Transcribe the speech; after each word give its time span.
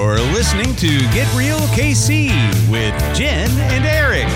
You're 0.00 0.18
listening 0.32 0.74
to 0.76 0.98
Get 1.12 1.30
Real 1.34 1.58
KC 1.76 2.30
with 2.70 2.94
Jen 3.14 3.50
and 3.50 3.84
Eric. 3.84 4.26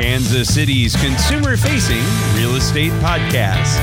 Kansas 0.00 0.52
City's 0.52 0.96
consumer 0.96 1.58
facing 1.58 2.02
real 2.34 2.56
estate 2.56 2.90
podcast. 3.02 3.76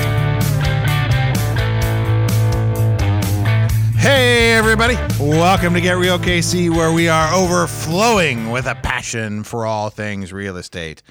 Hey, 3.96 4.54
everybody. 4.54 4.96
Welcome 5.20 5.76
to 5.76 5.80
Get 5.82 5.98
Real 5.98 6.18
KC, 6.18 6.72
where 6.72 6.92
we 6.92 7.08
are 7.08 7.32
overflowing 7.32 8.50
with 8.50 8.66
a 8.66 8.74
passion 8.74 9.44
for 9.44 9.68
all 9.68 9.92
things 9.92 10.34
real 10.34 10.58
estate. 10.58 11.04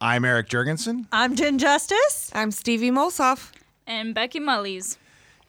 I'm 0.00 0.24
Eric 0.24 0.48
Jurgensen, 0.48 1.06
I'm 1.12 1.36
Jen 1.36 1.58
Justice. 1.58 2.32
I'm 2.34 2.50
Stevie 2.50 2.90
Molsoff. 2.90 3.52
and 3.86 4.16
Becky 4.16 4.40
Mullies. 4.40 4.98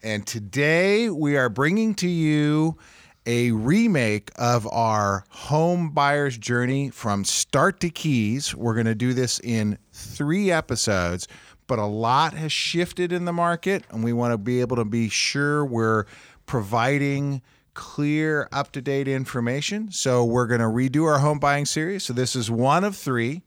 And 0.02 0.26
today 0.26 1.10
we 1.10 1.36
are 1.36 1.50
bringing 1.50 1.94
to 1.96 2.08
you 2.08 2.78
a 3.26 3.52
remake 3.52 4.32
of 4.38 4.66
our 4.72 5.26
home 5.30 5.92
buyer's 5.92 6.38
journey 6.38 6.90
from 6.90 7.26
start 7.26 7.80
to 7.82 7.90
keys. 7.90 8.56
We're 8.56 8.74
going 8.74 8.86
to 8.86 8.96
do 8.96 9.14
this 9.14 9.40
in 9.40 9.78
three 9.92 10.52
episodes, 10.52 11.28
but 11.68 11.80
a 11.80 11.86
lot 11.86 12.34
has 12.34 12.52
shifted 12.52 13.12
in 13.12 13.26
the 13.26 13.34
market, 13.34 13.84
and 13.90 14.04
we 14.04 14.14
want 14.14 14.32
to 14.32 14.38
be 14.38 14.62
able 14.62 14.78
to 14.78 14.86
be 14.86 15.10
sure 15.10 15.66
we're 15.66 16.06
providing 16.46 17.42
clear, 17.74 18.48
up 18.52 18.72
to 18.72 18.82
date 18.82 19.08
information. 19.08 19.92
So, 19.92 20.26
we're 20.26 20.48
going 20.48 20.62
to 20.62 20.68
redo 20.68 21.06
our 21.06 21.20
home 21.20 21.40
buying 21.40 21.66
series. 21.66 22.04
So, 22.04 22.14
this 22.14 22.36
is 22.36 22.50
one 22.50 22.84
of 22.84 22.96
three. 22.96 23.44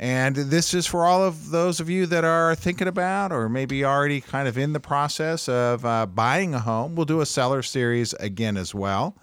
And 0.00 0.34
this 0.34 0.72
is 0.72 0.86
for 0.86 1.04
all 1.04 1.22
of 1.22 1.50
those 1.50 1.78
of 1.78 1.90
you 1.90 2.06
that 2.06 2.24
are 2.24 2.54
thinking 2.54 2.88
about 2.88 3.32
or 3.32 3.50
maybe 3.50 3.84
already 3.84 4.22
kind 4.22 4.48
of 4.48 4.56
in 4.56 4.72
the 4.72 4.80
process 4.80 5.46
of 5.46 5.84
uh, 5.84 6.06
buying 6.06 6.54
a 6.54 6.58
home. 6.58 6.94
We'll 6.94 7.04
do 7.04 7.20
a 7.20 7.26
seller 7.26 7.60
series 7.60 8.14
again 8.14 8.56
as 8.56 8.74
well. 8.74 9.14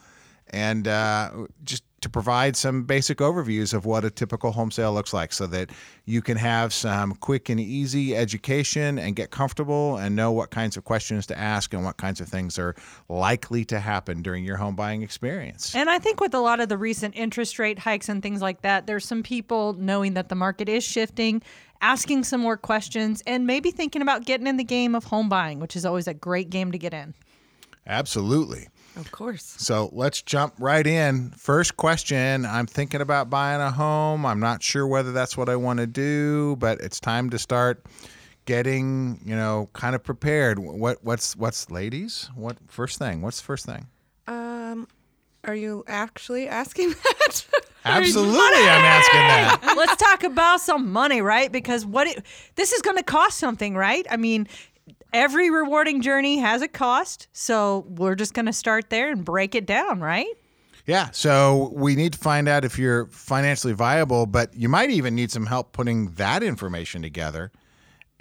And 0.52 0.88
uh, 0.88 1.48
just 1.64 1.82
to 2.02 2.10
provide 2.10 2.56
some 2.56 2.84
basic 2.84 3.18
overviews 3.18 3.74
of 3.74 3.86
what 3.86 4.06
a 4.06 4.12
typical 4.12 4.52
home 4.52 4.70
sale 4.70 4.94
looks 4.94 5.14
like 5.14 5.34
so 5.34 5.48
that 5.48 5.72
you 6.06 6.22
can 6.22 6.38
have 6.38 6.72
some 6.72 7.16
quick 7.16 7.50
and 7.50 7.60
easy 7.60 8.16
education 8.16 9.00
and 9.00 9.16
get 9.16 9.32
comfortable 9.32 9.98
and 9.98 10.16
know 10.16 10.32
what 10.32 10.52
kinds 10.52 10.78
of 10.78 10.84
questions 10.84 11.26
to 11.26 11.38
ask 11.38 11.74
and 11.74 11.84
what 11.84 11.98
kinds 11.98 12.22
of 12.22 12.28
things 12.28 12.60
are 12.60 12.76
likely 13.10 13.66
to 13.66 13.80
happen 13.80 14.22
during 14.22 14.44
your 14.44 14.58
home 14.58 14.76
buying 14.76 15.02
experience. 15.02 15.74
And 15.74 15.90
I 15.90 15.98
think 15.98 16.20
with 16.20 16.36
a 16.36 16.40
lot 16.40 16.60
of 16.60 16.70
the 16.70 16.78
recent 16.78 17.16
interest 17.16 17.58
rate 17.58 17.80
hikes 17.80 18.10
and 18.10 18.22
things 18.22 18.42
like 18.42 18.62
that, 18.62 18.86
there's 18.86 19.06
some 19.06 19.24
people 19.24 19.74
knowing 19.74 20.14
that 20.14 20.30
the 20.30 20.36
market 20.36 20.70
is 20.70 20.84
shifting, 20.84 21.42
asking 21.82 22.26
some 22.26 22.42
more 22.42 22.58
questions, 22.58 23.24
and 23.26 23.48
maybe 23.48 23.72
thinking 23.72 24.04
about 24.04 24.26
getting 24.26 24.46
in 24.46 24.58
the 24.58 24.64
game 24.64 24.94
of 24.94 25.06
home 25.06 25.30
buying, 25.30 25.60
which 25.60 25.76
is 25.76 25.84
always 25.84 26.08
a 26.08 26.14
great 26.14 26.52
game 26.52 26.72
to 26.72 26.78
get 26.78 26.94
in. 26.94 27.16
Absolutely. 27.88 28.68
Of 28.98 29.12
course. 29.12 29.56
So 29.60 29.90
let's 29.94 30.22
jump 30.22 30.56
right 30.58 30.86
in. 30.86 31.32
First 31.32 31.78
question 31.78 32.46
I'm 32.46 32.66
thinking 32.66 33.02
about 33.02 33.30
buying 33.30 33.62
a 33.62 33.72
home. 33.72 34.26
I'm 34.26 34.40
not 34.40 34.64
sure 34.64 34.88
whether 34.88 35.12
that's 35.12 35.38
what 35.38 35.50
I 35.50 35.56
want 35.56 35.80
to 35.80 35.88
do, 35.88 36.56
but 36.58 36.82
it's 36.82 37.00
time 37.00 37.30
to 37.30 37.40
start 37.40 37.86
getting, 38.46 39.22
you 39.24 39.36
know, 39.36 39.70
kind 39.74 39.94
of 39.96 40.04
prepared. 40.04 40.58
What 40.58 41.04
what's 41.04 41.36
what's 41.36 41.70
ladies? 41.70 42.30
What 42.34 42.58
first 42.68 42.98
thing? 42.98 43.22
What's 43.22 43.40
the 43.40 43.46
first 43.46 43.66
thing? 43.66 43.88
Um, 44.26 44.88
are 45.44 45.56
you 45.56 45.84
actually 45.88 46.48
asking 46.48 46.90
that? 47.04 47.46
Absolutely, 47.86 48.34
I'm 48.34 48.84
asking 48.84 49.20
that. 49.20 49.74
Let's 49.78 49.96
talk 49.96 50.24
about 50.24 50.60
some 50.60 50.92
money, 50.92 51.22
right? 51.22 51.52
Because 51.52 51.86
what 51.86 52.08
it, 52.08 52.26
this 52.56 52.74
is 52.74 52.82
going 52.82 52.98
to 52.98 53.04
cost 53.04 53.38
something, 53.38 53.76
right? 53.76 54.06
I 54.10 54.18
mean, 54.18 54.48
every 55.14 55.50
rewarding 55.50 56.02
journey 56.02 56.38
has 56.38 56.62
a 56.62 56.68
cost, 56.68 57.28
so 57.34 57.86
we're 57.90 58.16
just 58.16 58.34
going 58.34 58.46
to 58.46 58.54
start 58.54 58.90
there 58.90 59.12
and 59.12 59.24
break 59.24 59.56
it 59.56 59.66
down, 59.66 60.00
right? 60.00 60.34
Yeah, 60.86 61.10
so 61.12 61.72
we 61.74 61.96
need 61.96 62.14
to 62.14 62.20
find 62.20 62.48
out 62.48 62.64
if 62.64 62.80
you're 62.80 63.08
financially 63.08 63.74
viable, 63.74 64.26
but 64.26 64.54
you 64.56 64.70
might 64.70 64.90
even 64.90 65.16
need 65.16 65.32
some 65.32 65.46
help 65.46 65.74
putting 65.74 66.12
that 66.12 66.44
information 66.44 67.02
together. 67.02 67.52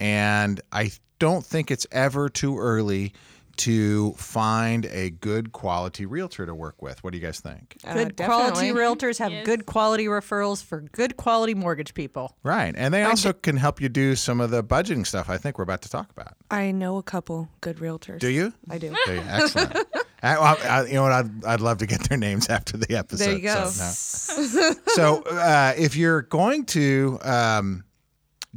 And 0.01 0.59
I 0.71 0.91
don't 1.19 1.45
think 1.45 1.71
it's 1.71 1.87
ever 1.91 2.27
too 2.27 2.59
early 2.59 3.13
to 3.57 4.13
find 4.13 4.85
a 4.87 5.09
good 5.09 5.51
quality 5.51 6.05
realtor 6.05 6.45
to 6.45 6.53
work 6.55 6.81
with. 6.81 7.03
What 7.03 7.11
do 7.13 7.19
you 7.19 7.25
guys 7.25 7.39
think? 7.39 7.77
Uh, 7.83 7.93
Good 7.93 8.17
quality 8.17 8.69
realtors 8.69 9.19
have 9.19 9.31
Yes. 9.31 9.45
good 9.45 9.65
quality 9.65 10.05
referrals 10.05 10.63
for 10.63 10.81
good 10.81 11.17
quality 11.17 11.53
mortgage 11.53 11.93
people. 11.93 12.35
Right. 12.43 12.73
And 12.77 12.93
they 12.93 13.03
also 13.03 13.33
can 13.33 13.57
help 13.57 13.81
you 13.81 13.89
do 13.89 14.15
some 14.15 14.39
of 14.39 14.51
the 14.51 14.63
budgeting 14.63 15.05
stuff 15.05 15.29
I 15.29 15.37
think 15.37 15.57
we're 15.57 15.63
about 15.63 15.81
to 15.83 15.89
talk 15.89 16.09
about. 16.11 16.35
I 16.51 16.71
know 16.71 16.97
a 16.97 17.03
couple 17.03 17.49
good 17.61 17.77
realtors. 17.77 18.19
Do 18.19 18.29
you? 18.29 18.53
I 18.69 18.77
do. 18.77 18.95
Do 19.05 19.13
you? 19.13 19.19
Excellent. 19.27 19.75
I, 20.23 20.35
I, 20.35 20.85
you 20.87 20.93
know 20.93 21.03
what? 21.03 21.11
I'd, 21.11 21.45
I'd 21.45 21.61
love 21.61 21.77
to 21.79 21.85
get 21.85 22.09
their 22.09 22.17
names 22.17 22.49
after 22.49 22.75
the 22.77 22.95
episode. 22.97 23.23
There 23.25 23.33
you 23.33 23.41
go. 23.43 23.67
So, 23.69 24.41
no. 24.41 24.73
So, 24.87 25.23
uh, 25.23 25.73
if 25.77 25.95
you're 25.95 26.23
going 26.23 26.65
to 26.67 27.19
um, 27.21 27.83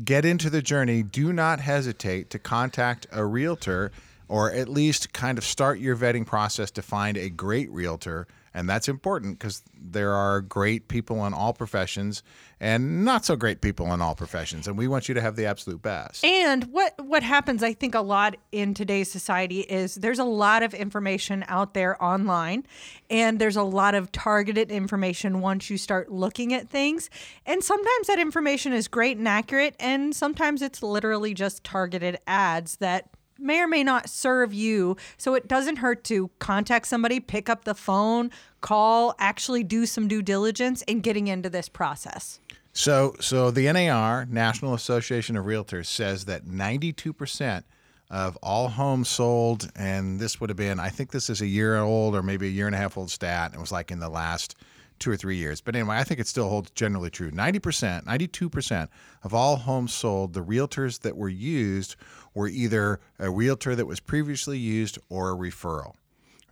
get 0.02 0.24
into 0.24 0.48
the 0.48 0.62
journey, 0.62 1.02
do 1.02 1.32
not 1.32 1.60
hesitate 1.60 2.30
to 2.30 2.38
contact 2.38 3.06
a 3.12 3.24
realtor 3.26 3.92
or 4.30 4.52
at 4.52 4.68
least 4.68 5.12
kind 5.12 5.38
of 5.38 5.44
start 5.44 5.80
your 5.80 5.96
vetting 5.96 6.24
process 6.24 6.70
to 6.70 6.80
find 6.80 7.16
a 7.18 7.28
great 7.28 7.68
realtor. 7.72 8.28
And 8.54 8.68
that's 8.68 8.88
important 8.88 9.38
because 9.38 9.62
there 9.76 10.12
are 10.12 10.40
great 10.40 10.86
people 10.86 11.26
in 11.26 11.34
all 11.34 11.52
professions 11.52 12.22
and 12.60 13.04
not 13.04 13.24
so 13.24 13.34
great 13.34 13.60
people 13.60 13.92
in 13.92 14.00
all 14.00 14.14
professions. 14.14 14.68
And 14.68 14.78
we 14.78 14.86
want 14.86 15.08
you 15.08 15.14
to 15.14 15.20
have 15.20 15.34
the 15.34 15.46
absolute 15.46 15.82
best. 15.82 16.24
And 16.24 16.64
what 16.64 16.94
what 17.04 17.24
happens, 17.24 17.64
I 17.64 17.72
think, 17.72 17.96
a 17.96 18.00
lot 18.00 18.36
in 18.52 18.72
today's 18.72 19.10
society 19.10 19.60
is 19.60 19.96
there's 19.96 20.20
a 20.20 20.24
lot 20.24 20.62
of 20.62 20.74
information 20.74 21.44
out 21.48 21.74
there 21.74 22.00
online, 22.02 22.64
and 23.08 23.40
there's 23.40 23.56
a 23.56 23.64
lot 23.64 23.96
of 23.96 24.12
targeted 24.12 24.70
information 24.70 25.40
once 25.40 25.70
you 25.70 25.76
start 25.76 26.12
looking 26.12 26.52
at 26.54 26.68
things. 26.68 27.10
And 27.46 27.64
sometimes 27.64 28.06
that 28.06 28.20
information 28.20 28.72
is 28.72 28.86
great 28.86 29.16
and 29.16 29.26
accurate, 29.26 29.74
and 29.80 30.14
sometimes 30.14 30.62
it's 30.62 30.84
literally 30.84 31.34
just 31.34 31.64
targeted 31.64 32.18
ads 32.28 32.76
that 32.76 33.10
may 33.40 33.60
or 33.60 33.68
may 33.68 33.82
not 33.82 34.08
serve 34.08 34.52
you. 34.52 34.96
So 35.16 35.34
it 35.34 35.48
doesn't 35.48 35.76
hurt 35.76 36.04
to 36.04 36.30
contact 36.38 36.86
somebody, 36.86 37.20
pick 37.20 37.48
up 37.48 37.64
the 37.64 37.74
phone, 37.74 38.30
call, 38.60 39.14
actually 39.18 39.64
do 39.64 39.86
some 39.86 40.08
due 40.08 40.22
diligence 40.22 40.82
in 40.82 41.00
getting 41.00 41.28
into 41.28 41.50
this 41.50 41.68
process. 41.68 42.40
So, 42.72 43.14
so 43.20 43.50
the 43.50 43.70
NAR, 43.72 44.26
National 44.26 44.74
Association 44.74 45.36
of 45.36 45.44
Realtors, 45.44 45.86
says 45.86 46.26
that 46.26 46.46
92% 46.46 47.64
of 48.10 48.36
all 48.42 48.68
homes 48.68 49.08
sold, 49.08 49.70
and 49.76 50.20
this 50.20 50.40
would 50.40 50.50
have 50.50 50.56
been, 50.56 50.80
I 50.80 50.88
think 50.88 51.10
this 51.10 51.30
is 51.30 51.40
a 51.40 51.46
year 51.46 51.78
old 51.78 52.14
or 52.14 52.22
maybe 52.22 52.46
a 52.46 52.50
year 52.50 52.66
and 52.66 52.74
a 52.74 52.78
half 52.78 52.96
old 52.96 53.10
stat. 53.10 53.52
It 53.54 53.60
was 53.60 53.72
like 53.72 53.90
in 53.90 54.00
the 54.00 54.08
last 54.08 54.56
two 55.00 55.10
or 55.10 55.16
three 55.16 55.36
years. 55.36 55.60
But 55.60 55.74
anyway, 55.74 55.96
I 55.96 56.04
think 56.04 56.20
it 56.20 56.28
still 56.28 56.48
holds 56.48 56.70
generally 56.70 57.10
true. 57.10 57.30
90%, 57.30 58.04
92% 58.04 58.88
of 59.24 59.34
all 59.34 59.56
homes 59.56 59.92
sold, 59.92 60.34
the 60.34 60.44
realtors 60.44 61.00
that 61.00 61.16
were 61.16 61.28
used 61.28 61.96
were 62.34 62.48
either 62.48 63.00
a 63.18 63.30
realtor 63.30 63.74
that 63.74 63.86
was 63.86 63.98
previously 63.98 64.58
used 64.58 64.98
or 65.08 65.32
a 65.32 65.34
referral. 65.34 65.94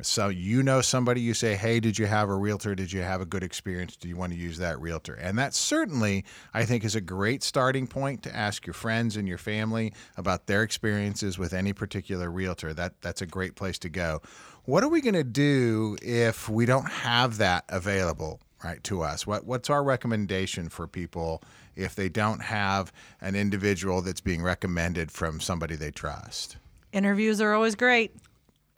So 0.00 0.28
you 0.28 0.62
know 0.62 0.80
somebody, 0.80 1.20
you 1.20 1.34
say, 1.34 1.56
"Hey, 1.56 1.80
did 1.80 1.98
you 1.98 2.06
have 2.06 2.28
a 2.28 2.36
realtor? 2.36 2.76
Did 2.76 2.92
you 2.92 3.00
have 3.00 3.20
a 3.20 3.26
good 3.26 3.42
experience? 3.42 3.96
Do 3.96 4.06
you 4.06 4.16
want 4.16 4.32
to 4.32 4.38
use 4.38 4.58
that 4.58 4.80
realtor?" 4.80 5.14
And 5.14 5.36
that 5.38 5.54
certainly, 5.54 6.24
I 6.54 6.64
think, 6.64 6.84
is 6.84 6.94
a 6.94 7.00
great 7.00 7.42
starting 7.42 7.88
point 7.88 8.22
to 8.22 8.34
ask 8.34 8.64
your 8.64 8.74
friends 8.74 9.16
and 9.16 9.26
your 9.26 9.38
family 9.38 9.92
about 10.16 10.46
their 10.46 10.62
experiences 10.62 11.36
with 11.36 11.52
any 11.52 11.72
particular 11.72 12.30
realtor. 12.30 12.72
That 12.72 13.00
that's 13.00 13.22
a 13.22 13.26
great 13.26 13.56
place 13.56 13.78
to 13.80 13.88
go. 13.88 14.22
What 14.68 14.84
are 14.84 14.88
we 14.90 15.00
going 15.00 15.14
to 15.14 15.24
do 15.24 15.96
if 16.02 16.46
we 16.46 16.66
don't 16.66 16.90
have 16.90 17.38
that 17.38 17.64
available? 17.70 18.38
Right 18.62 18.84
to 18.84 19.00
us. 19.00 19.26
What 19.26 19.46
what's 19.46 19.70
our 19.70 19.82
recommendation 19.82 20.68
for 20.68 20.86
people 20.86 21.42
if 21.74 21.94
they 21.94 22.10
don't 22.10 22.42
have 22.42 22.92
an 23.22 23.34
individual 23.34 24.02
that's 24.02 24.20
being 24.20 24.42
recommended 24.42 25.10
from 25.10 25.40
somebody 25.40 25.74
they 25.74 25.90
trust? 25.90 26.58
Interviews 26.92 27.40
are 27.40 27.54
always 27.54 27.76
great. 27.76 28.14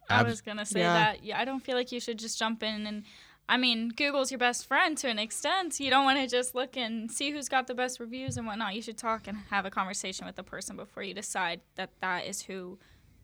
I 0.09 0.23
was 0.23 0.39
gonna 0.39 0.65
say 0.65 0.79
Yeah. 0.79 0.93
that. 0.93 1.25
Yeah, 1.25 1.37
I 1.37 1.43
don't 1.43 1.59
feel 1.59 1.75
like 1.75 1.91
you 1.91 1.99
should 1.99 2.19
just 2.19 2.39
jump 2.39 2.63
in 2.63 2.87
and. 2.87 3.03
I 3.49 3.57
mean, 3.57 3.89
Google's 3.89 4.31
your 4.31 4.37
best 4.37 4.65
friend 4.65 4.97
to 4.99 5.09
an 5.09 5.19
extent. 5.19 5.77
You 5.81 5.89
don't 5.89 6.05
want 6.05 6.19
to 6.19 6.27
just 6.27 6.55
look 6.55 6.77
and 6.77 7.11
see 7.11 7.31
who's 7.31 7.49
got 7.49 7.67
the 7.67 7.73
best 7.73 7.99
reviews 7.99 8.37
and 8.37 8.47
whatnot. 8.47 8.75
You 8.75 8.81
should 8.81 8.97
talk 8.97 9.27
and 9.27 9.39
have 9.49 9.65
a 9.65 9.69
conversation 9.69 10.25
with 10.25 10.37
the 10.37 10.43
person 10.43 10.77
before 10.77 11.03
you 11.03 11.13
decide 11.13 11.59
that 11.75 11.89
that 11.99 12.25
is 12.25 12.43
who 12.43 12.79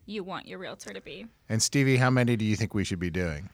you 0.08 0.24
want 0.24 0.46
your 0.46 0.58
realtor 0.58 0.92
to 0.92 1.00
be. 1.00 1.26
And 1.48 1.62
Stevie, 1.62 1.96
how 1.96 2.10
many 2.10 2.36
do 2.36 2.44
you 2.44 2.56
think 2.56 2.74
we 2.74 2.84
should 2.84 2.98
be 2.98 3.10
doing? 3.10 3.50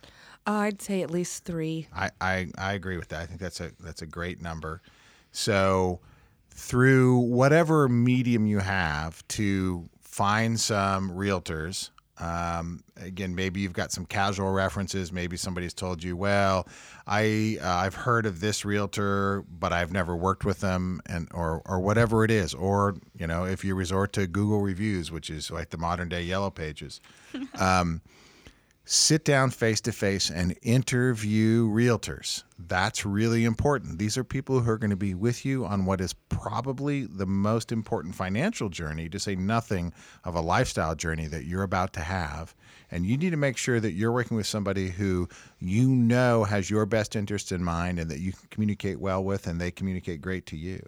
I'd 0.47 0.81
say 0.81 1.03
at 1.03 1.11
least 1.11 1.45
three. 1.45 1.89
I, 1.95 2.11
I, 2.21 2.49
I 2.59 2.73
agree 2.75 2.97
with 2.97 3.09
that. 3.09 3.23
I 3.23 3.27
think 3.27 3.41
that's 3.41 3.61
a 3.61 3.73
that's 3.81 4.03
a 4.03 4.07
great 4.07 4.43
number. 4.43 4.83
So 5.33 6.01
through 6.51 7.19
whatever 7.19 7.89
medium 7.89 8.47
you 8.47 8.59
have 8.61 9.27
to 9.29 9.89
find 10.01 10.61
some 10.61 11.11
realtors. 11.11 11.91
Um, 12.19 12.85
again, 12.97 13.35
maybe 13.35 13.61
you've 13.61 13.73
got 13.73 13.91
some 13.91 14.07
casual 14.07 14.53
references. 14.53 15.13
Maybe 15.13 15.37
somebody's 15.37 15.75
told 15.75 16.03
you, 16.03 16.17
"Well, 16.17 16.69
I 17.07 17.59
uh, 17.61 17.69
I've 17.69 17.95
heard 17.95 18.25
of 18.27 18.41
this 18.41 18.65
realtor, 18.65 19.45
but 19.49 19.73
I've 19.73 19.93
never 19.93 20.15
worked 20.15 20.45
with 20.45 20.61
them," 20.61 21.01
and 21.07 21.29
or 21.35 21.63
or 21.67 21.81
whatever 21.81 22.25
it 22.25 22.31
is. 22.31 22.55
Or 22.55 22.97
you 23.19 23.27
know, 23.27 23.45
if 23.45 23.65
you 23.65 23.75
resort 23.75 24.13
to 24.15 24.27
Google 24.27 24.61
reviews, 24.61 25.11
which 25.11 25.29
is 25.29 25.51
like 25.51 25.71
the 25.71 25.79
modern 25.79 26.09
day 26.09 26.23
Yellow 26.23 26.51
Pages, 26.51 27.01
um, 27.59 28.01
sit 28.87 29.25
down 29.25 29.51
face 29.51 29.81
to 29.81 29.93
face 29.93 30.31
and 30.31 30.57
interview 30.63 31.67
realtors. 31.69 32.45
That's 32.59 33.07
really 33.07 33.45
important. 33.45 33.99
These 33.99 34.19
are 34.19 34.25
people 34.25 34.61
who 34.61 34.71
are 34.71 34.79
going 34.79 34.91
to 34.91 34.97
be 34.97 35.15
with 35.15 35.45
you 35.47 35.65
on 35.65 35.87
what 35.87 36.01
is 36.01 36.13
probably 36.13 37.07
the 37.07 37.27
most 37.27 37.73
important 37.73 38.15
financial 38.15 38.69
journey, 38.69 39.09
to 39.09 39.19
say 39.19 39.35
nothing 39.37 39.93
of 40.23 40.35
a 40.35 40.41
lifestyle 40.41 40.95
journey 40.95 41.27
that 41.29 41.47
you're 41.47 41.63
about 41.63 41.95
to 41.95 42.01
have. 42.01 42.55
And 42.91 43.07
you 43.07 43.17
need 43.17 43.31
to 43.31 43.37
make 43.37 43.57
sure 43.57 43.81
that 43.81 43.93
you're 43.93 44.13
working 44.13 44.37
with 44.37 44.47
somebody 44.47 44.91
who 44.91 45.29
you 45.59 45.89
know 45.89 46.45
has 46.45 46.69
your 46.69 46.85
best 46.85 47.17
interest 47.17 47.53
in 47.53 47.65
mind 47.65 47.99
and 47.99 48.11
that 48.11 48.21
you 48.21 48.33
can 48.33 48.49
communicate 48.51 49.01
well 49.01 49.25
with 49.25 49.47
and 49.47 49.61
they 49.61 49.71
communicate 49.71 50.21
great 50.21 50.45
to 50.47 50.57
you. 50.57 50.81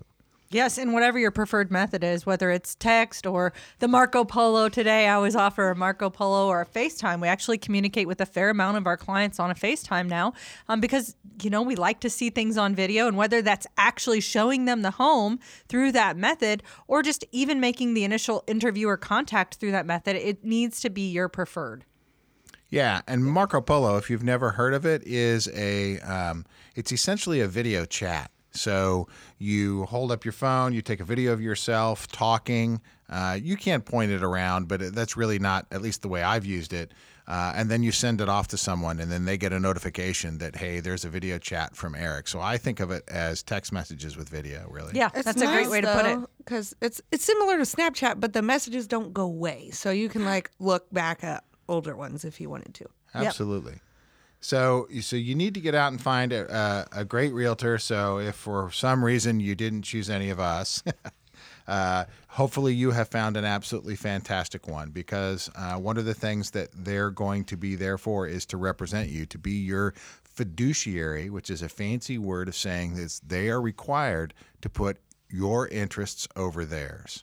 Yes, 0.48 0.78
and 0.78 0.92
whatever 0.92 1.18
your 1.18 1.32
preferred 1.32 1.72
method 1.72 2.04
is, 2.04 2.24
whether 2.24 2.52
it's 2.52 2.76
text 2.76 3.26
or 3.26 3.52
the 3.80 3.88
Marco 3.88 4.24
Polo 4.24 4.68
today, 4.68 5.08
I 5.08 5.14
always 5.14 5.34
offer 5.34 5.70
a 5.70 5.74
Marco 5.74 6.08
Polo 6.08 6.46
or 6.46 6.60
a 6.60 6.66
FaceTime. 6.66 7.20
We 7.20 7.26
actually 7.26 7.58
communicate 7.58 8.06
with 8.06 8.20
a 8.20 8.26
fair 8.26 8.50
amount 8.50 8.76
of 8.76 8.86
our 8.86 8.96
clients 8.96 9.40
on 9.40 9.50
a 9.50 9.56
FaceTime 9.56 10.08
now 10.08 10.34
um, 10.68 10.80
because, 10.80 11.16
you 11.42 11.50
know, 11.50 11.62
we 11.62 11.74
like 11.74 11.98
to 12.00 12.10
see 12.10 12.30
things 12.30 12.56
on 12.56 12.76
video 12.76 13.08
and 13.08 13.16
whether 13.16 13.42
that's 13.42 13.66
actually 13.76 14.20
showing 14.20 14.66
them 14.66 14.82
the 14.82 14.92
home 14.92 15.40
through 15.68 15.90
that 15.92 16.16
method 16.16 16.62
or 16.86 17.02
just 17.02 17.24
even 17.32 17.58
making 17.58 17.94
the 17.94 18.04
initial 18.04 18.44
interview 18.46 18.86
or 18.86 18.96
contact 18.96 19.56
through 19.56 19.72
that 19.72 19.84
method, 19.84 20.14
it 20.14 20.44
needs 20.44 20.80
to 20.80 20.90
be 20.90 21.10
your 21.10 21.28
preferred. 21.28 21.84
Yeah, 22.68 23.00
and 23.08 23.24
Marco 23.24 23.60
Polo, 23.60 23.96
if 23.96 24.10
you've 24.10 24.24
never 24.24 24.50
heard 24.52 24.74
of 24.74 24.84
it, 24.84 25.02
is 25.04 25.48
a 25.54 25.98
um, 26.00 26.44
it's 26.74 26.92
essentially 26.92 27.40
a 27.40 27.48
video 27.48 27.84
chat. 27.84 28.30
So 28.56 29.08
you 29.38 29.84
hold 29.84 30.10
up 30.12 30.24
your 30.24 30.32
phone, 30.32 30.72
you 30.72 30.82
take 30.82 31.00
a 31.00 31.04
video 31.04 31.32
of 31.32 31.40
yourself 31.40 32.06
talking. 32.08 32.80
Uh, 33.08 33.38
you 33.40 33.56
can't 33.56 33.84
point 33.84 34.10
it 34.10 34.22
around, 34.22 34.66
but 34.66 34.94
that's 34.94 35.16
really 35.16 35.38
not, 35.38 35.66
at 35.70 35.80
least 35.80 36.02
the 36.02 36.08
way 36.08 36.22
I've 36.22 36.44
used 36.44 36.72
it. 36.72 36.92
Uh, 37.28 37.52
and 37.56 37.68
then 37.68 37.82
you 37.82 37.90
send 37.90 38.20
it 38.20 38.28
off 38.28 38.46
to 38.48 38.56
someone, 38.56 39.00
and 39.00 39.10
then 39.10 39.24
they 39.24 39.36
get 39.36 39.52
a 39.52 39.58
notification 39.58 40.38
that 40.38 40.54
hey, 40.54 40.78
there's 40.78 41.04
a 41.04 41.08
video 41.08 41.38
chat 41.38 41.74
from 41.74 41.96
Eric. 41.96 42.28
So 42.28 42.40
I 42.40 42.56
think 42.56 42.78
of 42.78 42.92
it 42.92 43.02
as 43.08 43.42
text 43.42 43.72
messages 43.72 44.16
with 44.16 44.28
video, 44.28 44.68
really. 44.70 44.92
Yeah, 44.94 45.10
It's 45.12 45.24
that's 45.24 45.42
a 45.42 45.46
great 45.46 45.68
way 45.68 45.80
to 45.80 45.92
put 45.92 46.06
it. 46.06 46.18
because 46.38 46.74
it's 46.80 47.00
it's 47.10 47.24
similar 47.24 47.56
to 47.56 47.64
Snapchat, 47.64 48.20
but 48.20 48.32
the 48.32 48.42
messages 48.42 48.86
don't 48.86 49.12
go 49.12 49.24
away, 49.24 49.70
so 49.72 49.90
you 49.90 50.08
can 50.08 50.24
like 50.24 50.52
look 50.60 50.86
back 50.92 51.24
at 51.24 51.42
older 51.68 51.96
ones 51.96 52.24
if 52.24 52.40
you 52.40 52.48
wanted 52.48 52.74
to. 52.74 52.86
Absolutely. 53.12 53.80
So, 54.40 54.86
so 55.00 55.16
you 55.16 55.34
need 55.34 55.54
to 55.54 55.60
get 55.60 55.74
out 55.74 55.92
and 55.92 56.00
find 56.00 56.32
a, 56.32 56.86
a, 56.94 57.00
a 57.00 57.04
great 57.04 57.32
realtor. 57.32 57.78
So, 57.78 58.18
if 58.18 58.36
for 58.36 58.70
some 58.70 59.04
reason 59.04 59.40
you 59.40 59.54
didn't 59.54 59.82
choose 59.82 60.08
any 60.08 60.30
of 60.30 60.38
us, 60.38 60.82
uh, 61.68 62.04
hopefully 62.28 62.74
you 62.74 62.92
have 62.92 63.08
found 63.08 63.36
an 63.36 63.44
absolutely 63.44 63.96
fantastic 63.96 64.68
one. 64.68 64.90
Because 64.90 65.50
uh, 65.56 65.76
one 65.76 65.96
of 65.96 66.04
the 66.04 66.14
things 66.14 66.52
that 66.52 66.68
they're 66.72 67.10
going 67.10 67.44
to 67.44 67.56
be 67.56 67.74
there 67.74 67.98
for 67.98 68.26
is 68.26 68.46
to 68.46 68.56
represent 68.56 69.08
you, 69.08 69.26
to 69.26 69.38
be 69.38 69.52
your 69.52 69.94
fiduciary, 70.22 71.30
which 71.30 71.50
is 71.50 71.62
a 71.62 71.68
fancy 71.68 72.18
word 72.18 72.46
of 72.46 72.54
saying 72.54 72.94
that 72.94 73.20
they 73.26 73.48
are 73.48 73.60
required 73.60 74.34
to 74.60 74.68
put 74.68 74.98
your 75.30 75.66
interests 75.68 76.28
over 76.36 76.64
theirs. 76.64 77.22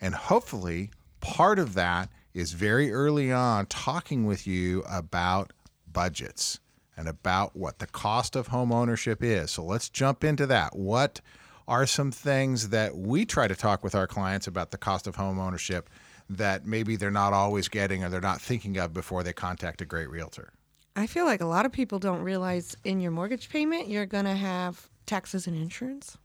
And 0.00 0.14
hopefully, 0.14 0.90
part 1.20 1.58
of 1.58 1.74
that 1.74 2.10
is 2.34 2.52
very 2.52 2.92
early 2.92 3.32
on 3.32 3.66
talking 3.66 4.26
with 4.26 4.46
you 4.46 4.82
about 4.88 5.52
budgets 5.92 6.60
and 6.96 7.08
about 7.08 7.56
what 7.56 7.78
the 7.78 7.86
cost 7.86 8.36
of 8.36 8.48
home 8.48 8.72
ownership 8.72 9.22
is. 9.22 9.50
So 9.50 9.64
let's 9.64 9.88
jump 9.88 10.24
into 10.24 10.46
that. 10.46 10.76
What 10.76 11.20
are 11.68 11.86
some 11.86 12.10
things 12.10 12.70
that 12.70 12.96
we 12.96 13.24
try 13.24 13.48
to 13.48 13.54
talk 13.54 13.82
with 13.82 13.94
our 13.94 14.06
clients 14.06 14.46
about 14.46 14.70
the 14.70 14.78
cost 14.78 15.06
of 15.06 15.16
home 15.16 15.38
ownership 15.38 15.88
that 16.28 16.66
maybe 16.66 16.96
they're 16.96 17.10
not 17.10 17.32
always 17.32 17.68
getting 17.68 18.04
or 18.04 18.08
they're 18.08 18.20
not 18.20 18.40
thinking 18.40 18.76
of 18.76 18.92
before 18.92 19.22
they 19.22 19.32
contact 19.32 19.80
a 19.80 19.84
great 19.84 20.10
realtor? 20.10 20.52
I 20.94 21.06
feel 21.06 21.24
like 21.24 21.40
a 21.40 21.46
lot 21.46 21.64
of 21.64 21.72
people 21.72 21.98
don't 21.98 22.22
realize 22.22 22.76
in 22.84 23.00
your 23.00 23.10
mortgage 23.10 23.48
payment 23.48 23.88
you're 23.88 24.06
gonna 24.06 24.36
have 24.36 24.88
taxes 25.06 25.46
and 25.46 25.56
insurance. 25.56 26.18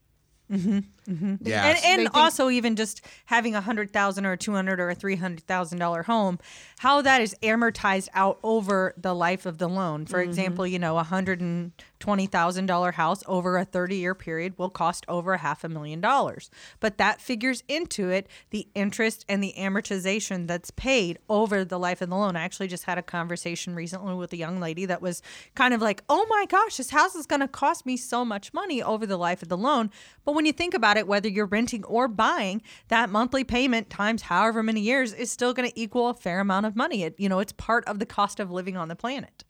Mm-hmm. 0.51 0.79
Mm-hmm. 1.09 1.35
Yeah. 1.41 1.65
and, 1.65 1.77
and 1.83 2.01
think- 2.01 2.15
also 2.15 2.49
even 2.49 2.75
just 2.75 3.01
having 3.25 3.55
a 3.55 3.61
hundred 3.61 3.93
thousand 3.93 4.25
or 4.25 4.33
a 4.33 4.37
two 4.37 4.53
hundred 4.53 4.79
or 4.79 4.89
a 4.89 4.95
three 4.95 5.15
hundred 5.15 5.45
thousand 5.45 5.79
dollar 5.79 6.03
home, 6.03 6.39
how 6.79 7.01
that 7.01 7.21
is 7.21 7.35
amortized 7.41 8.09
out 8.13 8.39
over 8.43 8.93
the 8.97 9.15
life 9.15 9.45
of 9.45 9.57
the 9.57 9.69
loan. 9.69 10.05
For 10.05 10.19
mm-hmm. 10.19 10.29
example, 10.29 10.67
you 10.67 10.79
know, 10.79 10.97
a 10.97 11.03
hundred 11.03 11.39
and 11.39 11.71
twenty 11.99 12.25
thousand 12.25 12.65
dollar 12.65 12.91
house 12.91 13.23
over 13.25 13.57
a 13.57 13.63
thirty 13.63 13.95
year 13.97 14.13
period 14.13 14.57
will 14.57 14.69
cost 14.69 15.05
over 15.07 15.33
a 15.33 15.37
half 15.37 15.63
a 15.63 15.69
million 15.69 16.01
dollars. 16.01 16.49
But 16.79 16.97
that 16.97 17.21
figures 17.21 17.63
into 17.67 18.09
it 18.09 18.27
the 18.49 18.67
interest 18.75 19.23
and 19.29 19.41
the 19.41 19.53
amortization 19.57 20.47
that's 20.47 20.71
paid 20.71 21.19
over 21.29 21.63
the 21.63 21.79
life 21.79 22.01
of 22.01 22.09
the 22.09 22.17
loan. 22.17 22.35
I 22.35 22.43
actually 22.43 22.67
just 22.67 22.83
had 22.83 22.97
a 22.97 23.03
conversation 23.03 23.75
recently 23.75 24.13
with 24.13 24.33
a 24.33 24.37
young 24.37 24.59
lady 24.59 24.85
that 24.85 25.01
was 25.01 25.21
kind 25.55 25.73
of 25.73 25.81
like, 25.81 26.03
"Oh 26.09 26.25
my 26.29 26.45
gosh, 26.49 26.77
this 26.77 26.89
house 26.89 27.15
is 27.15 27.25
going 27.25 27.41
to 27.41 27.47
cost 27.47 27.85
me 27.85 27.95
so 27.95 28.25
much 28.25 28.53
money 28.53 28.83
over 28.83 29.05
the 29.05 29.17
life 29.17 29.41
of 29.41 29.47
the 29.47 29.57
loan." 29.57 29.89
But 30.25 30.33
when 30.33 30.45
you 30.45 30.51
think 30.51 30.73
about 30.73 30.96
it, 30.97 31.07
whether 31.07 31.29
you're 31.29 31.45
renting 31.45 31.83
or 31.85 32.07
buying, 32.07 32.61
that 32.89 33.09
monthly 33.09 33.43
payment 33.43 33.89
times 33.89 34.23
however 34.23 34.61
many 34.61 34.81
years 34.81 35.13
is 35.13 35.31
still 35.31 35.53
going 35.53 35.69
to 35.69 35.79
equal 35.79 36.09
a 36.09 36.13
fair 36.13 36.39
amount 36.39 36.65
of 36.65 36.75
money. 36.75 37.03
It, 37.03 37.15
you 37.17 37.29
know, 37.29 37.39
it's 37.39 37.53
part 37.53 37.85
of 37.85 37.99
the 37.99 38.05
cost 38.05 38.39
of 38.39 38.51
living 38.51 38.77
on 38.77 38.87
the 38.87 38.95
planet. 38.95 39.43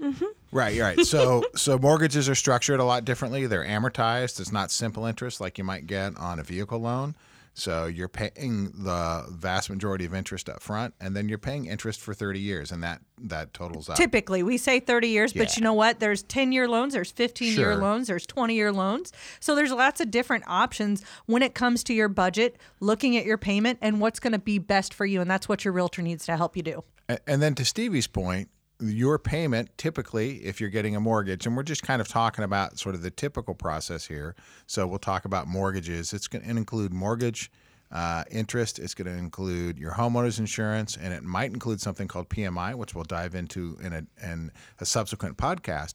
Mm-hmm. 0.00 0.24
Right, 0.52 0.74
you're 0.74 0.86
right. 0.86 1.04
So 1.04 1.44
so 1.56 1.78
mortgages 1.78 2.28
are 2.28 2.34
structured 2.34 2.80
a 2.80 2.84
lot 2.84 3.04
differently. 3.04 3.46
They're 3.46 3.64
amortized. 3.64 4.40
It's 4.40 4.52
not 4.52 4.70
simple 4.70 5.04
interest 5.04 5.40
like 5.40 5.58
you 5.58 5.64
might 5.64 5.86
get 5.86 6.16
on 6.16 6.38
a 6.38 6.42
vehicle 6.42 6.78
loan. 6.78 7.14
So 7.58 7.86
you're 7.86 8.08
paying 8.08 8.70
the 8.72 9.26
vast 9.30 9.68
majority 9.68 10.04
of 10.04 10.14
interest 10.14 10.48
up 10.48 10.62
front 10.62 10.94
and 11.00 11.16
then 11.16 11.28
you're 11.28 11.38
paying 11.38 11.66
interest 11.66 12.00
for 12.00 12.14
30 12.14 12.38
years 12.38 12.70
and 12.70 12.82
that 12.84 13.00
that 13.20 13.52
totals 13.52 13.88
up. 13.88 13.96
Typically, 13.96 14.44
we 14.44 14.56
say 14.58 14.78
30 14.78 15.08
years, 15.08 15.32
but 15.32 15.56
you 15.56 15.62
know 15.62 15.72
what? 15.72 15.98
There's 15.98 16.22
10 16.22 16.52
year 16.52 16.68
loans, 16.68 16.92
there's 16.94 17.10
15 17.10 17.48
year 17.48 17.72
Sure. 17.72 17.76
loans, 17.76 18.06
there's 18.06 18.26
20 18.26 18.54
year 18.54 18.72
loans. 18.72 19.12
So 19.40 19.56
there's 19.56 19.72
lots 19.72 20.00
of 20.00 20.10
different 20.10 20.44
options 20.46 21.02
when 21.26 21.42
it 21.42 21.54
comes 21.54 21.82
to 21.84 21.94
your 21.94 22.08
budget, 22.08 22.56
looking 22.78 23.16
at 23.16 23.24
your 23.24 23.38
payment 23.38 23.80
and 23.82 24.00
what's 24.00 24.20
going 24.20 24.34
to 24.34 24.38
be 24.38 24.58
best 24.58 24.94
for 24.94 25.04
you. 25.04 25.20
And 25.20 25.28
that's 25.28 25.48
what 25.48 25.64
your 25.64 25.72
realtor 25.72 26.00
needs 26.00 26.26
to 26.26 26.36
help 26.36 26.56
you 26.56 26.62
do. 26.62 26.84
And 27.26 27.42
then 27.42 27.54
to 27.56 27.64
Stevie's 27.64 28.06
point, 28.06 28.50
your 28.80 29.18
payment 29.18 29.70
typically, 29.76 30.36
if 30.44 30.60
you're 30.60 30.70
getting 30.70 30.94
a 30.96 31.00
mortgage, 31.00 31.46
and 31.46 31.56
we're 31.56 31.62
just 31.62 31.82
kind 31.82 32.00
of 32.00 32.08
talking 32.08 32.44
about 32.44 32.78
sort 32.78 32.94
of 32.94 33.02
the 33.02 33.10
typical 33.10 33.54
process 33.54 34.06
here. 34.06 34.34
So 34.66 34.86
we'll 34.86 34.98
talk 34.98 35.24
about 35.24 35.46
mortgages. 35.48 36.12
It's 36.12 36.28
going 36.28 36.44
to 36.44 36.50
include 36.50 36.92
mortgage 36.92 37.50
uh, 37.90 38.24
interest. 38.30 38.78
It's 38.78 38.94
going 38.94 39.06
to 39.06 39.18
include 39.18 39.78
your 39.78 39.92
homeowner's 39.92 40.38
insurance, 40.38 40.96
and 40.96 41.12
it 41.12 41.22
might 41.22 41.52
include 41.52 41.80
something 41.80 42.08
called 42.08 42.28
PMI, 42.28 42.74
which 42.74 42.94
we'll 42.94 43.04
dive 43.04 43.34
into 43.34 43.78
in 43.82 43.92
a, 43.92 44.06
in 44.22 44.52
a 44.80 44.84
subsequent 44.84 45.36
podcast. 45.36 45.94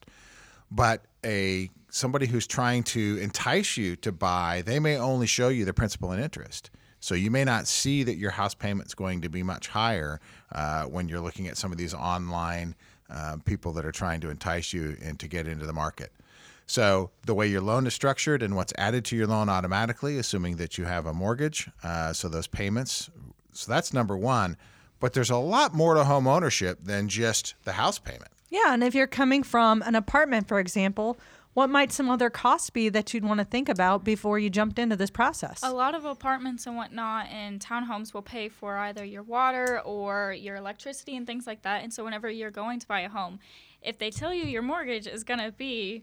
But 0.70 1.04
a 1.24 1.70
somebody 1.90 2.26
who's 2.26 2.46
trying 2.46 2.82
to 2.82 3.18
entice 3.20 3.76
you 3.76 3.94
to 3.96 4.10
buy, 4.10 4.62
they 4.66 4.80
may 4.80 4.96
only 4.96 5.26
show 5.26 5.48
you 5.48 5.64
the 5.64 5.72
principal 5.72 6.10
and 6.10 6.22
interest. 6.22 6.70
So 7.04 7.14
you 7.14 7.30
may 7.30 7.44
not 7.44 7.68
see 7.68 8.02
that 8.02 8.16
your 8.16 8.30
house 8.30 8.54
payment's 8.54 8.94
going 8.94 9.20
to 9.20 9.28
be 9.28 9.42
much 9.42 9.68
higher 9.68 10.22
uh, 10.52 10.84
when 10.84 11.06
you're 11.06 11.20
looking 11.20 11.48
at 11.48 11.58
some 11.58 11.70
of 11.70 11.76
these 11.76 11.92
online 11.92 12.74
uh, 13.10 13.36
people 13.44 13.74
that 13.74 13.84
are 13.84 13.92
trying 13.92 14.22
to 14.22 14.30
entice 14.30 14.72
you 14.72 14.96
and 15.02 15.20
to 15.20 15.28
get 15.28 15.46
into 15.46 15.66
the 15.66 15.72
market. 15.74 16.12
So 16.66 17.10
the 17.26 17.34
way 17.34 17.46
your 17.46 17.60
loan 17.60 17.86
is 17.86 17.92
structured 17.92 18.42
and 18.42 18.56
what's 18.56 18.72
added 18.78 19.04
to 19.04 19.16
your 19.16 19.26
loan 19.26 19.50
automatically, 19.50 20.16
assuming 20.16 20.56
that 20.56 20.78
you 20.78 20.86
have 20.86 21.04
a 21.04 21.12
mortgage, 21.12 21.68
uh, 21.82 22.14
so 22.14 22.30
those 22.30 22.46
payments. 22.46 23.10
So 23.52 23.70
that's 23.70 23.92
number 23.92 24.16
one. 24.16 24.56
But 24.98 25.12
there's 25.12 25.28
a 25.28 25.36
lot 25.36 25.74
more 25.74 25.92
to 25.96 26.04
home 26.04 26.26
ownership 26.26 26.78
than 26.84 27.10
just 27.10 27.54
the 27.64 27.72
house 27.72 27.98
payment. 27.98 28.30
Yeah. 28.48 28.72
And 28.72 28.82
if 28.82 28.94
you're 28.94 29.06
coming 29.06 29.42
from 29.42 29.82
an 29.82 29.94
apartment, 29.94 30.48
for 30.48 30.58
example, 30.58 31.18
what 31.54 31.70
might 31.70 31.92
some 31.92 32.10
other 32.10 32.30
costs 32.30 32.68
be 32.68 32.88
that 32.88 33.14
you'd 33.14 33.24
want 33.24 33.38
to 33.38 33.44
think 33.44 33.68
about 33.68 34.04
before 34.04 34.38
you 34.38 34.50
jumped 34.50 34.78
into 34.78 34.96
this 34.96 35.10
process? 35.10 35.60
A 35.62 35.72
lot 35.72 35.94
of 35.94 36.04
apartments 36.04 36.66
and 36.66 36.76
whatnot 36.76 37.28
and 37.30 37.60
townhomes 37.60 38.12
will 38.12 38.22
pay 38.22 38.48
for 38.48 38.76
either 38.76 39.04
your 39.04 39.22
water 39.22 39.80
or 39.80 40.32
your 40.32 40.56
electricity 40.56 41.16
and 41.16 41.26
things 41.26 41.46
like 41.46 41.62
that. 41.62 41.82
And 41.82 41.92
so, 41.92 42.04
whenever 42.04 42.28
you're 42.28 42.50
going 42.50 42.80
to 42.80 42.86
buy 42.86 43.00
a 43.00 43.08
home, 43.08 43.38
if 43.80 43.98
they 43.98 44.10
tell 44.10 44.34
you 44.34 44.44
your 44.44 44.62
mortgage 44.62 45.06
is 45.06 45.22
going 45.22 45.40
to 45.40 45.52
be, 45.52 46.02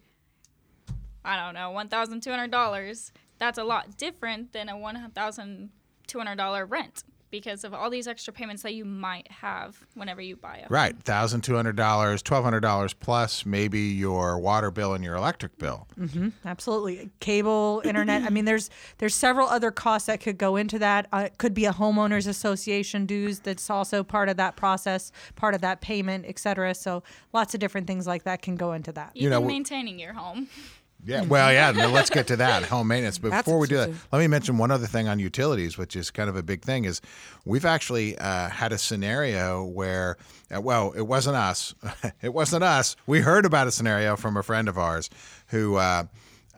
I 1.25 1.35
don't 1.35 1.53
know, 1.53 1.71
$1,200, 1.71 3.11
that's 3.37 3.57
a 3.57 3.63
lot 3.63 3.97
different 3.97 4.53
than 4.53 4.69
a 4.69 4.77
$1,200 6.13 6.69
rent 6.69 7.03
because 7.31 7.63
of 7.63 7.73
all 7.73 7.89
these 7.89 8.07
extra 8.07 8.31
payments 8.33 8.61
that 8.61 8.73
you 8.73 8.85
might 8.85 9.31
have 9.31 9.79
whenever 9.95 10.21
you 10.21 10.35
buy 10.35 10.57
a 10.57 10.61
home. 10.61 10.67
Right, 10.69 11.01
thousand 11.03 11.41
two 11.41 11.55
hundred 11.55 11.77
dollars, 11.77 12.21
twelve 12.21 12.43
hundred 12.43 12.59
dollars 12.59 12.93
plus 12.93 13.45
maybe 13.45 13.79
your 13.79 14.37
water 14.37 14.69
bill 14.69 14.93
and 14.93 15.03
your 15.03 15.15
electric 15.15 15.57
bill. 15.57 15.87
Absolutely, 16.45 17.09
cable, 17.19 17.81
internet. 17.85 18.23
I 18.23 18.29
mean, 18.29 18.45
there's 18.45 18.69
there's 18.99 19.15
several 19.15 19.47
other 19.47 19.71
costs 19.71 20.07
that 20.07 20.19
could 20.19 20.37
go 20.37 20.57
into 20.57 20.77
that. 20.79 21.07
Uh, 21.11 21.23
it 21.27 21.37
could 21.37 21.53
be 21.53 21.65
a 21.65 21.71
homeowners 21.71 22.27
association 22.27 23.05
dues 23.05 23.39
that's 23.39 23.69
also 23.69 24.03
part 24.03 24.29
of 24.29 24.37
that 24.37 24.57
process, 24.57 25.11
part 25.35 25.55
of 25.55 25.61
that 25.61 25.81
payment, 25.81 26.25
et 26.27 26.37
cetera. 26.37 26.75
So 26.75 27.01
lots 27.33 27.53
of 27.53 27.59
different 27.59 27.87
things 27.87 28.05
like 28.05 28.23
that 28.23 28.41
can 28.41 28.57
go 28.57 28.73
into 28.73 28.91
that. 28.91 29.11
Even 29.15 29.29
know, 29.31 29.41
maintaining 29.41 29.97
your 29.97 30.13
home. 30.13 30.49
Yeah, 31.03 31.23
well, 31.23 31.51
yeah. 31.51 31.71
No, 31.71 31.89
let's 31.89 32.09
get 32.09 32.27
to 32.27 32.35
that 32.37 32.63
home 32.63 32.87
maintenance. 32.87 33.17
But 33.17 33.31
before 33.31 33.57
we 33.57 33.67
do 33.67 33.77
that, 33.77 33.89
let 34.11 34.19
me 34.19 34.27
mention 34.27 34.57
one 34.57 34.71
other 34.71 34.85
thing 34.85 35.07
on 35.07 35.19
utilities, 35.19 35.77
which 35.77 35.95
is 35.95 36.11
kind 36.11 36.29
of 36.29 36.35
a 36.35 36.43
big 36.43 36.63
thing. 36.63 36.85
Is 36.85 37.01
we've 37.45 37.65
actually 37.65 38.17
uh, 38.17 38.49
had 38.49 38.71
a 38.71 38.77
scenario 38.77 39.63
where, 39.63 40.17
uh, 40.55 40.61
well, 40.61 40.91
it 40.95 41.01
wasn't 41.01 41.35
us. 41.37 41.73
it 42.21 42.33
wasn't 42.33 42.63
us. 42.63 42.95
We 43.07 43.21
heard 43.21 43.45
about 43.45 43.67
a 43.67 43.71
scenario 43.71 44.15
from 44.15 44.37
a 44.37 44.43
friend 44.43 44.69
of 44.69 44.77
ours 44.77 45.09
who 45.47 45.75
uh, 45.77 46.03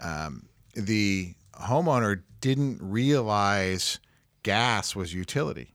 um, 0.01 0.47
the 0.73 1.35
homeowner 1.53 2.21
didn't 2.41 2.79
realize 2.81 3.99
gas 4.43 4.95
was 4.95 5.13
utility 5.13 5.73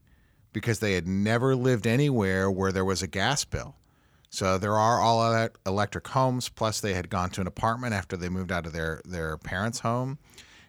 because 0.53 0.79
they 0.79 0.93
had 0.93 1.07
never 1.07 1.55
lived 1.55 1.87
anywhere 1.87 2.49
where 2.49 2.71
there 2.71 2.85
was 2.85 3.01
a 3.01 3.07
gas 3.07 3.45
bill. 3.45 3.75
So 4.29 4.57
there 4.57 4.77
are 4.77 4.99
all 4.99 5.33
ele- 5.33 5.49
electric 5.65 6.07
homes. 6.07 6.49
Plus, 6.49 6.79
they 6.79 6.93
had 6.93 7.09
gone 7.09 7.29
to 7.31 7.41
an 7.41 7.47
apartment 7.47 7.93
after 7.93 8.15
they 8.15 8.29
moved 8.29 8.51
out 8.51 8.65
of 8.65 8.73
their 8.73 9.01
their 9.05 9.37
parents' 9.37 9.79
home, 9.79 10.19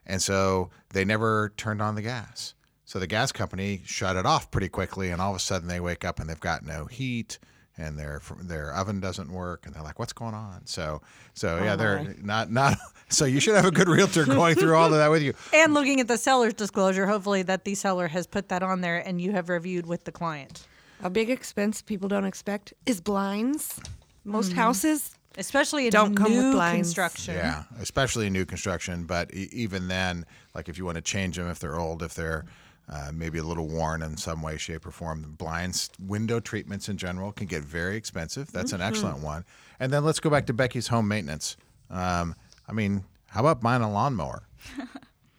and 0.07 0.23
so 0.23 0.71
they 0.91 1.05
never 1.05 1.53
turned 1.57 1.83
on 1.83 1.95
the 1.95 2.03
gas. 2.03 2.55
So 2.85 2.99
the 2.99 3.07
gas 3.07 3.31
company 3.31 3.83
shut 3.85 4.17
it 4.17 4.27
off 4.27 4.51
pretty 4.51 4.69
quickly, 4.69 5.11
and 5.11 5.21
all 5.21 5.31
of 5.31 5.37
a 5.37 5.41
sudden 5.41 5.69
they 5.69 5.79
wake 5.81 6.05
up 6.05 6.19
and 6.19 6.29
they've 6.29 6.41
got 6.41 6.65
no 6.65 6.87
heat, 6.87 7.39
and 7.77 7.99
their 7.99 8.21
their 8.43 8.75
oven 8.75 8.99
doesn't 8.99 9.31
work, 9.31 9.67
and 9.67 9.75
they're 9.75 9.83
like, 9.83 9.99
"What's 9.99 10.13
going 10.13 10.35
on?" 10.35 10.67
So 10.67 11.03
so 11.35 11.63
yeah, 11.63 11.75
oh, 11.75 11.77
they're 11.77 12.15
not 12.23 12.51
not. 12.51 12.77
So 13.13 13.25
you 13.25 13.41
should 13.41 13.57
have 13.57 13.65
a 13.65 13.73
good 13.73 13.89
realtor 13.89 14.25
going 14.25 14.55
through 14.55 14.77
all 14.77 14.87
of 14.87 14.93
that 14.93 15.11
with 15.11 15.21
you. 15.21 15.35
And 15.53 15.75
looking 15.75 15.99
at 15.99 16.07
the 16.07 16.17
seller's 16.17 16.55
disclosure, 16.55 17.09
hopefully 17.09 17.43
that 17.43 17.65
the 17.65 17.75
seller 17.75 18.07
has 18.07 18.29
put 18.29 18.51
that 18.51 18.63
on 18.63 18.83
there 18.83 18.99
and 18.99 19.21
you 19.21 19.33
have 19.33 19.49
reviewed 19.49 19.85
with 19.85 20.05
the 20.05 20.13
client. 20.13 20.65
A 21.03 21.11
big 21.11 21.31
expense 21.31 21.83
people 21.83 22.09
don't 22.09 22.25
expect 22.25 22.75
is 22.87 23.01
blinds. 23.01 23.81
Most 24.25 24.53
houses 24.53 25.15
Especially 25.39 25.87
in 25.87 25.93
Don't 25.93 26.17
come 26.17 26.33
with 26.33 26.45
new 26.45 26.53
blinds. 26.53 26.89
construction. 26.89 27.35
Yeah, 27.35 27.63
especially 27.79 28.27
in 28.27 28.33
new 28.33 28.45
construction. 28.45 29.05
But 29.05 29.33
e- 29.33 29.49
even 29.53 29.87
then, 29.89 30.27
like 30.55 30.69
if 30.69 30.77
you 30.77 30.85
want 30.85 30.97
to 30.97 31.03
change 31.03 31.37
them, 31.37 31.49
if 31.49 31.61
they're 31.61 31.79
old, 31.79 32.03
if 32.03 32.15
they're 32.15 32.45
uh, 32.89 33.13
maybe 33.15 33.39
a 33.39 33.45
little 33.45 33.69
worn 33.69 34.03
in 34.03 34.17
some 34.17 34.43
way, 34.43 34.57
shape, 34.57 34.85
or 34.85 34.91
form, 34.91 35.37
blinds, 35.39 35.89
window 36.05 36.41
treatments 36.41 36.89
in 36.89 36.97
general 36.97 37.31
can 37.31 37.47
get 37.47 37.63
very 37.63 37.97
expensive. 37.97 38.51
That's 38.51 38.73
an 38.73 38.81
excellent 38.81 39.21
one. 39.21 39.45
And 39.79 39.93
then 39.93 40.05
let's 40.05 40.19
go 40.19 40.31
back 40.31 40.47
to 40.47 40.53
Becky's 40.53 40.89
home 40.89 41.07
maintenance. 41.07 41.57
Um, 41.91 42.35
I 42.69 42.73
mean, 42.73 43.05
how 43.29 43.41
about 43.41 43.61
buying 43.61 43.83
a 43.83 43.91
lawnmower? 43.91 44.43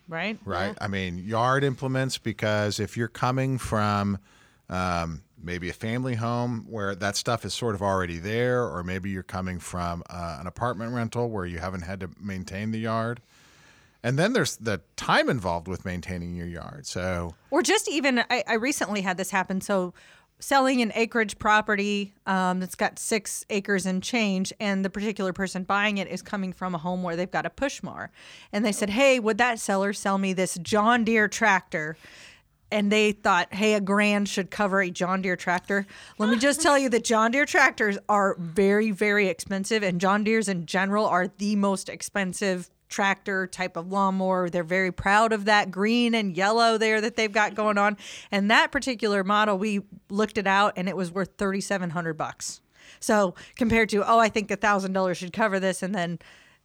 Right? 0.08 0.38
right? 0.44 0.76
I 0.82 0.90
mean, 0.90 1.20
yard 1.20 1.64
implements 1.64 2.18
because 2.18 2.82
if 2.82 2.98
you're 2.98 3.08
coming 3.08 3.58
from 3.58 4.18
um, 4.70 5.22
maybe 5.44 5.70
a 5.70 5.74
family 5.74 6.16
home 6.16 6.66
where 6.70 6.96
that 6.96 7.16
stuff 7.16 7.46
is 7.46 7.54
sort 7.54 7.76
of 7.76 7.82
already 7.82 8.18
there, 8.18 8.64
or 8.64 8.84
maybe 8.84 9.10
you're 9.10 9.24
coming 9.24 9.60
from 9.60 10.04
uh, 10.10 10.38
an 10.40 10.48
apartment 10.48 10.94
rental 10.94 11.30
where 11.30 11.46
you 11.46 11.60
haven't 11.60 11.82
had 11.82 12.00
to 12.02 12.10
maintain 12.20 12.72
the 12.72 12.80
yard. 12.80 13.22
And 14.04 14.18
then 14.18 14.34
there's 14.34 14.56
the 14.58 14.82
time 14.96 15.30
involved 15.30 15.68
with 15.68 15.86
maintaining 15.86 16.36
your 16.36 16.48
yard. 16.48 16.88
So, 16.88 17.36
Or 17.52 17.62
just 17.62 17.90
even, 17.90 18.24
I, 18.30 18.44
I 18.48 18.54
recently 18.56 19.02
had 19.02 19.18
this 19.18 19.30
happen. 19.30 19.62
So, 19.62 19.94
selling 20.40 20.82
an 20.82 20.92
acreage 20.96 21.38
property 21.38 22.14
um, 22.26 22.60
that's 22.60 22.74
got 22.74 22.98
six 22.98 23.46
acres 23.52 23.86
and 23.86 24.02
change, 24.02 24.52
and 24.60 24.84
the 24.84 24.90
particular 24.90 25.34
person 25.34 25.64
buying 25.64 26.00
it 26.00 26.08
is 26.08 26.24
coming 26.24 26.52
from 26.52 26.74
a 26.74 26.80
home 26.80 27.04
where 27.04 27.16
they've 27.16 27.30
got 27.30 27.46
a 27.46 27.50
push 27.50 27.84
mower. 27.84 28.10
And 28.52 28.66
they 28.66 28.72
said, 28.72 28.90
Hey, 28.90 29.20
would 29.20 29.38
that 29.38 29.60
seller 29.60 29.94
sell 29.94 30.18
me 30.18 30.34
this 30.34 30.58
John 30.62 31.04
Deere 31.04 31.28
tractor? 31.28 31.96
And 32.72 32.92
they 32.92 33.12
thought, 33.12 33.54
hey, 33.54 33.74
a 33.74 33.82
grand 33.82 34.30
should 34.30 34.50
cover 34.50 34.82
a 34.82 34.90
John 34.90 35.22
Deere 35.22 35.36
tractor. 35.36 35.86
Let 36.18 36.30
me 36.30 36.38
just 36.38 36.62
tell 36.62 36.78
you 36.78 36.90
that 36.90 37.04
John 37.04 37.32
Deere 37.32 37.46
tractors 37.46 37.98
are 38.08 38.36
very, 38.40 38.92
very 38.92 39.28
expensive, 39.28 39.84
and 39.84 40.00
John 40.00 40.24
Deere's 40.24 40.48
in 40.48 40.66
general 40.66 41.06
are 41.06 41.28
the 41.28 41.56
most 41.56 41.90
expensive 41.90 42.70
tractor 42.92 43.48
type 43.48 43.78
of 43.78 43.92
lawnmower. 43.92 44.50
They're 44.50 44.64
very 44.64 44.92
proud 44.92 45.34
of 45.34 45.46
that 45.46 45.72
green 45.72 46.14
and 46.14 46.36
yellow 46.36 46.78
there 46.78 47.02
that 47.02 47.16
they've 47.16 47.32
got 47.32 47.56
going 47.56 47.78
on. 47.78 47.98
And 48.32 48.52
that 48.52 48.72
particular 48.72 49.24
model, 49.24 49.58
we 49.58 49.82
looked 50.10 50.38
it 50.38 50.46
out 50.46 50.74
and 50.76 50.88
it 50.88 50.96
was 50.96 51.12
worth 51.12 51.38
3700 51.38 52.14
bucks. 52.14 52.62
So 53.00 53.34
compared 53.56 53.90
to, 53.90 54.08
oh, 54.08 54.20
I 54.20 54.30
think 54.30 54.52
a 54.52 54.56
thousand 54.56 54.94
dollars 54.94 55.18
should 55.18 55.34
cover 55.34 55.60
this 55.60 55.82
and 55.82 55.96
then 55.96 56.20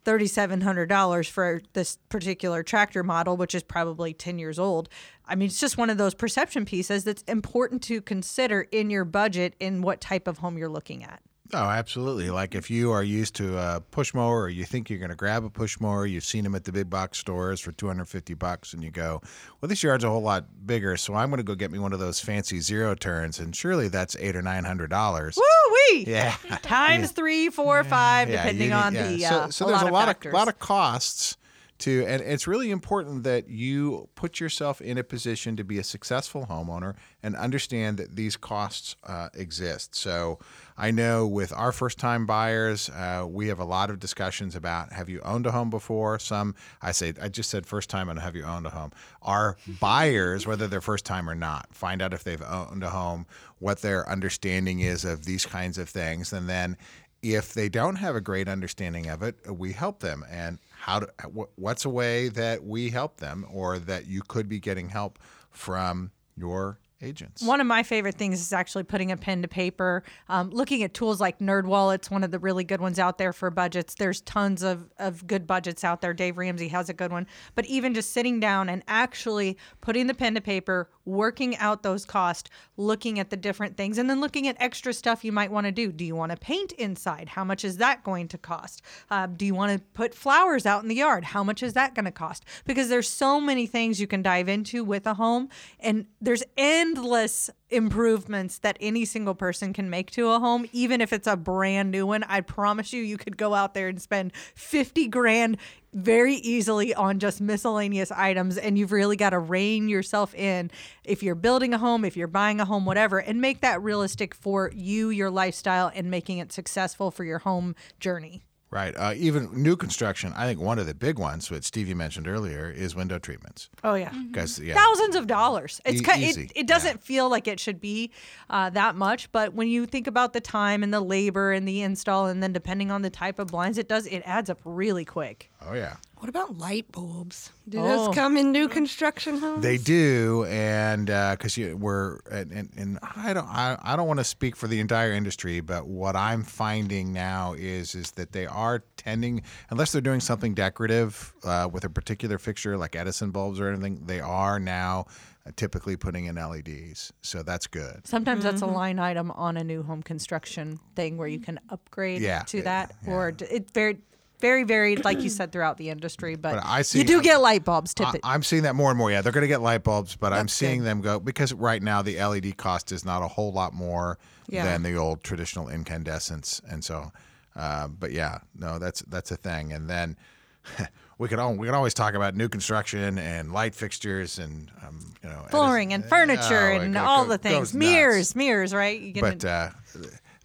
$3,700 0.07 1.29
for 1.29 1.61
this 1.73 1.99
particular 2.09 2.63
tractor 2.63 3.03
model, 3.03 3.37
which 3.37 3.55
is 3.55 3.63
probably 3.63 4.15
10 4.15 4.39
years 4.39 4.59
old. 4.59 4.89
I 5.27 5.35
mean, 5.35 5.47
it's 5.49 5.61
just 5.61 5.77
one 5.77 5.91
of 5.91 5.99
those 5.99 6.15
perception 6.15 6.65
pieces 6.65 7.05
that's 7.05 7.23
important 7.23 7.83
to 7.85 8.01
consider 8.01 8.63
in 8.63 8.89
your 8.89 9.05
budget 9.05 9.57
in 9.59 9.83
what 9.83 10.01
type 10.01 10.29
of 10.29 10.39
home 10.39 10.57
you're 10.57 10.69
looking 10.69 11.03
at. 11.03 11.21
Oh, 11.53 11.59
absolutely. 11.71 12.31
Like 12.31 12.55
if 12.55 12.71
you 12.71 12.93
are 12.93 13.03
used 13.03 13.35
to 13.37 13.59
a 13.59 13.81
push 13.91 14.15
mower 14.15 14.43
or 14.43 14.49
you 14.49 14.65
think 14.65 14.89
you're 14.91 14.99
going 14.99 15.11
to 15.11 15.17
grab 15.17 15.45
a 15.45 15.51
push 15.51 15.79
mower, 15.81 16.07
you've 16.07 16.25
seen 16.25 16.45
them 16.45 16.55
at 16.55 16.65
the 16.65 16.73
big 16.73 16.89
box 16.91 17.19
stores 17.19 17.61
for 17.61 17.73
250 17.73 18.35
bucks, 18.35 18.73
and 18.73 18.83
you 18.83 18.91
go, 18.91 19.21
well, 19.61 19.69
this 19.69 19.83
yard's 19.83 20.05
a 20.05 20.11
whole 20.11 20.23
lot 20.23 20.45
bigger, 20.67 20.97
so 20.97 21.15
I'm 21.15 21.31
going 21.31 21.39
to 21.39 21.45
go 21.45 21.55
get 21.55 21.71
me 21.71 21.79
one 21.79 21.93
of 21.93 21.99
those 21.99 22.21
fancy 22.21 22.61
zero 22.61 22.95
turns, 22.95 23.39
and 23.39 23.55
surely 23.55 23.89
that's 23.89 24.17
eight 24.17 24.37
or 24.37 24.43
nine 24.43 24.65
hundred 24.65 24.91
dollars. 24.91 25.37
Woo 25.37 25.75
wee! 25.93 26.05
Yeah. 26.07 26.35
Times 26.63 27.13
three, 27.13 27.49
four, 27.51 27.83
five, 27.85 28.29
Yeah, 28.29 28.43
depending 28.43 28.73
on 28.73 28.95
the. 28.95 29.13
yeah. 29.19 29.37
Uh, 29.37 29.45
so, 29.47 29.51
so 29.51 29.65
a 29.65 29.69
there's 29.69 29.83
lot 29.83 29.91
a 29.91 29.95
lot 29.95 30.27
of 30.27 30.33
lot 30.33 30.49
of 30.49 30.59
costs 30.59 31.37
to, 31.79 32.05
and 32.07 32.23
it's 32.23 32.47
really 32.47 32.71
important 32.71 33.25
that 33.25 33.49
you 33.49 34.09
put 34.15 34.41
yourself 34.41 34.81
in 34.81 34.99
a 34.99 35.05
position 35.05 35.57
to 35.57 35.65
be 35.65 35.79
a 35.79 35.85
successful 35.85 36.47
homeowner 36.49 36.95
and 37.23 37.37
understand 37.37 37.99
that 37.99 38.17
these 38.17 38.37
costs 38.37 38.97
uh, 39.05 39.29
exist. 39.35 39.95
So 39.95 40.39
I 40.77 40.91
know 40.91 41.27
with 41.27 41.53
our 41.53 41.73
first 41.73 41.99
time 41.99 42.27
buyers, 42.27 42.89
uh, 42.91 43.27
we 43.29 43.49
have 43.49 43.59
a 43.59 43.65
lot 43.65 43.91
of 43.91 43.99
discussions 43.99 44.57
about 44.57 44.93
have 44.93 45.09
you 45.09 45.21
owned 45.21 45.47
a 45.47 45.53
home 45.53 45.71
before? 45.71 46.19
Some 46.19 46.55
I 46.81 46.93
say 46.93 47.13
I 47.21 47.29
just 47.29 47.51
said 47.51 47.67
first 47.67 47.91
time 47.91 48.09
and 48.09 48.19
have 48.19 48.37
you 48.37 48.45
owned 48.45 48.67
a 48.67 48.71
home. 48.71 48.93
Our 49.23 49.57
buyers, 49.81 50.47
whether 50.47 50.67
they're 50.67 50.81
first 50.81 51.05
time 51.05 51.29
or 51.29 51.35
not, 51.35 51.75
find 51.75 52.01
out 52.01 52.15
if 52.15 52.25
they've 52.25 52.43
owned 52.43 52.83
a 52.83 52.91
home, 52.91 53.27
what 53.59 53.83
their 53.83 54.09
understanding 54.09 54.81
is 54.81 55.05
of 55.05 55.25
these 55.25 55.45
kinds 55.45 55.79
of 55.79 55.89
things, 55.89 56.33
and 56.33 56.49
then 56.49 56.77
if 57.23 57.55
they 57.55 57.69
don't 57.69 57.97
have 57.97 58.15
a 58.15 58.21
great 58.21 58.49
understanding 58.49 59.09
of 59.09 59.23
it, 59.23 59.37
we 59.51 59.73
help 59.73 60.01
them. 60.01 60.25
And 60.31 60.59
how 60.87 61.01
to, 61.01 61.09
what's 61.57 61.85
a 61.85 61.91
way 61.91 62.29
that 62.29 62.63
we 62.63 62.91
help 62.91 63.17
them, 63.17 63.45
or 63.53 63.81
that 63.81 64.07
you 64.07 64.23
could 64.23 64.49
be 64.49 64.61
getting 64.61 64.89
help 64.89 65.19
from 65.51 66.13
your 66.37 66.79
agents? 67.03 67.43
One 67.43 67.61
of 67.61 67.67
my 67.67 67.83
favorite 67.83 68.15
things 68.15 68.41
is 68.41 68.53
actually 68.53 68.85
putting 68.85 69.11
a 69.11 69.17
pen 69.17 69.43
to 69.43 69.49
paper, 69.49 70.05
um, 70.29 70.51
looking 70.51 70.85
at 70.85 70.95
tools 70.95 71.21
like 71.21 71.41
NerdWallet's 71.41 72.09
one 72.09 72.23
of 72.23 72.31
the 72.31 72.39
really 72.39 72.63
good 72.63 72.81
ones 72.81 73.01
out 73.01 73.19
there 73.19 73.33
for 73.33 73.51
budgets. 73.51 73.97
There's 73.97 74.21
tons 74.21 74.63
of, 74.63 74.89
of 75.01 75.27
good 75.27 75.45
budgets 75.45 75.83
out 75.83 76.03
there. 76.03 76.15
Dave 76.15 76.39
Ramsey 76.39 76.69
has 76.69 76.89
a 76.89 76.95
good 76.95 77.11
one. 77.11 77.27
But 77.57 77.67
even 77.67 77.93
just 77.93 78.13
sitting 78.13 78.39
down 78.39 78.69
and 78.69 78.85
actually 78.87 79.59
putting 79.81 80.07
the 80.07 80.15
pen 80.15 80.37
to 80.37 80.41
paper, 80.41 80.89
working 81.07 81.57
out 81.57 81.83
those 81.83 82.05
costs, 82.05 82.51
looking 82.77 83.19
at 83.19 83.31
the 83.31 83.37
different 83.37 83.77
things, 83.77 83.97
and 83.97 84.11
then 84.11 84.21
looking 84.21 84.47
at 84.47 84.57
extra 84.59 84.93
stuff 84.93 85.25
you 85.25 85.33
might 85.33 85.51
want 85.51 85.67
to 85.67 85.73
do. 85.73 85.93
Do 85.93 86.05
you 86.05 86.15
want 86.15 86.33
to 86.33 86.37
paint 86.37 86.73
inside? 86.73 87.31
How 87.31 87.45
much 87.45 87.65
is 87.65 87.79
that 87.79 88.05
going 88.05 88.29
to 88.29 88.39
cost? 88.39 88.83
Uh, 89.11 89.27
do 89.27 89.47
you 89.47 89.55
want 89.55 89.73
to 89.73 89.85
put 89.95 90.15
flowers 90.15 90.67
out 90.67 90.83
in 90.83 90.89
the 90.89 90.97
yard? 90.97 91.25
How 91.25 91.43
much 91.43 91.63
is 91.63 91.73
that 91.73 91.95
going 91.95 92.05
to 92.05 92.11
cost? 92.11 92.45
Because 92.65 92.89
there's 92.89 93.09
so 93.09 93.41
many 93.41 93.67
things 93.67 94.01
you 94.01 94.07
can 94.07 94.23
dive 94.23 94.49
into 94.49 94.85
with 94.85 95.07
a 95.07 95.15
home, 95.15 95.49
and 95.81 96.07
there's 96.21 96.43
endless 96.57 97.49
improvements 97.71 98.59
that 98.59 98.77
any 98.81 99.05
single 99.05 99.35
person 99.35 99.73
can 99.73 99.91
make 99.91 100.11
to 100.13 100.31
a 100.31 100.39
home, 100.39 100.67
even 100.73 101.01
if 101.01 101.13
it's 101.13 101.27
a 101.27 101.37
brand 101.37 101.91
new 101.91 102.07
one. 102.07 102.23
I 102.25 102.41
promise 102.41 102.93
you, 102.93 103.03
you 103.03 103.17
could 103.17 103.37
go 103.37 103.55
out 103.55 103.75
there 103.75 103.89
and 103.89 104.01
spend 104.01 104.33
50 104.55 105.09
grand 105.09 105.57
very 105.93 106.35
easily 106.35 106.95
on 106.95 107.19
just 107.19 107.41
miscellaneous 107.41 108.13
items. 108.13 108.57
And 108.57 108.79
you've 108.79 108.93
really 108.93 109.17
got 109.17 109.31
to 109.31 109.39
rein 109.39 109.89
yourself 109.89 110.35
in 110.35 110.71
if 111.05 111.23
you're 111.23 111.35
building 111.35 111.75
a 111.75 111.79
home, 111.79 112.05
if 112.05 112.17
you're 112.17 112.29
buying 112.29 112.61
a 112.61 112.65
home, 112.65 112.85
whatever, 112.85 113.19
and 113.19 113.41
make 113.41 113.61
that 113.63 113.83
realistic 113.83 114.35
for 114.35 114.71
you, 114.75 115.11
your 115.11 115.31
lifestyle, 115.31 115.91
and 115.95 116.11
making 116.11 116.39
it 116.39 116.53
successful 116.53 117.11
for 117.11 117.25
your 117.25 117.41
home 117.41 117.75
journey. 117.99 118.46
Right. 118.69 118.95
Uh, 118.97 119.15
even 119.17 119.49
new 119.53 119.77
construction, 119.77 120.33
I 120.37 120.45
think 120.47 120.61
one 120.61 120.79
of 120.81 120.87
the 120.87 120.95
big 120.95 121.19
ones, 121.21 121.51
which 121.53 121.63
Stevie 121.65 121.95
mentioned 121.95 122.27
earlier, 122.27 122.69
is 122.69 122.97
window 122.97 123.19
treatments. 123.19 123.71
Oh, 123.85 123.95
yeah. 123.95 124.11
Because 124.11 124.59
yeah, 124.59 124.75
thousands 124.75 125.15
of 125.15 125.29
dollars. 125.29 125.81
It's 125.85 126.01
E- 126.01 126.05
ki- 126.05 126.25
easy, 126.27 126.43
it, 126.47 126.53
it 126.57 126.67
doesn't 126.67 127.01
feel 127.01 127.29
like 127.31 127.47
it 127.47 127.61
should 127.61 127.81
be 127.81 128.11
uh, 128.51 128.71
that 128.71 128.97
much, 128.97 129.31
but 129.31 129.55
when 129.55 129.69
you 129.69 129.87
think 129.87 130.09
about 130.09 130.33
the 130.33 130.41
time 130.41 130.83
and 130.83 130.93
the 130.93 131.01
labor 131.01 131.53
and 131.53 131.67
the 131.67 131.81
install, 131.81 132.27
and 132.27 132.43
then 132.43 132.53
depending 132.53 132.91
on 132.91 133.03
the 133.03 133.11
type 133.11 133.39
of 133.39 133.47
blinds 133.49 133.79
it 133.79 133.89
does, 133.89 134.05
it 134.07 134.23
adds 134.27 134.51
up 134.51 134.59
really 134.65 135.05
quick. 135.05 135.51
oh 135.65 135.73
yeah, 135.75 135.97
What 136.19 136.31
about 136.31 136.57
light 136.57 136.91
bulbs? 136.93 137.51
Do 137.69 137.79
Oh. 137.79 138.07
those 138.07 138.15
come 138.15 138.39
in 138.39 138.51
new 138.51 138.69
construction 138.69 139.39
homes? 139.39 139.63
They 139.63 139.77
do, 139.77 140.45
and 140.49 141.11
uh, 141.11 141.33
because 141.33 141.59
you 141.59 141.77
we're 141.77 142.21
and, 142.31 142.51
and, 142.53 142.71
and 142.77 142.99
I 143.03 143.35
don't 143.35 143.47
I, 143.47 143.77
I 143.83 143.97
don't 143.97 144.09
want 144.09 144.21
to 144.21 144.25
speak 144.25 144.57
for 144.57 144.67
the 144.67 144.81
entire 144.81 145.13
industry, 145.13 145.61
but 145.61 145.87
what 145.87 146.17
I'm 146.17 146.43
finding 146.43 147.13
now 147.13 147.53
is 147.53 147.95
is 147.95 148.13
that 148.13 148.33
they 148.33 148.47
are 148.47 148.83
tending, 148.97 149.43
unless 149.71 149.93
they're 149.93 150.01
doing 150.01 150.21
something 150.21 150.55
decorative 150.55 151.35
uh, 151.45 151.69
with 151.71 151.85
a 151.85 151.91
particular 151.91 152.39
fixture 152.39 152.79
like 152.79 152.97
Edison 152.97 153.31
bulbs 153.31 153.61
or 153.61 153.69
anything, 153.71 154.03
they 154.07 154.21
are 154.21 154.59
now 154.59 155.05
uh, 155.47 155.51
typically 155.55 155.97
putting 155.97 156.25
in 156.25 156.37
LEDs. 156.37 157.13
So 157.21 157.43
that's 157.43 157.67
good. 157.67 158.07
Sometimes 158.07 158.43
that's 158.43 158.63
a 158.63 158.65
mm-hmm. 158.65 158.75
line 158.75 158.99
item 158.99 159.31
on 159.33 159.59
a 159.59 159.63
new 159.65 159.83
home 159.83 160.03
construction 160.03 160.81
thing 160.95 161.19
where 161.19 161.29
you 161.29 161.39
can 161.41 161.61
upgrade 161.69 162.23
Yeah, 162.23 162.43
to 162.45 162.57
yeah, 162.59 162.63
that, 162.65 162.95
or 163.07 163.33
d- 163.33 163.45
it 163.51 163.71
very 163.73 163.99
very 164.41 164.65
varied, 164.65 165.05
like 165.05 165.21
you 165.23 165.29
said, 165.39 165.53
throughout 165.53 165.77
the 165.77 165.91
industry. 165.91 166.37
But, 166.37 166.55
But 166.57 166.65
I 166.67 166.83
see- 166.83 166.99
you 166.99 167.05
do 167.05 167.23
get 167.23 167.41
light 167.41 167.65
bulbs. 167.65 167.95
I, 167.99 168.05
Typically, 168.05 168.21
I'm 168.25 168.43
seeing 168.43 168.63
that 168.65 168.75
more 168.75 168.91
and 168.91 168.99
more. 168.99 169.11
Yeah, 169.11 169.23
they're 169.23 169.33
going 169.33 169.43
to 169.43 169.49
get 169.49 169.63
light 169.63 169.83
bulbs, 169.85 170.17
but 170.17 170.33
I'm 170.33 170.49
seeing 170.49 170.81
good. 170.81 170.87
them 170.87 171.01
go 171.01 171.19
because 171.21 171.53
right 171.53 171.83
now 171.83 172.03
the 172.03 172.19
LED 172.23 172.57
cost 172.57 172.93
is 172.93 173.05
not 173.05 173.23
a 173.23 173.29
whole 173.29 173.53
lot 173.53 173.73
more 173.75 174.19
Yeah. 174.49 174.65
than 174.65 174.83
the 174.83 174.97
old 174.97 175.23
traditional 175.23 175.69
incandescents, 175.69 176.61
and 176.69 176.85
so. 176.85 177.13
Uh, 177.55 177.89
but 177.89 178.13
yeah, 178.13 178.41
no, 178.55 178.79
that's 178.79 179.01
that's 179.09 179.31
a 179.31 179.37
thing. 179.37 179.73
And 179.73 179.89
then 179.89 180.19
we 181.19 181.27
could 181.27 181.39
all, 181.39 181.55
we 181.55 181.67
could 181.67 181.75
always 181.75 181.95
talk 181.95 182.13
about 182.13 182.35
new 182.35 182.51
construction 182.51 183.19
and 183.19 183.51
light 183.51 183.75
fixtures 183.75 184.39
and 184.39 184.71
um, 184.87 185.15
you 185.23 185.31
know 185.31 185.47
flooring 185.49 185.95
and 185.95 186.05
furniture 186.05 186.73
oh, 186.73 186.81
and 186.81 186.93
go- 186.93 187.01
all 187.03 187.25
go- 187.25 187.31
the 187.31 187.39
things, 187.39 187.73
mirrors, 187.73 188.17
nuts. 188.19 188.37
mirrors, 188.37 188.75
right? 188.75 189.01
You 189.01 189.13
get 189.13 189.21
But 189.23 189.45
uh, 189.47 189.71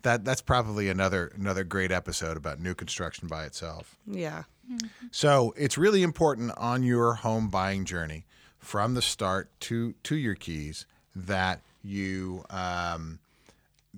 that 0.04 0.26
that's 0.26 0.42
probably 0.42 0.90
another 0.90 1.32
another 1.36 1.64
great 1.64 1.92
episode 1.92 2.38
about 2.38 2.60
new 2.60 2.74
construction 2.74 3.28
by 3.28 3.46
itself. 3.46 3.98
Yeah. 4.06 4.44
So 5.12 5.54
it's 5.58 5.78
really 5.78 6.04
important 6.04 6.54
on 6.58 6.84
your 6.84 7.16
home 7.16 7.50
buying 7.50 7.86
journey 7.86 8.26
from 8.58 8.94
the 8.94 9.02
start 9.02 9.50
to 9.62 9.94
to 10.04 10.16
your 10.16 10.36
keys 10.36 10.86
that 11.16 11.62
you 11.84 12.46
um, 12.50 13.20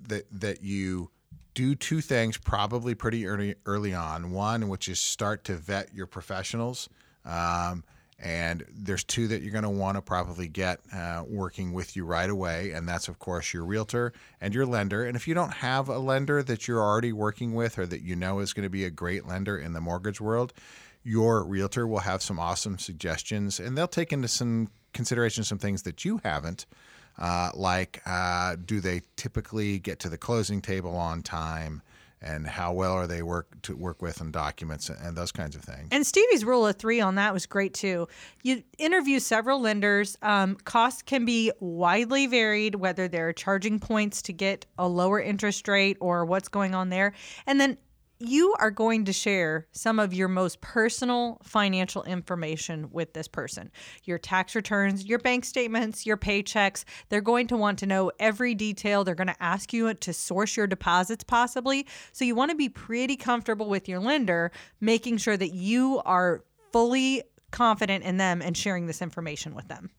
that 0.08 0.26
that 0.32 0.62
you 0.62 1.10
do 1.54 1.74
two 1.74 2.00
things 2.00 2.36
probably 2.36 2.94
pretty 2.94 3.26
early 3.26 3.54
early 3.66 3.94
on. 3.94 4.32
One, 4.32 4.68
which 4.68 4.88
is 4.88 5.00
start 5.00 5.44
to 5.44 5.54
vet 5.56 5.94
your 5.94 6.06
professionals. 6.06 6.88
Um, 7.24 7.84
and 8.18 8.64
there's 8.72 9.04
two 9.04 9.28
that 9.28 9.42
you're 9.42 9.52
going 9.52 9.64
to 9.64 9.70
want 9.70 9.96
to 9.96 10.02
probably 10.02 10.48
get 10.48 10.80
uh, 10.92 11.24
working 11.26 11.72
with 11.72 11.96
you 11.96 12.04
right 12.04 12.30
away, 12.30 12.70
and 12.72 12.88
that's 12.88 13.08
of 13.08 13.18
course 13.18 13.52
your 13.52 13.64
realtor 13.64 14.12
and 14.40 14.54
your 14.54 14.66
lender. 14.66 15.04
And 15.04 15.16
if 15.16 15.26
you 15.26 15.34
don't 15.34 15.54
have 15.54 15.88
a 15.88 15.98
lender 15.98 16.42
that 16.42 16.68
you're 16.68 16.82
already 16.82 17.12
working 17.12 17.54
with, 17.54 17.78
or 17.78 17.86
that 17.86 18.02
you 18.02 18.16
know 18.16 18.38
is 18.38 18.52
going 18.52 18.64
to 18.64 18.70
be 18.70 18.84
a 18.84 18.90
great 18.90 19.26
lender 19.26 19.58
in 19.58 19.72
the 19.72 19.80
mortgage 19.80 20.20
world, 20.20 20.52
your 21.02 21.44
realtor 21.44 21.86
will 21.86 22.00
have 22.00 22.22
some 22.22 22.38
awesome 22.38 22.78
suggestions, 22.78 23.60
and 23.60 23.76
they'll 23.76 23.86
take 23.86 24.12
into 24.12 24.28
some 24.28 24.68
consideration 24.94 25.44
some 25.44 25.58
things 25.58 25.82
that 25.82 26.04
you 26.04 26.20
haven't, 26.24 26.66
uh, 27.18 27.50
like 27.54 28.00
uh, 28.06 28.56
do 28.64 28.80
they 28.80 29.02
typically 29.16 29.78
get 29.78 29.98
to 30.00 30.08
the 30.08 30.16
closing 30.16 30.62
table 30.62 30.96
on 30.96 31.22
time, 31.22 31.82
and 32.22 32.46
how 32.46 32.72
well 32.72 32.92
are 32.92 33.06
they 33.06 33.22
work 33.22 33.60
to 33.62 33.76
work 33.76 34.00
with 34.02 34.20
on 34.20 34.30
documents 34.30 34.88
and 34.88 35.16
those 35.16 35.32
kinds 35.32 35.54
of 35.54 35.62
things. 35.62 35.88
And 35.90 36.06
Stevie's 36.06 36.44
rule 36.44 36.66
of 36.66 36.76
three 36.76 37.00
on 37.00 37.16
that 37.16 37.32
was 37.32 37.46
great 37.46 37.74
too. 37.74 38.08
You 38.42 38.62
interview 38.78 39.20
several 39.20 39.60
lenders. 39.60 40.16
Um, 40.22 40.56
costs 40.64 41.02
can 41.02 41.24
be 41.24 41.52
widely 41.60 42.26
varied, 42.26 42.76
whether 42.76 43.08
they're 43.08 43.32
charging 43.32 43.78
points 43.78 44.22
to 44.22 44.32
get 44.32 44.66
a 44.78 44.88
lower 44.88 45.20
interest 45.20 45.68
rate 45.68 45.96
or 46.00 46.24
what's 46.24 46.48
going 46.48 46.74
on 46.74 46.88
there. 46.88 47.12
And 47.46 47.60
then 47.60 47.76
you 48.18 48.54
are 48.58 48.70
going 48.70 49.04
to 49.04 49.12
share 49.12 49.66
some 49.72 49.98
of 49.98 50.14
your 50.14 50.28
most 50.28 50.60
personal 50.60 51.40
financial 51.42 52.02
information 52.04 52.88
with 52.90 53.12
this 53.12 53.28
person 53.28 53.70
your 54.04 54.18
tax 54.18 54.54
returns, 54.54 55.04
your 55.04 55.18
bank 55.18 55.44
statements, 55.44 56.06
your 56.06 56.16
paychecks. 56.16 56.84
They're 57.08 57.20
going 57.20 57.46
to 57.48 57.56
want 57.56 57.78
to 57.80 57.86
know 57.86 58.12
every 58.18 58.54
detail. 58.54 59.04
They're 59.04 59.14
going 59.14 59.28
to 59.28 59.42
ask 59.42 59.72
you 59.72 59.92
to 59.92 60.12
source 60.12 60.56
your 60.56 60.66
deposits, 60.66 61.24
possibly. 61.24 61.86
So 62.12 62.24
you 62.24 62.34
want 62.34 62.50
to 62.50 62.56
be 62.56 62.68
pretty 62.68 63.16
comfortable 63.16 63.68
with 63.68 63.88
your 63.88 64.00
lender, 64.00 64.50
making 64.80 65.18
sure 65.18 65.36
that 65.36 65.52
you 65.52 66.02
are 66.04 66.44
fully 66.72 67.22
confident 67.50 68.04
in 68.04 68.16
them 68.16 68.42
and 68.42 68.56
sharing 68.56 68.86
this 68.86 69.00
information 69.00 69.54
with 69.54 69.68
them. 69.68 69.90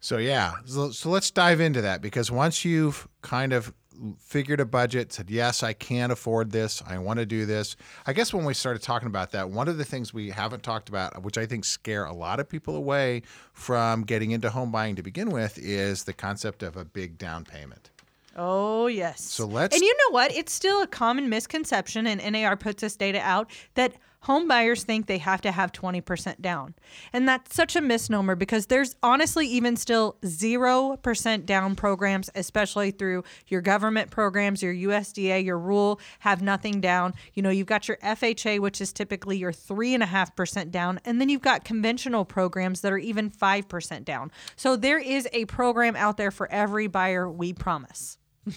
So 0.00 0.18
yeah, 0.18 0.52
so, 0.66 0.90
so 0.90 1.10
let's 1.10 1.30
dive 1.30 1.60
into 1.60 1.80
that 1.82 2.02
because 2.02 2.30
once 2.30 2.64
you've 2.64 3.08
kind 3.22 3.52
of 3.52 3.72
figured 4.18 4.60
a 4.60 4.64
budget, 4.64 5.12
said 5.12 5.30
yes, 5.30 5.62
I 5.62 5.72
can 5.72 6.10
afford 6.10 6.50
this, 6.52 6.82
I 6.86 6.98
want 6.98 7.18
to 7.18 7.26
do 7.26 7.46
this. 7.46 7.76
I 8.06 8.12
guess 8.12 8.32
when 8.32 8.44
we 8.44 8.54
started 8.54 8.82
talking 8.82 9.06
about 9.08 9.32
that, 9.32 9.50
one 9.50 9.68
of 9.68 9.78
the 9.78 9.84
things 9.84 10.12
we 10.12 10.30
haven't 10.30 10.62
talked 10.62 10.88
about, 10.88 11.22
which 11.22 11.38
I 11.38 11.46
think 11.46 11.64
scare 11.64 12.04
a 12.04 12.12
lot 12.12 12.40
of 12.40 12.48
people 12.48 12.76
away 12.76 13.22
from 13.52 14.02
getting 14.02 14.30
into 14.30 14.50
home 14.50 14.70
buying 14.70 14.96
to 14.96 15.02
begin 15.02 15.30
with, 15.30 15.58
is 15.58 16.04
the 16.04 16.12
concept 16.12 16.62
of 16.62 16.76
a 16.76 16.84
big 16.84 17.18
down 17.18 17.44
payment. 17.44 17.90
Oh, 18.38 18.86
yes. 18.86 19.22
So 19.22 19.46
let's- 19.46 19.74
And 19.74 19.82
you 19.82 19.96
know 19.96 20.12
what? 20.12 20.30
It's 20.32 20.52
still 20.52 20.82
a 20.82 20.86
common 20.86 21.28
misconception, 21.30 22.06
and 22.06 22.20
NAR 22.32 22.56
puts 22.56 22.82
this 22.82 22.94
data 22.94 23.20
out 23.20 23.50
that 23.74 23.94
home 24.20 24.48
buyers 24.48 24.84
think 24.84 25.06
they 25.06 25.18
have 25.18 25.40
to 25.42 25.52
have 25.52 25.72
20% 25.72 26.40
down. 26.40 26.74
And 27.12 27.28
that's 27.28 27.54
such 27.54 27.76
a 27.76 27.80
misnomer 27.80 28.34
because 28.34 28.66
there's 28.66 28.96
honestly 29.02 29.46
even 29.46 29.76
still 29.76 30.16
0% 30.22 31.46
down 31.46 31.76
programs, 31.76 32.30
especially 32.34 32.90
through 32.90 33.24
your 33.48 33.60
government 33.60 34.10
programs, 34.10 34.62
your 34.62 34.74
USDA, 34.74 35.44
your 35.44 35.58
rule, 35.58 36.00
have 36.20 36.42
nothing 36.42 36.80
down. 36.80 37.14
You 37.34 37.42
know, 37.42 37.50
you've 37.50 37.66
got 37.66 37.88
your 37.88 37.98
FHA, 37.98 38.60
which 38.60 38.80
is 38.80 38.92
typically 38.92 39.38
your 39.38 39.52
3.5% 39.52 40.70
down, 40.70 41.00
and 41.04 41.20
then 41.20 41.28
you've 41.28 41.42
got 41.42 41.64
conventional 41.64 42.24
programs 42.24 42.80
that 42.80 42.92
are 42.92 42.98
even 42.98 43.30
5% 43.30 44.04
down. 44.04 44.32
So 44.56 44.76
there 44.76 44.98
is 44.98 45.28
a 45.32 45.44
program 45.46 45.96
out 45.96 46.16
there 46.16 46.30
for 46.30 46.50
every 46.50 46.86
buyer, 46.86 47.30
we 47.30 47.52
promise. 47.52 48.18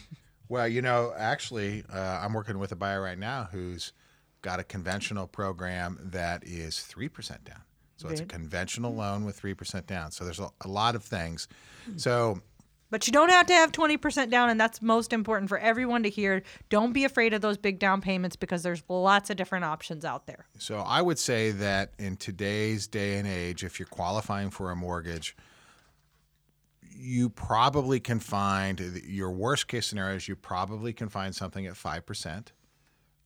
Well, 0.50 0.68
you 0.68 0.82
know, 0.82 1.14
actually, 1.16 1.84
uh, 1.94 2.20
I'm 2.24 2.34
working 2.34 2.58
with 2.58 2.72
a 2.72 2.76
buyer 2.76 3.02
right 3.02 3.20
now 3.20 3.48
who's 3.52 3.94
got 4.42 4.60
a 4.60 4.64
conventional 4.64 5.28
program 5.28 6.00
that 6.02 6.44
is 6.46 6.76
3% 6.76 7.44
down. 7.44 7.62
So 7.98 8.08
it's 8.08 8.22
a 8.22 8.26
conventional 8.26 8.94
mm. 8.94 8.98
loan 8.98 9.26
with 9.26 9.42
3% 9.42 9.86
down. 9.86 10.12
So 10.12 10.24
there's 10.24 10.40
a, 10.40 10.50
a 10.62 10.70
lot 10.70 10.96
of 10.96 11.04
things. 11.04 11.50
Hmm. 11.86 11.98
So 11.98 12.42
But 12.90 13.06
you 13.08 13.12
don't 13.12 13.30
have 13.30 13.46
to 13.48 13.54
have 13.54 13.74
20% 13.74 14.32
down, 14.32 14.50
and 14.50 14.58
that's 14.58 14.82
most 14.82 15.12
important 15.12 15.50
for 15.50 15.58
everyone 15.58 16.04
to 16.04 16.10
hear. 16.10 16.44
Don't 16.70 16.94
be 16.94 17.04
afraid 17.04 17.34
of 17.34 17.42
those 17.42 17.58
big 17.58 17.78
down 17.78 18.00
payments 18.00 18.38
because 18.38 18.64
there's 18.64 18.84
lots 18.88 19.30
of 19.30 19.36
different 19.36 19.66
options 19.66 20.06
out 20.06 20.28
there. 20.28 20.46
So 20.58 20.78
I 20.78 21.02
would 21.02 21.20
say 21.20 21.52
that 21.52 21.92
in 22.00 22.16
today's 22.16 22.88
day 22.88 23.18
and 23.18 23.28
age, 23.28 23.66
if 23.66 23.80
you're 23.80 23.88
qualifying 23.88 24.50
for 24.50 24.72
a 24.72 24.78
mortgage, 24.78 25.36
you 27.00 27.30
probably 27.30 28.00
can 28.00 28.20
find 28.20 28.80
your 29.06 29.32
worst 29.32 29.68
case 29.68 29.88
scenarios. 29.88 30.28
You 30.28 30.36
probably 30.36 30.94
can 30.94 31.10
find 31.10 31.36
something 31.36 31.66
at 31.66 31.76
five 31.78 32.06
percent, 32.06 32.54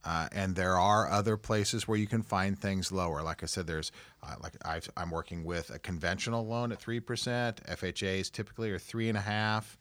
uh, 0.05 0.27
and 0.31 0.55
there 0.55 0.77
are 0.77 1.09
other 1.09 1.37
places 1.37 1.87
where 1.87 1.97
you 1.97 2.07
can 2.07 2.21
find 2.21 2.57
things 2.57 2.91
lower. 2.91 3.21
Like 3.21 3.43
I 3.43 3.45
said, 3.45 3.67
there's 3.67 3.91
uh, 4.21 4.35
like 4.41 4.53
I've, 4.65 4.89
I'm 4.97 5.11
working 5.11 5.43
with 5.43 5.69
a 5.69 5.79
conventional 5.79 6.45
loan 6.45 6.71
at 6.71 6.79
three 6.79 6.99
percent. 6.99 7.61
FHA's 7.67 8.29
typically 8.29 8.71
are 8.71 8.79
three 8.79 9.09
and 9.09 9.17
a 9.17 9.21
half. 9.21 9.77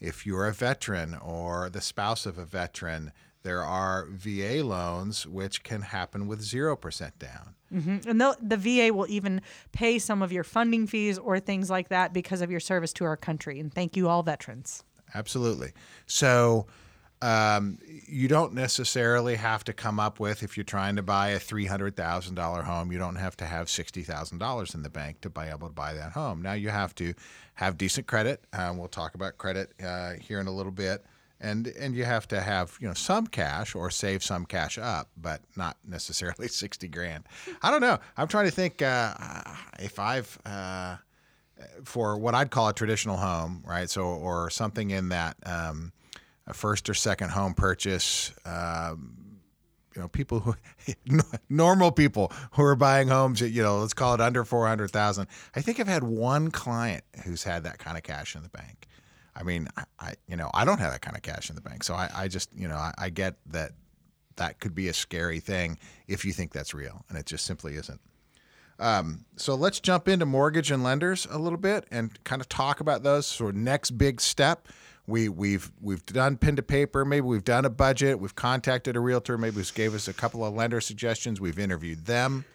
If 0.00 0.26
you're 0.26 0.46
a 0.46 0.52
veteran 0.52 1.14
or 1.14 1.70
the 1.70 1.80
spouse 1.80 2.26
of 2.26 2.36
a 2.36 2.44
veteran, 2.44 3.12
there 3.44 3.62
are 3.62 4.06
VA 4.10 4.62
loans 4.64 5.26
which 5.26 5.62
can 5.62 5.82
happen 5.82 6.26
with 6.26 6.40
zero 6.42 6.76
percent 6.76 7.18
down. 7.18 7.54
And 8.06 8.20
the, 8.20 8.36
the 8.40 8.58
VA 8.58 8.92
will 8.92 9.06
even 9.08 9.40
pay 9.72 9.98
some 9.98 10.20
of 10.20 10.30
your 10.30 10.44
funding 10.44 10.86
fees 10.86 11.18
or 11.18 11.40
things 11.40 11.70
like 11.70 11.88
that 11.88 12.12
because 12.12 12.42
of 12.42 12.50
your 12.50 12.60
service 12.60 12.92
to 12.94 13.04
our 13.04 13.16
country. 13.16 13.58
And 13.58 13.72
thank 13.72 13.96
you, 13.96 14.08
all 14.08 14.22
veterans. 14.22 14.84
Absolutely. 15.14 15.72
So 16.06 16.66
um, 17.22 17.78
you 18.08 18.26
don't 18.26 18.52
necessarily 18.52 19.36
have 19.36 19.62
to 19.64 19.72
come 19.72 20.00
up 20.00 20.18
with 20.18 20.42
if 20.42 20.56
you're 20.56 20.64
trying 20.64 20.96
to 20.96 21.02
buy 21.02 21.28
a 21.28 21.38
three 21.38 21.66
hundred 21.66 21.96
thousand 21.96 22.34
dollar 22.34 22.62
home. 22.62 22.90
You 22.90 22.98
don't 22.98 23.16
have 23.16 23.36
to 23.38 23.46
have 23.46 23.70
sixty 23.70 24.02
thousand 24.02 24.38
dollars 24.38 24.74
in 24.74 24.82
the 24.82 24.90
bank 24.90 25.20
to 25.22 25.30
be 25.30 25.42
able 25.42 25.68
to 25.68 25.72
buy 25.72 25.94
that 25.94 26.12
home. 26.12 26.42
Now 26.42 26.54
you 26.54 26.70
have 26.70 26.94
to 26.96 27.14
have 27.54 27.78
decent 27.78 28.08
credit. 28.08 28.44
Uh, 28.52 28.74
we'll 28.76 28.88
talk 28.88 29.14
about 29.14 29.38
credit 29.38 29.72
uh, 29.82 30.14
here 30.14 30.40
in 30.40 30.48
a 30.48 30.52
little 30.52 30.72
bit. 30.72 31.04
And, 31.44 31.66
and 31.66 31.96
you 31.96 32.04
have 32.04 32.28
to 32.28 32.40
have 32.40 32.76
you 32.80 32.86
know 32.86 32.94
some 32.94 33.26
cash 33.26 33.74
or 33.74 33.90
save 33.90 34.22
some 34.22 34.44
cash 34.44 34.78
up, 34.78 35.08
but 35.16 35.40
not 35.56 35.76
necessarily 35.86 36.48
sixty 36.48 36.88
grand. 36.88 37.24
I 37.62 37.70
don't 37.70 37.80
know. 37.80 37.98
I'm 38.16 38.28
trying 38.28 38.46
to 38.46 38.52
think 38.52 38.82
uh, 38.82 39.14
if 39.78 39.98
I've 39.98 40.38
uh, 40.44 40.96
for 41.84 42.18
what 42.18 42.34
I'd 42.34 42.50
call 42.50 42.68
a 42.68 42.72
traditional 42.72 43.16
home, 43.16 43.62
right? 43.66 43.88
So, 43.88 44.02
or 44.02 44.50
something 44.50 44.90
in 44.90 45.08
that 45.10 45.36
um, 45.46 45.92
a 46.46 46.54
first 46.54 46.88
or 46.88 46.94
second 46.94 47.30
home 47.30 47.54
purchase. 47.54 48.32
Um, 48.44 49.40
you 49.94 50.00
know, 50.00 50.08
people 50.08 50.40
who 50.40 50.54
normal 51.48 51.92
people 51.92 52.32
who 52.52 52.62
are 52.62 52.76
buying 52.76 53.08
homes 53.08 53.42
at 53.42 53.50
you 53.50 53.62
know, 53.62 53.78
let's 53.80 53.94
call 53.94 54.14
it 54.14 54.20
under 54.20 54.44
four 54.44 54.66
hundred 54.66 54.90
thousand. 54.90 55.28
I 55.54 55.60
think 55.60 55.80
I've 55.80 55.88
had 55.88 56.02
one 56.02 56.50
client 56.50 57.04
who's 57.24 57.42
had 57.42 57.64
that 57.64 57.78
kind 57.78 57.96
of 57.96 58.02
cash 58.02 58.34
in 58.34 58.42
the 58.42 58.48
bank. 58.48 58.88
I 59.34 59.42
mean, 59.42 59.68
I, 59.76 59.84
I 59.98 60.14
you 60.26 60.36
know, 60.36 60.50
I 60.54 60.64
don't 60.64 60.78
have 60.78 60.92
that 60.92 61.02
kind 61.02 61.16
of 61.16 61.22
cash 61.22 61.50
in 61.50 61.56
the 61.56 61.62
bank, 61.62 61.84
so 61.84 61.94
I, 61.94 62.10
I 62.14 62.28
just 62.28 62.50
you 62.56 62.68
know, 62.68 62.76
I, 62.76 62.92
I 62.98 63.10
get 63.10 63.36
that 63.46 63.72
that 64.36 64.60
could 64.60 64.74
be 64.74 64.88
a 64.88 64.94
scary 64.94 65.40
thing 65.40 65.78
if 66.08 66.24
you 66.24 66.32
think 66.32 66.52
that's 66.52 66.72
real, 66.74 67.04
and 67.08 67.18
it 67.18 67.26
just 67.26 67.44
simply 67.44 67.76
isn't. 67.76 68.00
So 69.36 69.54
let's 69.54 69.78
jump 69.78 70.08
into 70.08 70.26
mortgage 70.26 70.70
and 70.70 70.82
lenders 70.82 71.26
a 71.30 71.38
little 71.38 71.58
bit 71.58 71.86
and 71.90 72.22
kind 72.24 72.40
of 72.40 72.48
talk 72.48 72.80
about 72.80 73.02
those. 73.02 73.26
So 73.26 73.50
next 73.50 73.92
big 73.92 74.20
step, 74.20 74.66
we 75.12 75.28
we've 75.28 75.70
we've 75.82 76.04
done 76.06 76.38
pen 76.38 76.56
to 76.56 76.62
paper. 76.62 77.04
Maybe 77.04 77.26
we've 77.26 77.44
done 77.44 77.66
a 77.66 77.70
budget. 77.70 78.18
We've 78.18 78.34
contacted 78.34 78.96
a 78.96 79.00
realtor. 79.00 79.36
Maybe 79.36 79.56
we 79.56 79.64
gave 79.74 79.94
us 79.94 80.08
a 80.08 80.14
couple 80.14 80.42
of 80.42 80.54
lender 80.54 80.80
suggestions. 80.80 81.38
We've 81.38 81.58
interviewed 81.58 82.06
them. 82.06 82.46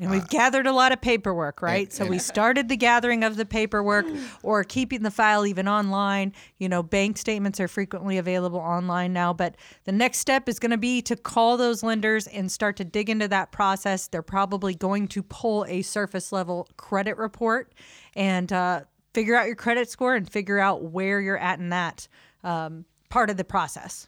And 0.00 0.10
we've 0.10 0.28
gathered 0.28 0.66
a 0.66 0.72
lot 0.72 0.92
of 0.92 1.02
paperwork, 1.02 1.60
right? 1.60 1.86
and- 1.88 1.92
so 1.92 2.04
and- 2.04 2.10
we 2.10 2.18
started 2.18 2.68
the 2.68 2.76
gathering 2.76 3.22
of 3.24 3.36
the 3.36 3.44
paperwork 3.44 4.06
or 4.42 4.64
keeping 4.64 5.02
the 5.02 5.10
file 5.10 5.44
even 5.44 5.68
online. 5.68 6.32
You 6.58 6.68
know, 6.68 6.82
bank 6.82 7.18
statements 7.18 7.60
are 7.60 7.68
frequently 7.68 8.16
available 8.16 8.58
online 8.58 9.12
now, 9.12 9.32
but 9.34 9.56
the 9.84 9.92
next 9.92 10.18
step 10.18 10.48
is 10.48 10.58
going 10.58 10.70
to 10.70 10.78
be 10.78 11.02
to 11.02 11.14
call 11.14 11.56
those 11.56 11.82
lenders 11.82 12.26
and 12.26 12.50
start 12.50 12.76
to 12.76 12.84
dig 12.84 13.10
into 13.10 13.28
that 13.28 13.52
process. 13.52 14.06
They're 14.06 14.22
probably 14.22 14.74
going 14.74 15.08
to 15.08 15.22
pull 15.22 15.66
a 15.68 15.82
surface 15.82 16.32
level 16.32 16.68
credit 16.78 17.18
report 17.18 17.72
and 18.14 18.50
uh, 18.52 18.82
figure 19.12 19.36
out 19.36 19.46
your 19.46 19.56
credit 19.56 19.88
score 19.88 20.14
and 20.14 20.30
figure 20.30 20.58
out 20.58 20.82
where 20.82 21.20
you're 21.20 21.38
at 21.38 21.58
in 21.58 21.70
that 21.70 22.08
um, 22.44 22.84
part 23.08 23.30
of 23.30 23.36
the 23.36 23.44
process. 23.44 24.06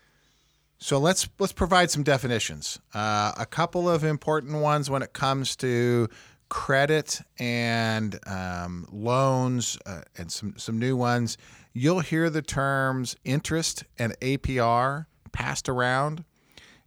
So 0.78 0.98
let's 0.98 1.28
let's 1.38 1.52
provide 1.52 1.90
some 1.90 2.02
definitions. 2.02 2.78
Uh, 2.92 3.32
a 3.38 3.46
couple 3.46 3.88
of 3.88 4.04
important 4.04 4.60
ones 4.60 4.90
when 4.90 5.02
it 5.02 5.12
comes 5.12 5.56
to 5.56 6.08
credit 6.48 7.20
and 7.38 8.18
um, 8.26 8.86
loans, 8.92 9.78
uh, 9.86 10.02
and 10.18 10.30
some 10.30 10.54
some 10.56 10.78
new 10.78 10.96
ones. 10.96 11.38
You'll 11.72 12.00
hear 12.00 12.30
the 12.30 12.42
terms 12.42 13.16
interest 13.24 13.84
and 13.98 14.18
APR 14.20 15.06
passed 15.32 15.68
around, 15.68 16.24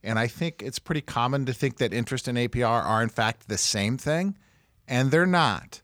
and 0.03 0.19
I 0.19 0.27
think 0.27 0.61
it's 0.61 0.79
pretty 0.79 1.01
common 1.01 1.45
to 1.45 1.53
think 1.53 1.77
that 1.77 1.91
interest 1.91 2.27
and 2.27 2.37
APR 2.37 2.85
are 2.85 3.01
in 3.01 3.09
fact 3.09 3.47
the 3.47 3.57
same 3.57 3.97
thing, 3.97 4.37
and 4.87 5.11
they're 5.11 5.25
not. 5.25 5.81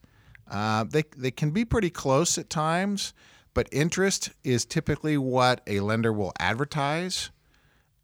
Uh, 0.49 0.83
they 0.83 1.03
they 1.15 1.31
can 1.31 1.51
be 1.51 1.65
pretty 1.65 1.89
close 1.89 2.37
at 2.37 2.49
times, 2.49 3.13
but 3.53 3.67
interest 3.71 4.31
is 4.43 4.65
typically 4.65 5.17
what 5.17 5.61
a 5.67 5.79
lender 5.79 6.11
will 6.11 6.33
advertise. 6.39 7.31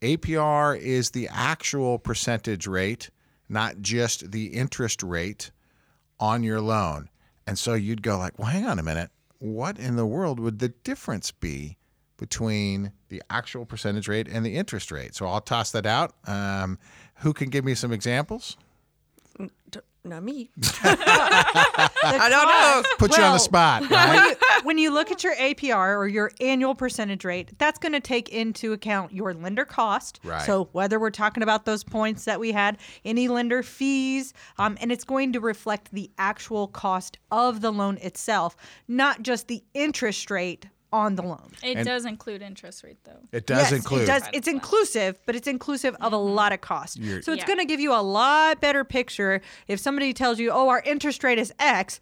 APR 0.02 0.78
is 0.78 1.10
the 1.10 1.28
actual 1.30 1.98
percentage 1.98 2.66
rate, 2.66 3.10
not 3.48 3.80
just 3.82 4.30
the 4.30 4.46
interest 4.46 5.02
rate 5.02 5.50
on 6.18 6.42
your 6.42 6.60
loan. 6.60 7.08
And 7.46 7.58
so 7.58 7.74
you'd 7.74 8.02
go 8.02 8.18
like, 8.18 8.38
well, 8.38 8.48
hang 8.48 8.66
on 8.66 8.78
a 8.78 8.82
minute. 8.82 9.10
What 9.38 9.78
in 9.78 9.96
the 9.96 10.06
world 10.06 10.38
would 10.40 10.58
the 10.58 10.68
difference 10.68 11.30
be 11.32 11.76
between 12.16 12.92
the 13.08 13.22
actual 13.30 13.64
percentage 13.64 14.08
rate 14.08 14.28
and 14.28 14.44
the 14.44 14.56
interest 14.56 14.90
rate? 14.90 15.14
So 15.14 15.26
I'll 15.26 15.40
toss 15.40 15.70
that 15.72 15.86
out. 15.86 16.14
Um, 16.26 16.78
who 17.16 17.32
can 17.32 17.50
give 17.50 17.64
me 17.64 17.74
some 17.74 17.92
examples? 17.92 18.56
D- 20.02 20.08
Not 20.08 20.22
me. 20.22 20.50
I 20.82 22.28
don't 22.30 22.48
know. 22.48 22.82
Put 22.98 23.16
you 23.16 23.22
on 23.22 23.32
the 23.32 23.38
spot, 23.38 23.88
right? 23.90 24.36
when 24.62 24.78
you 24.78 24.92
look 24.92 25.10
at 25.10 25.22
your 25.22 25.34
APR 25.36 25.96
or 25.96 26.08
your 26.08 26.32
annual 26.40 26.74
percentage 26.74 27.24
rate, 27.24 27.58
that's 27.58 27.78
going 27.78 27.92
to 27.92 28.00
take 28.00 28.28
into 28.30 28.72
account 28.72 29.12
your 29.12 29.34
lender 29.34 29.64
cost. 29.64 30.20
Right. 30.24 30.42
So 30.42 30.68
whether 30.72 30.98
we're 30.98 31.10
talking 31.10 31.42
about 31.42 31.64
those 31.64 31.84
points 31.84 32.24
that 32.24 32.40
we 32.40 32.52
had, 32.52 32.78
any 33.04 33.28
lender 33.28 33.62
fees, 33.62 34.32
um, 34.58 34.76
and 34.80 34.90
it's 34.90 35.04
going 35.04 35.32
to 35.32 35.40
reflect 35.40 35.92
the 35.92 36.10
actual 36.18 36.68
cost 36.68 37.18
of 37.30 37.60
the 37.60 37.72
loan 37.72 37.98
itself, 37.98 38.56
not 38.88 39.22
just 39.22 39.48
the 39.48 39.62
interest 39.74 40.30
rate 40.30 40.66
on 40.92 41.14
the 41.14 41.22
loan. 41.22 41.52
It 41.62 41.76
And- 41.76 41.86
does 41.86 42.04
include 42.04 42.42
interest 42.42 42.82
rate 42.82 42.98
though. 43.04 43.20
It 43.32 43.46
does 43.46 43.70
yes, 43.70 43.72
include. 43.72 44.02
It 44.02 44.06
does. 44.06 44.22
It's 44.32 44.48
inclusive, 44.48 45.18
but 45.26 45.36
it's 45.36 45.46
inclusive 45.48 45.94
of 46.00 46.12
a 46.12 46.16
mm-hmm. 46.16 46.34
lot 46.34 46.52
of 46.52 46.60
cost. 46.60 46.98
You're- 46.98 47.22
so 47.22 47.32
it's 47.32 47.42
Yeah. 47.42 47.46
going 47.46 47.58
to 47.58 47.64
give 47.64 47.80
you 47.80 47.92
a 47.92 48.02
lot 48.02 48.60
better 48.60 48.84
picture 48.84 49.40
if 49.68 49.78
somebody 49.80 50.12
tells 50.12 50.38
you, 50.38 50.50
"Oh, 50.50 50.68
our 50.68 50.82
interest 50.84 51.22
rate 51.24 51.38
is 51.38 51.52
X." 51.58 52.00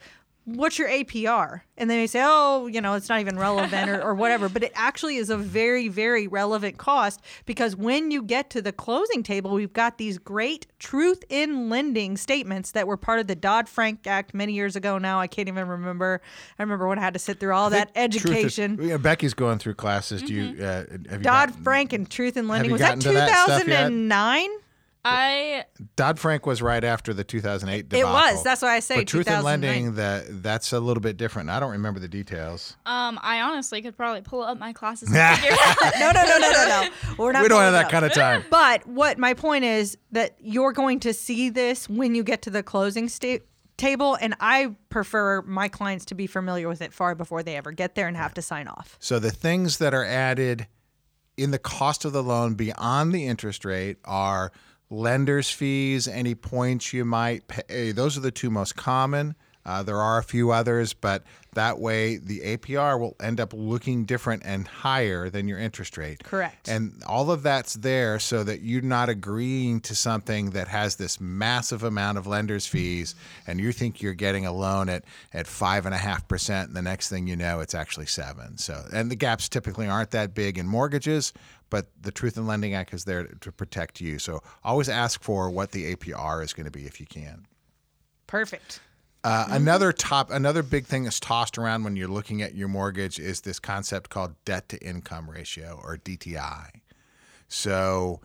What's 0.56 0.78
your 0.78 0.88
APR? 0.88 1.60
And 1.76 1.88
they 1.90 1.96
may 1.96 2.06
say, 2.06 2.22
"Oh, 2.24 2.66
you 2.66 2.80
know, 2.80 2.94
it's 2.94 3.08
not 3.08 3.20
even 3.20 3.38
relevant 3.38 3.90
or, 3.90 4.02
or 4.02 4.14
whatever." 4.22 4.48
But 4.48 4.62
it 4.64 4.72
actually 4.74 5.16
is 5.16 5.30
a 5.30 5.36
very, 5.36 5.88
very 5.88 6.26
relevant 6.26 6.78
cost 6.78 7.20
because 7.46 7.76
when 7.76 8.10
you 8.10 8.22
get 8.22 8.50
to 8.50 8.62
the 8.62 8.72
closing 8.72 9.22
table, 9.22 9.52
we've 9.52 9.72
got 9.72 9.98
these 9.98 10.18
great 10.18 10.66
truth 10.78 11.22
in 11.28 11.68
lending 11.68 12.16
statements 12.16 12.72
that 12.72 12.86
were 12.86 12.96
part 12.96 13.20
of 13.20 13.26
the 13.26 13.34
Dodd 13.36 13.68
Frank 13.68 14.06
Act 14.06 14.32
many 14.34 14.52
years 14.54 14.74
ago. 14.74 14.98
Now 14.98 15.20
I 15.20 15.26
can't 15.26 15.48
even 15.48 15.68
remember. 15.68 16.20
I 16.58 16.62
remember 16.62 16.88
when 16.88 16.98
I 16.98 17.02
had 17.02 17.12
to 17.14 17.20
sit 17.20 17.38
through 17.38 17.52
all 17.54 17.70
that 17.70 17.94
Truth 17.94 18.14
is- 18.14 18.24
education. 18.26 18.78
yeah, 18.80 18.96
Becky's 18.96 19.34
going 19.34 19.58
through 19.58 19.74
classes. 19.74 20.22
Do 20.22 20.32
you 20.34 20.64
uh, 20.64 20.84
have 20.88 21.02
you 21.12 21.18
Dodd 21.18 21.54
Frank 21.62 21.92
and 21.92 22.08
Truth 22.10 22.36
in 22.36 22.48
Lending 22.48 22.72
was 22.72 22.80
that 22.80 22.98
gotten 22.98 23.00
to 23.00 23.12
that 23.12 23.46
2009? 23.46 24.48
I 25.08 25.64
Dodd 25.96 26.18
Frank 26.18 26.46
was 26.46 26.60
right 26.62 26.82
after 26.84 27.12
the 27.14 27.24
2008 27.24 27.88
debacle. 27.88 27.98
It 27.98 28.12
debacle. 28.12 28.36
was. 28.36 28.44
That's 28.44 28.62
why 28.62 28.74
I 28.76 28.80
say 28.80 28.96
But 28.96 29.06
truth 29.08 29.28
in 29.28 29.42
lending, 29.42 29.94
that 29.94 30.42
that's 30.42 30.72
a 30.72 30.80
little 30.80 31.00
bit 31.00 31.16
different. 31.16 31.50
I 31.50 31.60
don't 31.60 31.72
remember 31.72 32.00
the 32.00 32.08
details. 32.08 32.76
um 32.86 33.18
I 33.22 33.40
honestly 33.40 33.82
could 33.82 33.96
probably 33.96 34.22
pull 34.22 34.42
up 34.42 34.58
my 34.58 34.72
classes 34.72 35.08
and 35.14 35.38
figure 35.38 35.56
out. 35.60 35.76
no, 35.98 36.10
no, 36.12 36.22
no, 36.24 36.38
no, 36.38 36.50
no, 36.52 36.68
no. 36.82 36.88
We're 37.18 37.32
not. 37.32 37.42
we 37.42 37.48
don't 37.48 37.60
have 37.62 37.72
that 37.72 37.86
up. 37.86 37.90
kind 37.90 38.04
of 38.04 38.12
time. 38.12 38.44
But 38.50 38.86
what 38.86 39.18
my 39.18 39.34
point 39.34 39.64
is 39.64 39.96
that 40.12 40.36
you're 40.40 40.72
going 40.72 41.00
to 41.00 41.12
see 41.12 41.50
this 41.50 41.88
when 41.88 42.14
you 42.14 42.22
get 42.22 42.42
to 42.42 42.50
the 42.50 42.62
closing 42.62 43.08
sta- 43.08 43.40
table, 43.76 44.16
and 44.20 44.34
I 44.40 44.74
prefer 44.90 45.42
my 45.42 45.68
clients 45.68 46.04
to 46.06 46.14
be 46.14 46.26
familiar 46.26 46.68
with 46.68 46.82
it 46.82 46.92
far 46.92 47.14
before 47.14 47.42
they 47.42 47.56
ever 47.56 47.72
get 47.72 47.94
there 47.94 48.08
and 48.08 48.16
have 48.16 48.34
to 48.34 48.42
sign 48.42 48.66
off. 48.68 48.96
So 49.00 49.18
the 49.18 49.30
things 49.30 49.78
that 49.78 49.94
are 49.94 50.04
added 50.04 50.66
in 51.36 51.52
the 51.52 51.58
cost 51.58 52.04
of 52.04 52.12
the 52.12 52.22
loan 52.22 52.54
beyond 52.54 53.12
the 53.14 53.26
interest 53.26 53.64
rate 53.64 53.98
are 54.04 54.50
lenders' 54.90 55.50
fees, 55.50 56.08
any 56.08 56.34
points 56.34 56.92
you 56.92 57.04
might 57.04 57.46
pay. 57.48 57.92
Those 57.92 58.16
are 58.16 58.20
the 58.20 58.30
two 58.30 58.50
most 58.50 58.76
common. 58.76 59.34
Uh, 59.64 59.82
there 59.82 60.00
are 60.00 60.18
a 60.18 60.22
few 60.22 60.50
others, 60.50 60.94
but 60.94 61.22
that 61.58 61.80
way 61.80 62.18
the 62.18 62.40
APR 62.40 62.98
will 63.00 63.16
end 63.20 63.40
up 63.40 63.52
looking 63.52 64.04
different 64.04 64.44
and 64.44 64.66
higher 64.66 65.28
than 65.28 65.48
your 65.48 65.58
interest 65.58 65.98
rate. 65.98 66.22
Correct. 66.22 66.68
And 66.68 67.02
all 67.04 67.32
of 67.32 67.42
that's 67.42 67.74
there 67.74 68.20
so 68.20 68.44
that 68.44 68.62
you're 68.62 68.80
not 68.80 69.08
agreeing 69.08 69.80
to 69.80 69.96
something 69.96 70.50
that 70.50 70.68
has 70.68 70.94
this 70.96 71.20
massive 71.20 71.82
amount 71.82 72.16
of 72.16 72.28
lenders' 72.28 72.66
fees, 72.66 73.16
and 73.46 73.58
you 73.58 73.72
think 73.72 74.00
you're 74.00 74.14
getting 74.14 74.46
a 74.46 74.52
loan 74.52 74.88
at 74.88 75.04
at 75.32 75.48
five 75.48 75.84
and 75.84 75.94
a 75.94 75.98
half 75.98 76.28
percent, 76.28 76.68
and 76.68 76.76
the 76.76 76.82
next 76.82 77.08
thing 77.08 77.26
you 77.26 77.34
know, 77.34 77.58
it's 77.58 77.74
actually 77.74 78.06
seven. 78.06 78.56
So, 78.56 78.84
and 78.92 79.10
the 79.10 79.16
gaps 79.16 79.48
typically 79.48 79.88
aren't 79.88 80.12
that 80.12 80.34
big 80.34 80.58
in 80.58 80.66
mortgages, 80.68 81.32
but 81.70 81.88
the 82.00 82.12
Truth 82.12 82.36
in 82.36 82.46
Lending 82.46 82.74
Act 82.74 82.94
is 82.94 83.04
there 83.04 83.24
to 83.24 83.50
protect 83.52 84.00
you. 84.00 84.20
So, 84.20 84.42
always 84.62 84.88
ask 84.88 85.22
for 85.22 85.50
what 85.50 85.72
the 85.72 85.96
APR 85.96 86.44
is 86.44 86.52
going 86.52 86.66
to 86.66 86.70
be 86.70 86.86
if 86.86 87.00
you 87.00 87.06
can. 87.06 87.46
Perfect. 88.28 88.80
Uh, 89.24 89.46
Another 89.50 89.92
top, 89.92 90.30
another 90.30 90.62
big 90.62 90.86
thing 90.86 91.04
that's 91.04 91.18
tossed 91.18 91.58
around 91.58 91.82
when 91.84 91.96
you're 91.96 92.08
looking 92.08 92.40
at 92.40 92.54
your 92.54 92.68
mortgage 92.68 93.18
is 93.18 93.40
this 93.40 93.58
concept 93.58 94.10
called 94.10 94.34
debt 94.44 94.68
to 94.68 94.78
income 94.78 95.28
ratio 95.28 95.80
or 95.82 95.96
DTI. 95.96 96.70
So 97.48 98.20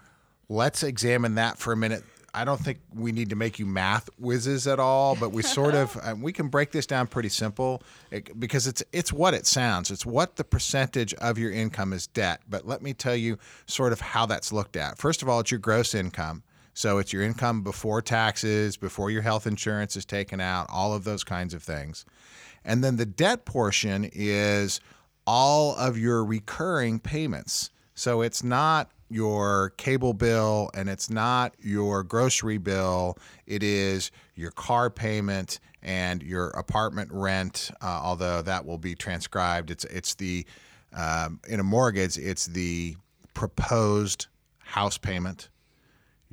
let's 0.49 0.84
examine 0.84 1.36
that 1.36 1.58
for 1.58 1.73
a 1.73 1.77
minute. 1.77 2.03
I 2.36 2.45
don't 2.45 2.60
think 2.60 2.79
we 2.95 3.12
need 3.12 3.29
to 3.29 3.36
make 3.36 3.60
you 3.60 3.65
math 3.65 4.10
whizzes 4.19 4.65
at 4.65 4.79
all, 4.79 5.15
but 5.15 5.32
we 5.32 5.43
sort 5.43 5.75
of 5.75 5.97
uh, 6.03 6.15
we 6.19 6.34
can 6.34 6.47
break 6.47 6.71
this 6.71 6.88
down 6.88 7.08
pretty 7.08 7.29
simple 7.29 7.84
it, 8.12 8.39
because 8.39 8.65
it's 8.65 8.84
it's 8.91 9.13
what 9.13 9.34
it 9.34 9.45
sounds. 9.45 9.91
It's 9.91 10.06
what 10.06 10.36
the 10.36 10.43
percentage 10.43 11.13
of 11.15 11.38
your 11.38 11.51
income 11.51 11.93
is 11.93 12.08
debt. 12.08 12.41
But 12.49 12.67
let 12.67 12.82
me 12.82 12.93
tell 12.93 13.15
you 13.15 13.38
sort 13.67 13.93
of 13.93 14.01
how 14.01 14.25
that's 14.25 14.51
looked 14.51 14.75
at. 14.75 14.97
First 14.97 15.21
of 15.21 15.29
all, 15.29 15.39
it's 15.41 15.51
your 15.51 15.60
gross 15.60 15.93
income. 15.93 16.43
So 16.73 16.97
it's 16.97 17.13
your 17.13 17.21
income 17.21 17.62
before 17.62 18.01
taxes, 18.01 18.77
before 18.77 19.12
your 19.12 19.21
health 19.21 19.45
insurance 19.45 19.95
is 19.95 20.05
taken 20.05 20.41
out, 20.41 20.67
all 20.69 20.93
of 20.93 21.03
those 21.03 21.23
kinds 21.23 21.53
of 21.53 21.62
things. 21.62 22.05
And 22.65 22.83
then 22.83 22.97
the 22.97 23.05
debt 23.05 23.45
portion 23.45 24.09
is 24.12 24.79
all 25.27 25.75
of 25.75 25.97
your 25.97 26.23
recurring 26.23 26.99
payments. 26.99 27.69
So 27.95 28.21
it's 28.21 28.43
not 28.43 28.91
your 29.09 29.73
cable 29.77 30.13
bill 30.13 30.71
and 30.73 30.89
it's 30.89 31.09
not 31.09 31.53
your 31.59 32.03
grocery 32.03 32.57
bill. 32.57 33.17
It 33.45 33.62
is 33.62 34.09
your 34.36 34.51
car 34.51 34.89
payment 34.89 35.59
and 35.83 36.23
your 36.23 36.49
apartment 36.49 37.12
rent, 37.12 37.69
uh, 37.81 37.99
although 38.01 38.41
that 38.41 38.65
will 38.65 38.79
be 38.79 38.95
transcribed. 38.95 39.69
It's, 39.69 39.86
it's 39.86 40.15
the, 40.15 40.45
um, 40.93 41.39
in 41.47 41.59
a 41.59 41.63
mortgage, 41.63 42.17
it's 42.17 42.47
the 42.47 42.95
proposed 43.33 44.27
house 44.59 44.97
payment, 44.97 45.49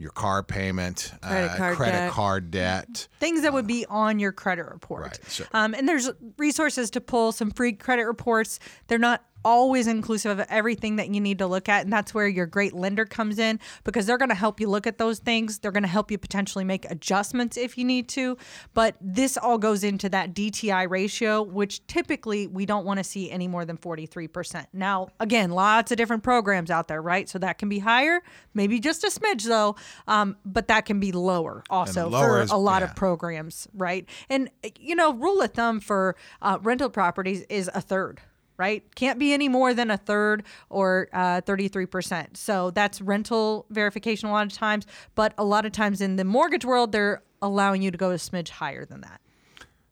your 0.01 0.11
car 0.13 0.43
payment, 0.43 1.13
Credit 1.23 1.51
uh, 1.51 1.57
card 1.57 1.77
credit 1.77 1.93
debt. 1.93 2.11
card 2.13 2.51
debt. 2.51 3.09
things 3.21 3.43
that 3.43 3.53
would 3.53 3.67
be 3.67 3.85
on 3.87 4.19
your 4.19 4.33
credit 4.33 4.65
report. 4.65 5.03
Right, 5.03 5.41
um, 5.53 5.75
and 5.75 5.87
there's 5.87 6.11
resources 6.39 6.91
to 6.93 7.01
pull 7.03 7.33
some 7.33 7.51
free 7.51 7.75
credit 7.75 8.07
reports. 8.07 8.59
They're 8.87 8.99
not 8.99 9.23
always 9.45 9.87
inclusive 9.87 10.39
of 10.39 10.47
everything 10.49 10.97
that 10.97 11.15
you 11.15 11.21
need 11.21 11.39
to 11.39 11.47
look 11.47 11.69
at, 11.69 11.85
and 11.85 11.93
that's 11.93 12.15
where 12.15 12.29
your 12.29 12.47
great 12.47 12.73
lender 12.73 13.05
comes 13.05 13.39
in 13.39 13.61
because 13.85 14.07
they're 14.07 14.19
going 14.19 14.29
to 14.29 14.35
help 14.35 14.61
you 14.61 14.69
look 14.69 14.87
at 14.87 14.99
those 14.99 15.19
things. 15.19 15.59
They're 15.59 15.73
going 15.73 15.83
to 15.83 15.89
help 15.89 16.11
you 16.11 16.19
potentially 16.19 16.65
make 16.65 16.91
adjustments 16.91 17.57
if 17.57 17.79
you 17.79 17.85
need 17.85 18.09
to. 18.11 18.37
But 18.75 18.97
this 19.01 19.37
all 19.37 19.59
goes 19.59 19.85
into 19.85 20.09
that 20.11 20.35
DTI 20.35 20.89
ratio, 20.89 21.43
which 21.43 21.87
typically 21.87 22.47
we 22.47 22.67
don't 22.67 22.85
want 22.85 22.99
to 22.99 23.05
see 23.05 23.31
any 23.31 23.49
more 23.49 23.65
than 23.65 23.77
43%. 23.77 24.67
Now, 24.73 25.09
again, 25.19 25.51
lots 25.51 25.91
of 25.91 25.97
different 25.97 26.23
programs 26.23 26.71
out 26.71 26.89
there, 26.89 27.03
right? 27.03 27.29
So 27.29 27.39
that 27.39 27.59
can 27.59 27.69
be 27.69 27.79
higher, 27.79 28.23
maybe 28.55 28.81
just 28.81 29.05
a 29.05 29.09
smidge 29.09 29.45
though, 29.45 29.77
um, 30.07 30.37
but 30.45 30.69
that 30.69 30.85
can 30.87 31.01
be 31.01 31.13
lower 31.13 31.63
also 31.71 32.09
lower 32.09 32.29
for 32.29 32.43
is- 32.43 32.51
a 32.51 32.57
lot 32.57 32.83
yeah. 32.83 32.89
of 32.89 32.97
programs, 32.97 33.69
right? 33.75 34.07
And 34.29 34.51
you 34.79 34.95
know, 34.95 35.13
rule 35.15 35.41
of 35.41 35.53
thumb 35.53 35.81
for 35.81 36.17
uh, 36.43 36.59
rental 36.63 36.91
properties 36.91 37.43
is 37.49 37.71
a 37.75 37.81
third. 37.81 38.21
Right, 38.61 38.85
can't 38.95 39.19
be 39.19 39.33
any 39.33 39.49
more 39.49 39.73
than 39.73 39.91
a 39.91 39.97
third 39.97 40.43
or 40.69 41.09
uh, 41.15 41.41
thirty-three 41.41 41.87
percent. 41.87 42.37
So 42.37 42.71
that's 42.71 43.01
rental 43.01 43.65
verification 43.71 44.29
a 44.29 44.33
lot 44.33 44.47
of 44.47 44.53
times, 44.53 44.87
but 45.15 45.33
a 45.39 45.45
lot 45.45 45.65
of 45.65 45.73
times 45.73 46.03
in 46.03 46.17
the 46.17 46.25
mortgage 46.25 46.67
world, 46.67 46.93
they're 46.93 47.23
allowing 47.41 47.81
you 47.81 47.91
to 47.91 47.97
go 47.97 48.11
a 48.11 48.17
smidge 48.17 48.51
higher 48.51 48.85
than 48.85 49.01
that. 49.01 49.23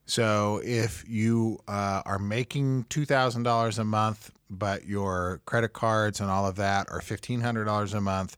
So 0.04 0.60
if 0.62 1.02
you 1.08 1.60
uh, 1.66 2.02
are 2.04 2.18
making 2.18 2.84
two 2.90 3.06
thousand 3.06 3.44
dollars 3.44 3.78
a 3.78 3.84
month, 3.84 4.32
but 4.50 4.84
your 4.84 5.40
credit 5.46 5.72
cards 5.72 6.20
and 6.20 6.28
all 6.28 6.46
of 6.46 6.56
that 6.56 6.90
are 6.90 7.00
fifteen 7.00 7.40
hundred 7.40 7.64
dollars 7.64 7.94
a 7.94 8.02
month, 8.02 8.36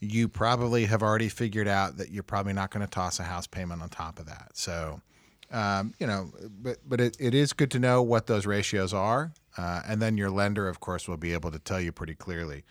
you 0.00 0.28
probably 0.28 0.86
have 0.86 1.02
already 1.02 1.28
figured 1.28 1.68
out 1.68 1.98
that 1.98 2.10
you're 2.10 2.22
probably 2.22 2.54
not 2.54 2.70
going 2.70 2.86
to 2.86 2.90
toss 2.90 3.20
a 3.20 3.24
house 3.24 3.46
payment 3.46 3.82
on 3.82 3.90
top 3.90 4.18
of 4.18 4.24
that. 4.24 4.52
So, 4.54 5.02
um, 5.50 5.94
you 5.98 6.06
know, 6.06 6.30
but 6.62 6.78
but 6.86 7.00
it, 7.00 7.16
it 7.18 7.34
is 7.34 7.52
good 7.52 7.70
to 7.72 7.78
know 7.78 8.02
what 8.02 8.26
those 8.26 8.46
ratios 8.46 8.92
are, 8.92 9.32
uh, 9.56 9.82
and 9.86 10.00
then 10.02 10.16
your 10.16 10.30
lender, 10.30 10.68
of 10.68 10.80
course, 10.80 11.08
will 11.08 11.16
be 11.16 11.32
able 11.32 11.50
to 11.50 11.58
tell 11.58 11.80
you 11.80 11.92
pretty 11.92 12.14
clearly. 12.14 12.64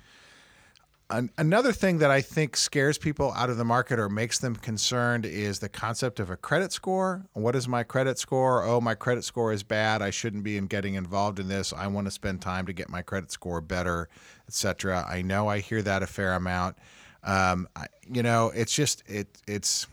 An- 1.10 1.32
another 1.38 1.72
thing 1.72 2.00
that 2.00 2.12
I 2.12 2.20
think 2.20 2.58
scares 2.58 2.98
people 2.98 3.32
out 3.32 3.50
of 3.50 3.56
the 3.56 3.64
market 3.64 3.98
or 3.98 4.10
makes 4.10 4.40
them 4.40 4.58
concerned 4.58 5.26
is 5.26 5.60
the 5.60 5.70
concept 5.70 6.20
of 6.20 6.30
a 6.30 6.36
credit 6.36 6.74
score. 6.74 7.26
What 7.32 7.56
is 7.56 7.66
my 7.66 7.84
credit 7.84 8.20
score? 8.20 8.64
Oh, 8.66 8.82
my 8.82 8.94
credit 8.94 9.24
score 9.24 9.54
is 9.54 9.64
bad. 9.64 10.02
I 10.02 10.10
shouldn't 10.10 10.44
be 10.44 10.58
in 10.58 10.68
getting 10.68 10.96
involved 10.96 11.40
in 11.40 11.48
this. 11.48 11.72
I 11.72 11.88
want 11.88 12.08
to 12.08 12.12
spend 12.12 12.42
time 12.42 12.66
to 12.66 12.74
get 12.74 12.90
my 12.90 13.02
credit 13.02 13.32
score 13.32 13.62
better, 13.62 14.10
etc. 14.50 15.06
I 15.10 15.22
know 15.22 15.48
I 15.48 15.60
hear 15.60 15.82
that 15.82 16.04
a 16.04 16.08
fair 16.08 16.34
amount. 16.34 16.76
Um, 17.24 17.70
I, 17.76 17.88
you 18.12 18.22
know, 18.22 18.52
it's 18.54 18.74
just 18.74 19.02
it 19.08 19.28
it's 19.48 19.86
it- 19.86 19.90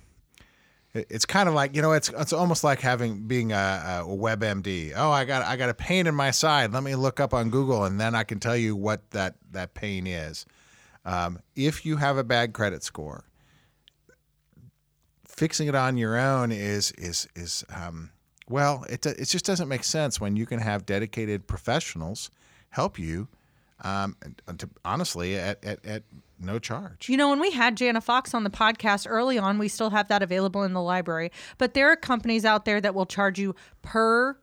it's 0.95 1.27
kind 1.27 1.49
of 1.49 1.55
like 1.55 1.75
you 1.75 1.83
know 1.83 1.93
it's 1.93 2.09
it's 2.11 2.33
almost 2.33 2.63
like 2.63 2.81
having 2.81 3.27
being 3.27 3.53
a, 3.53 4.05
a 4.05 4.09
WebMD. 4.09 4.93
Oh, 4.97 5.11
I 5.11 5.25
got 5.25 5.45
I 5.45 5.57
got 5.57 5.69
a 5.69 5.75
pain 5.75 6.07
in 6.07 6.15
my 6.15 6.31
side. 6.31 6.73
Let 6.73 6.83
me 6.83 6.95
look 6.95 7.19
up 7.19 7.35
on 7.35 7.51
Google 7.51 7.85
and 7.85 8.01
then 8.01 8.15
I 8.15 8.23
can 8.23 8.39
tell 8.39 8.57
you 8.57 8.77
what 8.77 9.11
that 9.11 9.35
that 9.51 9.75
pain 9.75 10.07
is. 10.07 10.47
Um, 11.05 11.41
if 11.57 11.85
you 11.85 11.97
have 11.97 12.17
a 12.17 12.25
bad 12.25 12.53
credit 12.53 12.83
score, 12.83 13.25
fixing 15.27 15.69
it 15.69 15.75
on 15.75 15.97
your 15.97 16.17
own 16.17 16.53
is 16.53 16.93
is 16.93 17.29
is 17.35 17.65
um, 17.75 18.11
well, 18.49 18.85
it 18.89 19.05
it 19.05 19.25
just 19.25 19.45
doesn't 19.45 19.69
make 19.69 19.85
sense 19.85 20.21
when 20.21 20.37
you 20.37 20.47
can 20.47 20.61
have 20.61 20.87
dedicated 20.87 21.47
professionals 21.47 22.31
help 22.71 22.99
you. 22.99 23.29
Um, 23.83 24.17
to, 24.57 24.71
honestly, 24.85 25.37
at, 25.37 25.63
at, 25.65 25.85
at 25.85 26.03
no 26.45 26.59
charge. 26.59 27.09
You 27.09 27.17
know, 27.17 27.31
when 27.31 27.41
we 27.41 27.51
had 27.51 27.77
Jana 27.77 28.01
Fox 28.01 28.35
on 28.35 28.45
the 28.45 28.51
podcast 28.51 29.07
early 29.09 29.39
on, 29.39 29.59
we 29.59 29.69
still 29.69 29.91
have 29.91 30.09
that 30.09 30.23
available 30.23 30.63
in 30.63 30.73
the 30.73 30.83
library. 30.83 31.33
But 31.59 31.75
there 31.75 31.91
are 31.91 31.97
companies 31.97 32.45
out 32.45 32.65
there 32.65 32.81
that 32.81 32.95
will 32.95 33.07
charge 33.07 33.39
you 33.39 33.55
per 33.83 34.37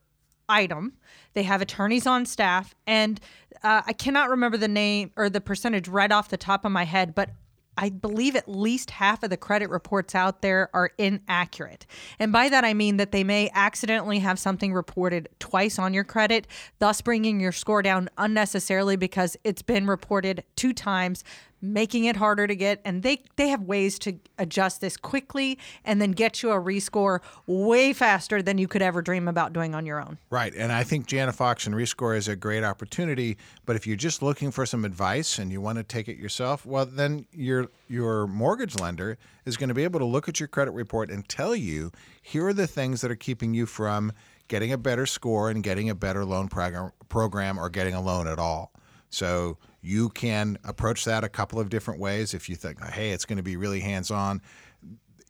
item. 0.49 0.93
They 1.33 1.43
have 1.43 1.61
attorneys 1.61 2.05
on 2.05 2.25
staff, 2.25 2.75
and 2.85 3.19
uh, 3.63 3.83
I 3.85 3.93
cannot 3.93 4.29
remember 4.29 4.57
the 4.57 4.67
name 4.67 5.11
or 5.15 5.29
the 5.29 5.41
percentage 5.41 5.87
right 5.87 6.11
off 6.11 6.29
the 6.29 6.37
top 6.37 6.65
of 6.65 6.71
my 6.71 6.83
head, 6.83 7.15
but 7.15 7.29
I 7.77 7.89
believe 7.89 8.35
at 8.35 8.49
least 8.49 8.91
half 8.91 9.23
of 9.23 9.29
the 9.29 9.37
credit 9.37 9.69
reports 9.69 10.13
out 10.13 10.41
there 10.41 10.69
are 10.73 10.91
inaccurate. 10.97 11.85
And 12.19 12.31
by 12.31 12.49
that, 12.49 12.65
I 12.65 12.73
mean 12.73 12.97
that 12.97 13.11
they 13.11 13.23
may 13.23 13.49
accidentally 13.53 14.19
have 14.19 14.37
something 14.37 14.73
reported 14.73 15.29
twice 15.39 15.79
on 15.79 15.93
your 15.93 16.03
credit, 16.03 16.47
thus 16.79 17.01
bringing 17.01 17.39
your 17.39 17.53
score 17.53 17.81
down 17.81 18.09
unnecessarily 18.17 18.97
because 18.97 19.37
it's 19.43 19.61
been 19.61 19.87
reported 19.87 20.43
two 20.55 20.73
times 20.73 21.23
making 21.61 22.05
it 22.05 22.15
harder 22.15 22.47
to 22.47 22.55
get 22.55 22.81
and 22.85 23.03
they 23.03 23.21
they 23.35 23.49
have 23.49 23.61
ways 23.61 23.99
to 23.99 24.17
adjust 24.37 24.81
this 24.81 24.97
quickly 24.97 25.57
and 25.85 26.01
then 26.01 26.11
get 26.11 26.41
you 26.41 26.51
a 26.51 26.59
rescore 26.59 27.19
way 27.45 27.93
faster 27.93 28.41
than 28.41 28.57
you 28.57 28.67
could 28.67 28.81
ever 28.81 29.01
dream 29.01 29.27
about 29.27 29.53
doing 29.53 29.75
on 29.75 29.85
your 29.85 30.01
own. 30.01 30.17
Right. 30.29 30.53
And 30.55 30.71
I 30.71 30.83
think 30.83 31.07
Jana 31.07 31.33
Fox 31.33 31.65
and 31.65 31.75
Rescore 31.75 32.17
is 32.17 32.27
a 32.27 32.35
great 32.35 32.63
opportunity. 32.63 33.37
But 33.65 33.75
if 33.75 33.85
you're 33.85 33.95
just 33.95 34.21
looking 34.21 34.51
for 34.51 34.65
some 34.65 34.85
advice 34.85 35.37
and 35.37 35.51
you 35.51 35.61
want 35.61 35.77
to 35.77 35.83
take 35.83 36.07
it 36.07 36.17
yourself, 36.17 36.65
well, 36.65 36.85
then 36.85 37.25
your 37.31 37.67
your 37.87 38.27
mortgage 38.27 38.79
lender 38.79 39.17
is 39.45 39.57
going 39.57 39.69
to 39.69 39.75
be 39.75 39.83
able 39.83 39.99
to 39.99 40.05
look 40.05 40.27
at 40.27 40.39
your 40.39 40.47
credit 40.47 40.71
report 40.71 41.09
and 41.09 41.27
tell 41.27 41.55
you 41.55 41.91
here 42.21 42.47
are 42.47 42.53
the 42.53 42.67
things 42.67 43.01
that 43.01 43.11
are 43.11 43.15
keeping 43.15 43.53
you 43.53 43.65
from 43.65 44.11
getting 44.47 44.71
a 44.71 44.77
better 44.77 45.05
score 45.05 45.49
and 45.49 45.63
getting 45.63 45.89
a 45.89 45.95
better 45.95 46.25
loan 46.25 46.47
program, 46.47 46.91
program 47.07 47.57
or 47.57 47.69
getting 47.69 47.93
a 47.93 48.01
loan 48.01 48.27
at 48.27 48.37
all. 48.37 48.73
So 49.09 49.57
you 49.81 50.09
can 50.09 50.57
approach 50.63 51.05
that 51.05 51.23
a 51.23 51.29
couple 51.29 51.59
of 51.59 51.69
different 51.69 51.99
ways. 51.99 52.33
If 52.33 52.49
you 52.49 52.55
think, 52.55 52.83
hey, 52.83 53.11
it's 53.11 53.25
going 53.25 53.37
to 53.37 53.43
be 53.43 53.57
really 53.57 53.79
hands 53.79 54.11
on, 54.11 54.41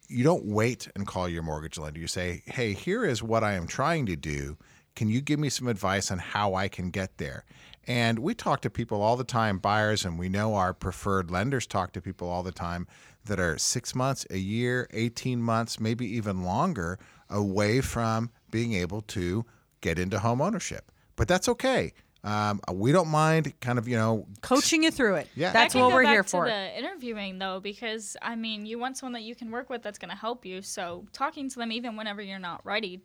you 0.07 0.23
don't 0.23 0.45
wait 0.45 0.89
and 0.95 1.07
call 1.07 1.29
your 1.29 1.41
mortgage 1.41 1.77
lender. 1.77 1.99
You 1.99 2.07
say, 2.07 2.43
hey, 2.45 2.73
here 2.73 3.05
is 3.05 3.23
what 3.23 3.43
I 3.43 3.53
am 3.53 3.65
trying 3.65 4.05
to 4.07 4.15
do. 4.15 4.57
Can 4.95 5.07
you 5.07 5.21
give 5.21 5.39
me 5.39 5.47
some 5.47 5.67
advice 5.67 6.11
on 6.11 6.19
how 6.19 6.53
I 6.53 6.67
can 6.67 6.89
get 6.89 7.17
there? 7.17 7.45
And 7.87 8.19
we 8.19 8.35
talk 8.35 8.61
to 8.61 8.69
people 8.69 9.01
all 9.01 9.15
the 9.15 9.23
time, 9.23 9.57
buyers, 9.57 10.05
and 10.05 10.19
we 10.19 10.29
know 10.29 10.53
our 10.53 10.73
preferred 10.73 11.31
lenders 11.31 11.65
talk 11.65 11.93
to 11.93 12.01
people 12.01 12.29
all 12.29 12.43
the 12.43 12.51
time 12.51 12.87
that 13.25 13.39
are 13.39 13.57
six 13.57 13.95
months, 13.95 14.25
a 14.29 14.37
year, 14.37 14.87
18 14.91 15.41
months, 15.41 15.79
maybe 15.79 16.05
even 16.05 16.43
longer 16.43 16.99
away 17.29 17.81
from 17.81 18.29
being 18.51 18.73
able 18.73 19.01
to 19.01 19.45
get 19.79 19.97
into 19.97 20.19
home 20.19 20.41
ownership. 20.41 20.91
But 21.15 21.27
that's 21.27 21.47
okay. 21.49 21.93
Um, 22.23 22.61
we 22.71 22.91
don't 22.91 23.07
mind 23.07 23.59
kind 23.61 23.79
of, 23.79 23.87
you 23.87 23.97
know, 23.97 24.27
Coaching 24.41 24.83
you 24.83 24.91
through 24.91 25.15
it. 25.15 25.27
Yeah. 25.35 25.51
That's 25.51 25.75
I 25.75 25.79
what 25.79 25.89
go 25.89 25.95
we're 25.95 26.03
back 26.03 26.11
here 26.13 26.23
to 26.23 26.29
for. 26.29 26.45
The 26.45 26.77
interviewing 26.77 27.39
though, 27.39 27.59
because 27.59 28.15
I 28.21 28.35
mean, 28.35 28.65
you 28.65 28.77
want 28.77 28.97
someone 28.97 29.13
that 29.13 29.23
you 29.23 29.33
can 29.35 29.49
work 29.49 29.69
with 29.69 29.81
that's 29.81 29.97
going 29.97 30.11
to 30.11 30.15
help 30.17 30.45
you. 30.45 30.61
So 30.61 31.05
talking 31.13 31.49
to 31.49 31.55
them 31.57 31.71
even 31.71 31.95
whenever 31.95 32.21
you're 32.21 32.37
not 32.39 32.63
ready 32.65 33.01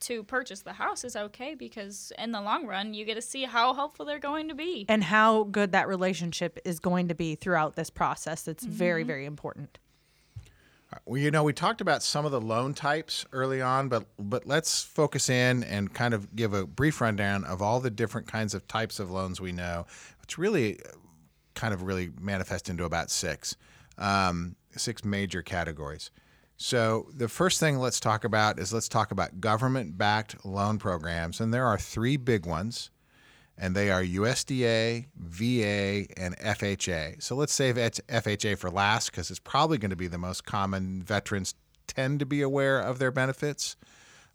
to 0.00 0.22
purchase 0.22 0.60
the 0.60 0.74
house 0.74 1.02
is 1.02 1.16
okay 1.16 1.54
because 1.54 2.12
in 2.18 2.30
the 2.30 2.40
long 2.40 2.66
run, 2.66 2.94
you 2.94 3.04
get 3.04 3.14
to 3.14 3.22
see 3.22 3.44
how 3.44 3.72
helpful 3.74 4.04
they're 4.04 4.18
going 4.18 4.48
to 4.48 4.54
be. 4.54 4.84
and 4.88 5.02
how 5.02 5.44
good 5.44 5.72
that 5.72 5.88
relationship 5.88 6.58
is 6.64 6.78
going 6.78 7.08
to 7.08 7.14
be 7.14 7.34
throughout 7.34 7.74
this 7.74 7.90
process. 7.90 8.46
It's 8.46 8.64
very, 8.64 9.02
very 9.02 9.24
important. 9.24 9.78
Well, 11.04 11.20
you 11.20 11.30
know, 11.30 11.42
we 11.42 11.52
talked 11.52 11.80
about 11.80 12.02
some 12.02 12.24
of 12.24 12.32
the 12.32 12.40
loan 12.40 12.74
types 12.74 13.24
early 13.32 13.60
on, 13.62 13.88
but 13.88 14.06
but 14.18 14.46
let's 14.46 14.82
focus 14.82 15.28
in 15.28 15.64
and 15.64 15.92
kind 15.92 16.14
of 16.14 16.34
give 16.34 16.52
a 16.52 16.66
brief 16.66 17.00
rundown 17.00 17.44
of 17.44 17.62
all 17.62 17.80
the 17.80 17.90
different 17.90 18.26
kinds 18.26 18.54
of 18.54 18.66
types 18.66 18.98
of 18.98 19.10
loans 19.10 19.40
we 19.40 19.52
know, 19.52 19.86
which 20.20 20.38
really 20.38 20.80
uh, 20.80 20.88
kind 21.54 21.74
of 21.74 21.82
really 21.82 22.10
manifest 22.20 22.68
into 22.68 22.84
about 22.84 23.10
six, 23.10 23.56
um, 23.98 24.56
six 24.76 25.04
major 25.04 25.42
categories. 25.42 26.10
So 26.56 27.08
the 27.12 27.28
first 27.28 27.60
thing 27.60 27.78
let's 27.78 27.98
talk 27.98 28.24
about 28.24 28.58
is 28.58 28.72
let's 28.72 28.88
talk 28.88 29.10
about 29.10 29.40
government-backed 29.40 30.44
loan 30.44 30.78
programs, 30.78 31.40
and 31.40 31.52
there 31.52 31.66
are 31.66 31.78
three 31.78 32.16
big 32.16 32.46
ones 32.46 32.90
and 33.56 33.74
they 33.74 33.90
are 33.90 34.02
USDA, 34.02 35.06
VA, 35.16 36.06
and 36.20 36.36
FHA. 36.38 37.22
So 37.22 37.34
let's 37.36 37.52
save 37.52 37.76
FHA 37.76 38.58
for 38.58 38.70
last 38.70 39.10
because 39.10 39.30
it's 39.30 39.40
probably 39.40 39.78
going 39.78 39.90
to 39.90 39.96
be 39.96 40.08
the 40.08 40.18
most 40.18 40.44
common. 40.44 41.02
Veterans 41.02 41.54
tend 41.86 42.20
to 42.20 42.26
be 42.26 42.42
aware 42.42 42.80
of 42.80 42.98
their 42.98 43.10
benefits. 43.10 43.76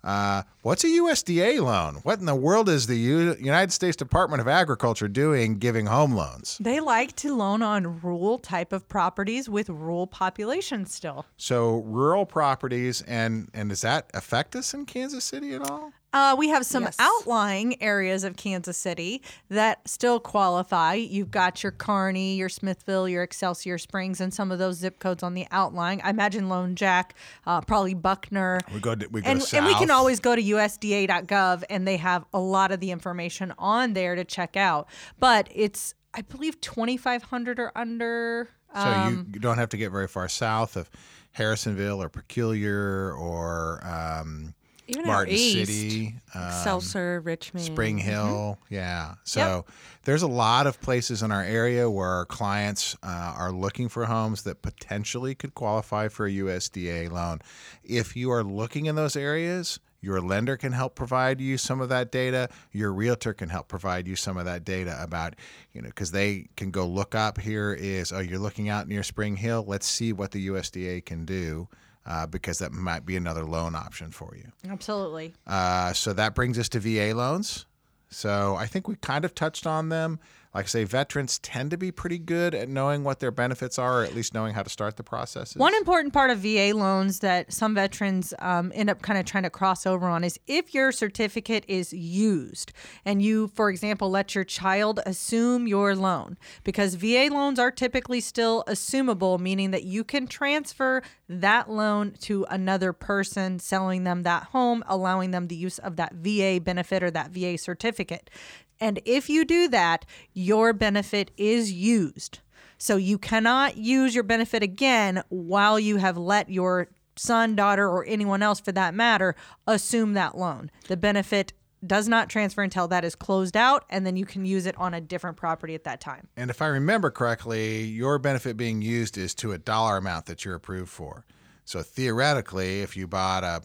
Uh, 0.02 0.44
what's 0.62 0.84
a 0.86 0.88
USDA 0.88 1.62
loan? 1.62 1.96
What 2.04 2.20
in 2.20 2.26
the 2.26 2.36
world 2.36 2.70
is 2.70 2.88
the 2.88 2.96
U- 2.96 3.36
United 3.38 3.74
States 3.74 3.98
Department 3.98 4.40
of 4.40 4.48
Agriculture 4.48 5.10
doing 5.10 5.58
giving 5.58 5.88
home 5.88 6.14
loans? 6.14 6.58
They 6.62 6.80
like 6.80 7.16
to 7.18 7.36
loan 7.36 7.62
on 7.62 8.00
rural 8.00 8.38
type 8.38 8.72
of 8.72 8.88
properties 8.88 9.50
with 9.50 9.68
rural 9.68 10.08
populations 10.08 10.94
still. 10.94 11.26
So 11.36 11.80
rural 11.86 12.26
properties, 12.26 13.02
and 13.02 13.50
and 13.54 13.70
does 13.70 13.82
that 13.82 14.10
affect 14.14 14.56
us 14.56 14.74
in 14.74 14.86
Kansas 14.86 15.26
City 15.26 15.54
at 15.54 15.70
all? 15.70 15.92
Uh, 16.12 16.36
we 16.38 16.50
have 16.50 16.66
some 16.66 16.84
Yes. 16.84 16.96
outlying 17.00 17.82
areas 17.84 18.24
of 18.24 18.36
Kansas 18.36 18.78
City 18.78 19.22
that 19.50 19.88
still 19.88 20.20
qualify. 20.20 20.96
You've 20.96 21.30
got 21.30 21.62
your 21.62 21.72
Kearney, 21.72 22.36
your 22.36 22.50
Smithville, 22.50 23.08
your 23.08 23.22
Excelsior 23.24 23.78
Springs, 23.78 24.20
and 24.20 24.34
some 24.34 24.52
of 24.52 24.58
those 24.58 24.78
zip 24.78 25.00
codes 25.00 25.22
on 25.22 25.36
the 25.36 25.46
outlying. 25.52 26.02
I 26.02 26.10
imagine 26.10 26.50
Lone 26.50 26.74
Jack, 26.76 27.14
uh, 27.46 27.62
probably 27.62 27.94
Buckner. 27.94 28.60
We 28.74 28.80
go 28.80 28.96
to, 28.96 29.08
we 29.10 29.22
go 29.22 29.30
and, 29.30 29.44
and 29.54 29.66
we 29.66 29.76
can 29.76 29.92
always 29.92 30.20
go 30.20 30.36
to 30.36 30.42
USDA.gov 30.42 31.64
and 31.70 31.88
they 31.88 31.98
have 31.98 32.26
a 32.34 32.40
lot 32.40 32.72
of 32.72 32.80
the 32.80 32.90
information 32.92 33.54
on 33.60 33.94
there 33.94 34.16
to 34.16 34.24
check 34.26 34.58
out. 34.58 34.88
But 35.20 35.48
it's, 35.54 35.94
I 36.16 36.22
believe, 36.22 36.60
2,500 36.62 37.60
or 37.60 37.72
under. 37.76 38.50
So 38.74 38.80
Um, 38.82 39.14
you, 39.14 39.34
you 39.36 39.40
don't 39.40 39.58
have 39.58 39.70
to 39.70 39.78
get 39.78 39.92
very 39.92 40.08
far 40.08 40.28
south 40.28 40.76
of 40.76 40.90
Harrisonville 41.38 42.02
or 42.04 42.10
Peculiar 42.10 43.14
or 43.14 43.80
um, 43.86 44.54
Even 44.90 45.06
Martin 45.06 45.36
east, 45.36 45.70
City, 45.70 46.16
um, 46.34 46.52
Seltzer, 46.52 47.22
Richmond. 47.22 47.66
Spring 47.66 47.98
Hill. 47.98 48.58
Yeah. 48.70 49.16
So 49.24 49.66
there's 50.04 50.24
a 50.24 50.28
lot 50.28 50.66
of 50.66 50.82
places 50.82 51.22
in 51.22 51.32
our 51.32 51.44
area 51.44 51.90
where 51.90 52.08
our 52.08 52.26
clients 52.26 52.98
uh, 53.04 53.36
are 53.38 53.52
looking 53.52 53.88
for 53.88 54.06
homes 54.06 54.44
that 54.44 54.62
potentially 54.64 55.36
could 55.36 55.54
qualify 55.54 56.08
for 56.08 56.26
a 56.26 56.32
USDA 56.32 57.12
loan. 57.12 57.40
If 57.84 58.16
you 58.16 58.32
are 58.32 58.44
looking 58.44 58.88
in 58.88 58.96
those 58.96 59.16
areas, 59.16 59.80
your 60.02 60.22
lender 60.22 60.58
can 60.58 60.72
help 60.72 60.96
provide 60.96 61.42
you 61.42 61.58
some 61.58 61.82
of 61.82 61.90
that 61.90 62.12
data. 62.12 62.50
Your 62.72 62.92
realtor 62.92 63.34
can 63.34 63.50
help 63.50 63.68
provide 63.68 64.08
you 64.08 64.16
some 64.16 64.38
of 64.38 64.46
that 64.46 64.64
data 64.64 64.98
about, 65.02 65.36
you 65.74 65.82
know, 65.82 65.90
because 65.90 66.12
they 66.12 66.48
can 66.56 66.72
go 66.72 66.88
look 66.88 67.14
up 67.14 67.40
here 67.40 67.74
is, 67.74 68.12
oh, 68.12 68.20
you're 68.20 68.40
looking 68.40 68.70
out 68.70 68.88
near 68.88 69.04
Spring 69.04 69.36
Hill. 69.36 69.66
Let's 69.68 69.88
see 69.88 70.14
what 70.14 70.32
the 70.32 70.48
USDA 70.48 71.06
can 71.06 71.26
do 71.26 71.68
uh, 72.10 72.26
because 72.26 72.60
that 72.60 72.74
might 72.74 73.06
be 73.06 73.16
another 73.16 73.46
loan 73.46 73.76
option 73.76 74.12
for 74.12 74.36
you. 74.36 74.52
Absolutely. 74.70 75.34
Uh, 75.48 75.94
so 75.94 76.12
that 76.14 76.36
brings 76.36 76.58
us 76.58 76.68
to 76.70 76.80
VA 76.80 77.16
loans. 77.16 77.66
So 78.10 78.56
I 78.56 78.66
think 78.66 78.88
we 78.88 78.96
kind 78.96 79.24
of 79.24 79.36
touched 79.36 79.68
on 79.68 79.90
them. 79.90 80.20
Like 80.54 80.66
I 80.66 80.68
say, 80.68 80.84
veterans 80.84 81.38
tend 81.38 81.70
to 81.72 81.78
be 81.78 81.92
pretty 81.92 82.18
good 82.18 82.56
at 82.56 82.68
knowing 82.68 83.04
what 83.04 83.20
their 83.20 83.30
benefits 83.30 83.78
are, 83.78 84.02
or 84.02 84.04
at 84.04 84.16
least 84.16 84.34
knowing 84.34 84.56
how 84.56 84.64
to 84.64 84.70
start 84.70 84.98
the 84.98 85.04
processes. 85.04 85.56
One 85.56 85.76
important 85.76 86.12
part 86.12 86.32
of 86.32 86.40
VA 86.40 86.72
loans 86.74 87.20
that 87.20 87.54
some 87.54 87.76
veterans 87.76 88.34
um, 88.40 88.72
end 88.74 88.90
up 88.90 89.04
kind 89.04 89.20
of 89.20 89.26
trying 89.26 89.44
to 89.44 89.52
cross 89.52 89.86
over 89.86 90.08
on 90.08 90.24
is 90.24 90.40
if 90.48 90.74
your 90.74 90.92
certificate 90.92 91.66
is 91.68 91.94
used 91.94 92.74
and 93.06 93.22
you, 93.22 93.48
for 93.50 93.70
example, 93.70 94.10
let 94.10 94.34
your 94.34 94.44
child 94.44 95.00
assume 95.06 95.68
your 95.68 95.96
loan, 95.96 96.36
because 96.64 96.96
VA 96.96 97.30
loans 97.32 97.60
are 97.60 97.70
typically 97.70 98.20
still 98.20 98.64
assumable, 98.68 99.40
meaning 99.40 99.70
that 99.70 99.84
you 99.84 100.04
can 100.04 100.26
transfer 100.26 101.04
that 101.28 101.70
loan 101.70 102.14
to 102.22 102.44
another 102.50 102.92
person, 102.92 103.60
selling 103.60 104.04
them 104.04 104.24
that 104.24 104.46
home, 104.46 104.84
allowing 104.88 105.30
them 105.30 105.48
the 105.48 105.56
use 105.56 105.78
of 105.78 105.96
that 105.98 106.14
VA 106.14 106.60
benefit 106.60 107.04
or 107.04 107.12
that 107.12 107.30
VA 107.30 107.56
certificate. 107.56 108.32
And 108.80 109.02
if 109.06 109.30
you 109.30 109.46
do 109.46 109.68
that, 109.70 110.06
your 110.34 110.74
benefit 110.74 111.32
is 111.38 111.72
used. 111.72 112.40
So 112.78 112.96
you 112.96 113.18
cannot 113.18 113.78
use 113.78 114.16
your 114.16 114.24
benefit 114.24 114.64
again 114.64 115.22
while 115.30 115.80
you 115.80 115.98
have 115.98 116.18
let 116.18 116.50
your 116.50 116.88
son, 117.18 117.56
daughter, 117.56 117.88
or 117.88 118.06
anyone 118.06 118.42
else 118.42 118.62
for 118.62 118.72
that 118.72 118.94
matter 118.94 119.36
assume 119.68 120.14
that 120.14 120.38
loan. 120.38 120.72
The 120.88 120.96
benefit 120.96 121.52
does 121.86 122.08
not 122.08 122.30
transfer 122.30 122.62
until 122.62 122.88
that 122.90 123.06
is 123.06 123.16
closed 123.16 123.56
out, 123.56 123.86
and 123.90 124.06
then 124.06 124.16
you 124.16 124.26
can 124.26 124.46
use 124.46 124.66
it 124.66 124.78
on 124.78 124.94
a 124.94 125.02
different 125.02 125.38
property 125.38 125.76
at 125.76 125.84
that 125.86 126.02
time. 126.02 126.28
And 126.36 126.50
if 126.50 126.62
I 126.62 126.68
remember 126.68 127.10
correctly, 127.10 127.84
your 127.84 128.20
benefit 128.20 128.58
being 128.58 128.82
used 128.82 129.18
is 129.18 129.34
to 129.36 129.52
a 129.52 129.58
dollar 129.58 129.98
amount 129.98 130.26
that 130.28 130.44
you're 130.44 130.56
approved 130.56 130.90
for. 130.90 131.26
So 131.66 131.82
theoretically, 131.82 132.82
if 132.82 132.98
you 132.98 133.08
bought 133.08 133.44
a 133.44 133.62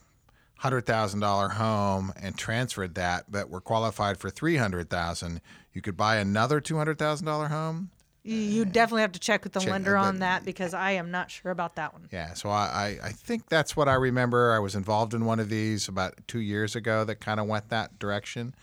hundred 0.64 0.86
thousand 0.86 1.20
dollar 1.20 1.50
home 1.50 2.10
and 2.22 2.38
transferred 2.38 2.94
that, 2.94 3.30
but 3.30 3.50
were 3.50 3.60
qualified 3.60 4.16
for 4.16 4.30
three 4.30 4.56
hundred 4.56 4.88
thousand, 4.88 5.42
you 5.74 5.82
could 5.82 5.94
buy 5.94 6.16
another 6.16 6.58
two 6.58 6.78
hundred 6.78 6.98
thousand 6.98 7.26
dollar 7.26 7.48
home. 7.48 7.90
You- 8.22 8.64
definitely 8.64 9.02
have 9.02 9.12
to 9.12 9.20
check 9.20 9.44
with 9.44 9.52
the 9.52 9.60
Check- 9.60 9.68
lender 9.70 9.92
but- 9.92 10.00
on 10.06 10.18
that 10.20 10.42
because 10.46 10.72
I 10.72 10.92
am 10.92 11.10
not 11.10 11.30
sure 11.30 11.52
about 11.52 11.76
that 11.76 11.92
one. 11.92 12.08
Yeah, 12.10 12.32
so 12.32 12.48
I, 12.48 12.96
I, 13.02 13.08
I 13.08 13.12
think 13.12 13.50
that's 13.50 13.76
what 13.76 13.86
I 13.90 13.92
remember. 13.94 14.54
I 14.54 14.58
was 14.58 14.74
involved 14.74 15.12
in 15.12 15.26
one 15.26 15.38
of 15.38 15.50
these 15.50 15.86
about 15.86 16.14
two 16.26 16.40
years 16.40 16.74
ago 16.74 17.04
that 17.04 17.16
kind 17.20 17.38
of 17.38 17.46
went 17.46 17.68
that 17.68 17.98
direction. 17.98 18.54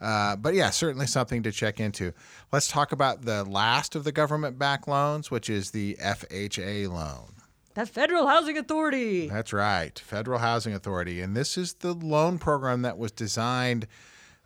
Uh, 0.00 0.36
but 0.36 0.54
yeah, 0.54 0.70
certainly 0.70 1.06
something 1.06 1.42
to 1.42 1.52
check 1.52 1.78
into. 1.78 2.14
Let's 2.50 2.68
talk 2.68 2.92
about 2.92 3.20
the 3.26 3.44
last 3.44 3.94
of 3.94 4.04
the 4.04 4.12
government 4.12 4.58
backed 4.58 4.88
loans, 4.88 5.30
which 5.30 5.50
is 5.50 5.72
the 5.72 5.98
FHA 6.00 6.88
loan. 6.90 7.34
The 7.74 7.86
Federal 7.86 8.26
Housing 8.26 8.58
Authority. 8.58 9.28
That's 9.28 9.52
right, 9.52 9.96
Federal 9.98 10.38
Housing 10.40 10.74
Authority. 10.74 11.20
And 11.20 11.36
this 11.36 11.56
is 11.56 11.74
the 11.74 11.94
loan 11.94 12.38
program 12.38 12.82
that 12.82 12.98
was 12.98 13.12
designed, 13.12 13.86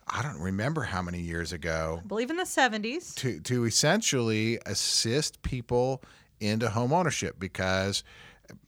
I 0.07 0.21
don't 0.21 0.39
remember 0.39 0.83
how 0.83 1.01
many 1.01 1.19
years 1.19 1.51
ago, 1.51 2.01
I 2.03 2.07
believe 2.07 2.29
in 2.29 2.37
the 2.37 2.43
70s. 2.43 3.15
to, 3.15 3.39
to 3.41 3.65
essentially 3.65 4.59
assist 4.65 5.41
people 5.41 6.03
into 6.39 6.69
home 6.69 6.93
ownership 6.93 7.39
because 7.39 8.03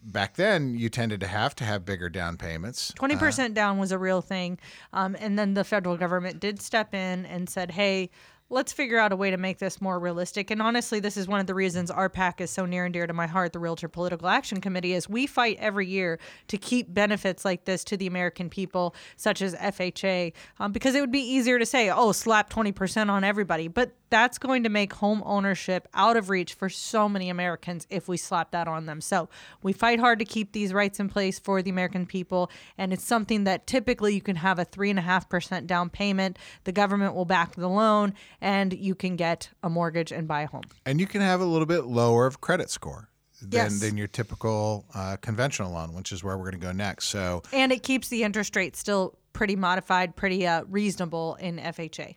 back 0.02 0.36
then 0.36 0.74
you 0.76 0.90
tended 0.90 1.20
to 1.20 1.28
have 1.28 1.54
to 1.56 1.64
have 1.64 1.86
bigger 1.86 2.10
down 2.10 2.38
payments. 2.38 2.92
Twenty 2.96 3.16
percent 3.16 3.54
down 3.54 3.78
was 3.78 3.92
a 3.92 4.00
real 4.00 4.22
thing, 4.22 4.58
um, 4.94 5.16
and 5.20 5.38
then 5.38 5.54
the 5.54 5.64
federal 5.64 5.98
government 5.98 6.40
did 6.40 6.60
step 6.62 6.96
in 6.96 7.26
and 7.28 7.48
said, 7.48 7.72
"Hey, 7.72 8.10
let's 8.50 8.72
figure 8.72 8.98
out 8.98 9.12
a 9.12 9.16
way 9.16 9.32
to 9.32 9.38
make 9.38 9.60
this 9.60 9.82
more 9.82 10.00
realistic." 10.00 10.52
And 10.52 10.62
honestly, 10.62 11.00
this 11.00 11.18
is 11.18 11.28
one 11.28 11.40
of 11.40 11.48
the 11.48 11.54
reasons 11.54 11.92
our 11.92 12.10
PAC 12.10 12.42
is 12.42 12.50
so 12.52 12.66
near 12.66 12.86
and 12.86 12.94
dear 12.94 13.08
to 13.08 13.14
my 13.14 13.28
heart. 13.28 13.54
The 13.54 13.60
Realtor 13.60 13.88
Political 13.88 14.28
Action 14.28 14.62
Committee 14.62 14.94
is 14.94 15.10
we 15.10 15.28
fight 15.28 15.58
every 15.60 15.88
year 15.88 16.20
to 16.48 16.58
keep 16.58 16.94
benefits 16.94 17.44
like 17.46 17.66
this 17.66 17.84
to 17.86 17.98
the 17.98 18.08
American 18.08 18.50
people, 18.50 18.96
such 19.16 19.42
as 19.42 19.56
FHA, 19.56 20.34
um, 20.60 20.72
because 20.72 20.96
it 20.96 21.02
would 21.02 21.12
be 21.12 21.20
easier 21.20 21.60
to 21.60 21.66
say, 21.66 21.90
"Oh, 21.90 22.12
slap 22.12 22.50
twenty 22.50 22.72
percent 22.72 23.10
on 23.10 23.24
everybody," 23.24 23.68
but 23.68 23.92
that's 24.10 24.38
going 24.38 24.64
to 24.64 24.70
make 24.70 24.94
home 24.94 25.22
ownership 25.26 25.88
out 25.94 26.18
of 26.18 26.30
reach 26.30 26.54
for 26.54 26.70
so 26.70 27.10
many 27.10 27.30
Americans 27.30 27.86
if 27.90 28.08
we 28.08 28.18
slap 28.18 28.52
that 28.52 28.68
on 28.68 28.86
them. 28.86 29.02
So 29.02 29.30
we 29.64 29.74
fight 29.74 30.00
hard 30.00 30.20
to 30.20 30.26
keep 30.26 30.52
these 30.54 30.74
rights 30.74 31.00
in 31.00 31.10
place 31.10 31.40
for 31.40 31.62
the 31.62 31.70
American 31.70 32.06
people, 32.06 32.50
and 32.78 32.94
it's 32.94 33.04
something 33.06 33.44
that 33.46 33.68
typically 33.68 34.14
you 34.16 34.22
can 34.22 34.38
have 34.38 34.60
a 34.60 34.66
three 34.66 34.90
and 34.90 35.00
a 35.00 35.02
half 35.02 35.30
percent 35.30 35.68
down 35.68 35.90
payment. 35.90 36.38
The 36.64 36.72
government 36.72 37.16
will 37.16 37.26
back 37.26 37.56
the 37.56 37.68
loan, 37.70 38.14
and 38.42 38.74
you 38.74 38.96
can 38.96 39.16
get 39.16 39.50
a 39.64 39.70
mortgage 39.70 40.12
and 40.12 40.28
buy 40.28 40.42
a 40.44 40.48
home. 40.48 40.64
And 40.86 41.00
you 41.00 41.08
can 41.08 41.22
have 41.22 41.42
a 41.42 41.46
little 41.46 41.66
bit 41.68 41.86
lower 41.86 42.26
of 42.26 42.42
credit 42.42 42.70
score 42.70 43.10
than, 43.42 43.52
Yes. 43.52 43.80
than 43.82 43.98
your 43.98 44.08
typical 44.08 44.86
uh, 44.96 45.18
conventional 45.22 45.72
loan, 45.74 45.94
which 45.94 46.12
is 46.12 46.24
where 46.24 46.38
we're 46.38 46.50
going 46.50 46.60
to 46.62 46.66
go 46.68 46.72
next. 46.72 47.08
So 47.08 47.44
And 47.54 47.72
it 47.72 47.84
keeps 47.84 48.08
the 48.08 48.24
interest 48.24 48.56
rate 48.56 48.76
still 48.76 49.18
pretty 49.34 49.56
modified, 49.56 50.16
pretty 50.16 50.48
uh, 50.48 50.64
reasonable 50.68 51.36
in 51.36 51.58
FHA. 51.58 52.16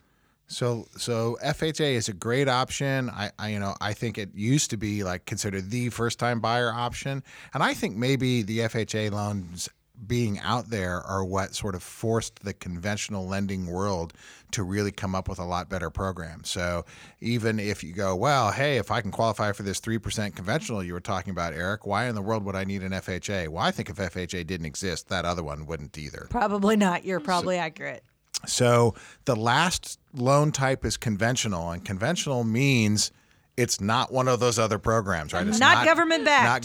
So 0.51 0.89
so 0.97 1.39
FHA 1.45 1.95
is 1.95 2.09
a 2.09 2.13
great 2.13 2.49
option. 2.49 3.09
I, 3.09 3.31
I 3.39 3.49
you 3.51 3.61
know 3.61 3.75
I 3.81 3.93
think 3.93 4.19
it 4.19 4.31
used 4.35 4.71
to 4.71 4.77
be 4.77 5.05
like 5.05 5.25
considered 5.25 5.71
the 5.71 5.91
first 5.91 6.19
time 6.19 6.41
buyer 6.41 6.73
option, 6.73 7.23
and 7.55 7.63
I 7.63 7.73
think 7.73 7.97
maybe 7.97 8.43
the 8.43 8.61
FHA 8.61 9.13
loans 9.13 9.69
being 10.07 10.39
out 10.41 10.71
there 10.71 11.03
are 11.03 11.25
what 11.25 11.55
sort 11.55 11.75
of 11.75 11.83
forced 11.83 12.41
the 12.41 12.55
conventional 12.55 13.27
lending 13.27 13.67
world 13.67 14.13
to 14.51 14.63
really 14.63 14.91
come 14.91 15.15
up 15.15 15.29
with 15.29 15.39
a 15.39 15.45
lot 15.45 15.69
better 15.69 15.91
programs. 15.91 16.49
So 16.49 16.85
even 17.21 17.61
if 17.61 17.85
you 17.85 17.93
go, 17.93 18.17
well, 18.17 18.51
hey, 18.51 18.79
if 18.79 18.91
I 18.91 19.03
can 19.03 19.11
qualify 19.11 19.53
for 19.53 19.63
this 19.63 19.79
3% 19.81 20.35
conventional 20.35 20.83
you 20.83 20.95
were 20.95 21.01
talking 21.01 21.31
about, 21.31 21.53
Eric, 21.53 21.87
why 21.87 22.07
in 22.07 22.15
the 22.15 22.23
world 22.23 22.45
would 22.45 22.57
I 22.57 22.65
need 22.65 22.83
an 22.83 22.93
FHA? 22.93 23.49
Well, 23.49 23.63
I 23.63 23.71
think 23.71 23.91
if 23.91 23.97
FHA 23.97 24.47
didn't 24.47 24.67
exist, 24.67 25.09
that 25.09 25.25
other 25.25 25.43
one 25.43 25.67
wouldn't 25.67 25.97
either. 25.99 26.27
Probably 26.31 26.77
not. 26.77 27.05
You're 27.05 27.21
probably 27.21 27.59
accurate. 27.59 28.03
So 28.47 28.95
the 29.25 29.37
last 29.37 29.99
loan 30.15 30.53
type 30.53 30.85
is 30.85 30.97
conventional, 30.97 31.71
and 31.71 31.85
conventional 31.85 32.45
means 32.45 33.13
it's 33.61 33.79
not 33.79 34.11
one 34.11 34.27
of 34.27 34.41
those 34.41 34.59
other 34.59 34.79
programs, 34.79 35.35
right? 35.35 35.47
It's 35.47 35.59
Not. 35.59 35.79
Not 35.79 35.87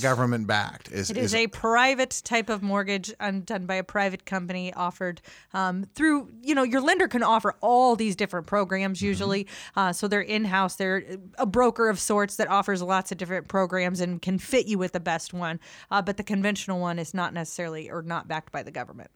government 0.01 0.47
backed. 0.47 0.89
Is, 0.91 1.10
It 1.10 1.17
is 1.17 1.36
a 1.36 1.47
private 1.47 2.21
type 2.23 2.49
of 2.49 2.63
mortgage 2.63 3.13
done 3.17 3.65
by 3.65 3.75
a 3.75 3.84
private 3.84 4.25
company 4.25 4.73
offered 4.73 5.21
um, 5.54 5.86
through, 5.93 6.30
you 6.41 6.56
know, 6.56 6.63
your 6.63 6.80
lender 6.80 7.10
can 7.10 7.21
offer 7.21 7.56
all 7.60 7.97
these 7.97 8.15
different 8.15 8.47
programs 8.47 9.01
usually. 9.01 9.45
Uh, 9.75 9.91
so 9.91 10.08
they're 10.08 10.21
in 10.21 10.45
house, 10.45 10.75
they're 10.75 11.04
a 11.38 11.45
broker 11.45 11.89
of 11.89 11.99
sorts 11.99 12.38
that 12.38 12.47
offers 12.47 12.82
lots 12.82 13.12
of 13.12 13.17
different 13.17 13.49
programs 13.49 13.99
and 13.99 14.21
can 14.21 14.39
fit 14.39 14.65
you 14.65 14.78
with 14.78 14.93
the 14.93 14.99
best 15.01 15.34
one. 15.34 15.60
Uh, 15.91 16.01
but 16.01 16.15
the 16.15 16.23
conventional 16.23 16.80
one 16.80 16.97
is 16.97 17.13
not 17.13 17.34
necessarily 17.34 17.89
or 17.89 18.04
not 18.04 18.30
backed 18.30 18.54
by 18.54 18.63
the 18.63 18.71
government. 18.71 19.12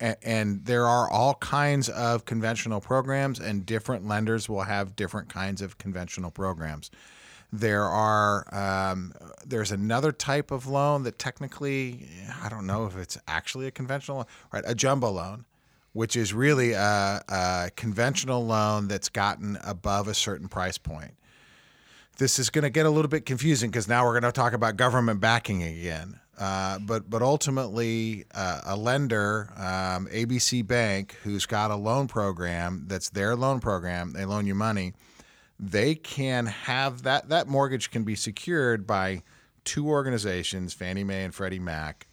A- 0.00 0.22
and 0.26 0.64
there 0.64 0.86
are 0.86 1.10
all 1.10 1.34
kinds 1.34 1.88
of 1.88 2.24
conventional 2.24 2.80
programs, 2.80 3.40
and 3.40 3.64
different 3.64 4.06
lenders 4.06 4.48
will 4.48 4.62
have 4.62 4.96
different 4.96 5.28
kinds 5.28 5.62
of 5.62 5.78
conventional 5.78 6.30
programs. 6.30 6.90
There 7.52 7.84
are 7.84 8.44
um, 8.54 9.14
there's 9.46 9.72
another 9.72 10.12
type 10.12 10.50
of 10.50 10.66
loan 10.66 11.04
that 11.04 11.18
technically 11.18 12.08
I 12.42 12.48
don't 12.48 12.66
know 12.66 12.86
if 12.86 12.96
it's 12.96 13.16
actually 13.28 13.66
a 13.66 13.70
conventional 13.70 14.28
right 14.52 14.64
a 14.66 14.74
jumbo 14.74 15.10
loan, 15.10 15.44
which 15.92 16.16
is 16.16 16.34
really 16.34 16.72
a, 16.72 17.22
a 17.28 17.70
conventional 17.76 18.44
loan 18.44 18.88
that's 18.88 19.08
gotten 19.08 19.58
above 19.64 20.08
a 20.08 20.14
certain 20.14 20.48
price 20.48 20.76
point 20.76 21.14
this 22.18 22.38
is 22.38 22.50
going 22.50 22.62
to 22.62 22.70
get 22.70 22.86
a 22.86 22.90
little 22.90 23.08
bit 23.08 23.26
confusing 23.26 23.70
because 23.70 23.88
now 23.88 24.04
we're 24.04 24.18
going 24.18 24.22
to 24.22 24.32
talk 24.32 24.52
about 24.52 24.76
government 24.76 25.20
backing 25.20 25.62
again. 25.62 26.18
Uh, 26.38 26.78
but 26.80 27.08
but 27.08 27.22
ultimately, 27.22 28.24
uh, 28.34 28.60
a 28.64 28.76
lender, 28.76 29.50
um, 29.56 30.06
ABC 30.08 30.66
Bank, 30.66 31.16
who's 31.22 31.46
got 31.46 31.70
a 31.70 31.76
loan 31.76 32.08
program 32.08 32.84
that's 32.86 33.08
their 33.10 33.34
loan 33.34 33.60
program, 33.60 34.12
they 34.12 34.24
loan 34.24 34.46
you 34.46 34.54
money. 34.54 34.92
They 35.58 35.94
can 35.94 36.46
have 36.46 37.02
that 37.04 37.30
that 37.30 37.48
mortgage 37.48 37.90
can 37.90 38.04
be 38.04 38.14
secured 38.14 38.86
by 38.86 39.22
two 39.64 39.88
organizations, 39.88 40.74
Fannie 40.74 41.04
Mae 41.04 41.24
and 41.24 41.34
Freddie 41.34 41.58
Mac. 41.58 42.06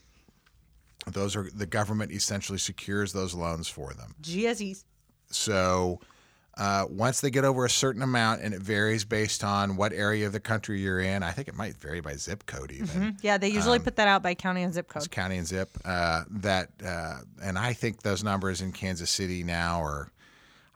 Those 1.05 1.36
are 1.36 1.49
the 1.53 1.65
government 1.65 2.13
essentially 2.13 2.57
secures 2.57 3.12
those 3.12 3.33
loans 3.33 3.67
for 3.67 3.93
them. 3.93 4.15
GSEs. 4.21 4.86
So 5.29 5.99
uh, 6.57 6.85
once 6.89 7.21
they 7.21 7.31
get 7.31 7.45
over 7.45 7.65
a 7.65 7.69
certain 7.69 8.01
amount, 8.01 8.41
and 8.41 8.53
it 8.53 8.61
varies 8.61 9.05
based 9.05 9.43
on 9.43 9.75
what 9.75 9.91
area 9.93 10.27
of 10.27 10.33
the 10.33 10.39
country 10.39 10.79
you're 10.81 10.99
in, 10.99 11.23
I 11.23 11.31
think 11.31 11.47
it 11.47 11.55
might 11.55 11.75
vary 11.77 11.99
by 12.01 12.15
zip 12.15 12.45
code 12.45 12.71
even. 12.71 13.17
Yeah, 13.21 13.37
they 13.37 13.49
usually 13.49 13.79
put 13.79 13.95
that 13.95 14.07
out 14.07 14.21
by 14.21 14.35
county 14.35 14.61
and 14.63 14.73
zip 14.73 14.91
It's 14.95 15.05
code. 15.07 15.11
county 15.11 15.37
and 15.37 15.47
zip. 15.47 15.69
Uh, 15.83 16.23
that 16.29 16.69
uh, 16.85 17.19
and 17.43 17.57
I 17.57 17.73
think 17.73 18.03
those 18.03 18.23
numbers 18.23 18.61
in 18.61 18.71
Kansas 18.71 19.09
City 19.09 19.43
now 19.43 19.81
are 19.81 20.11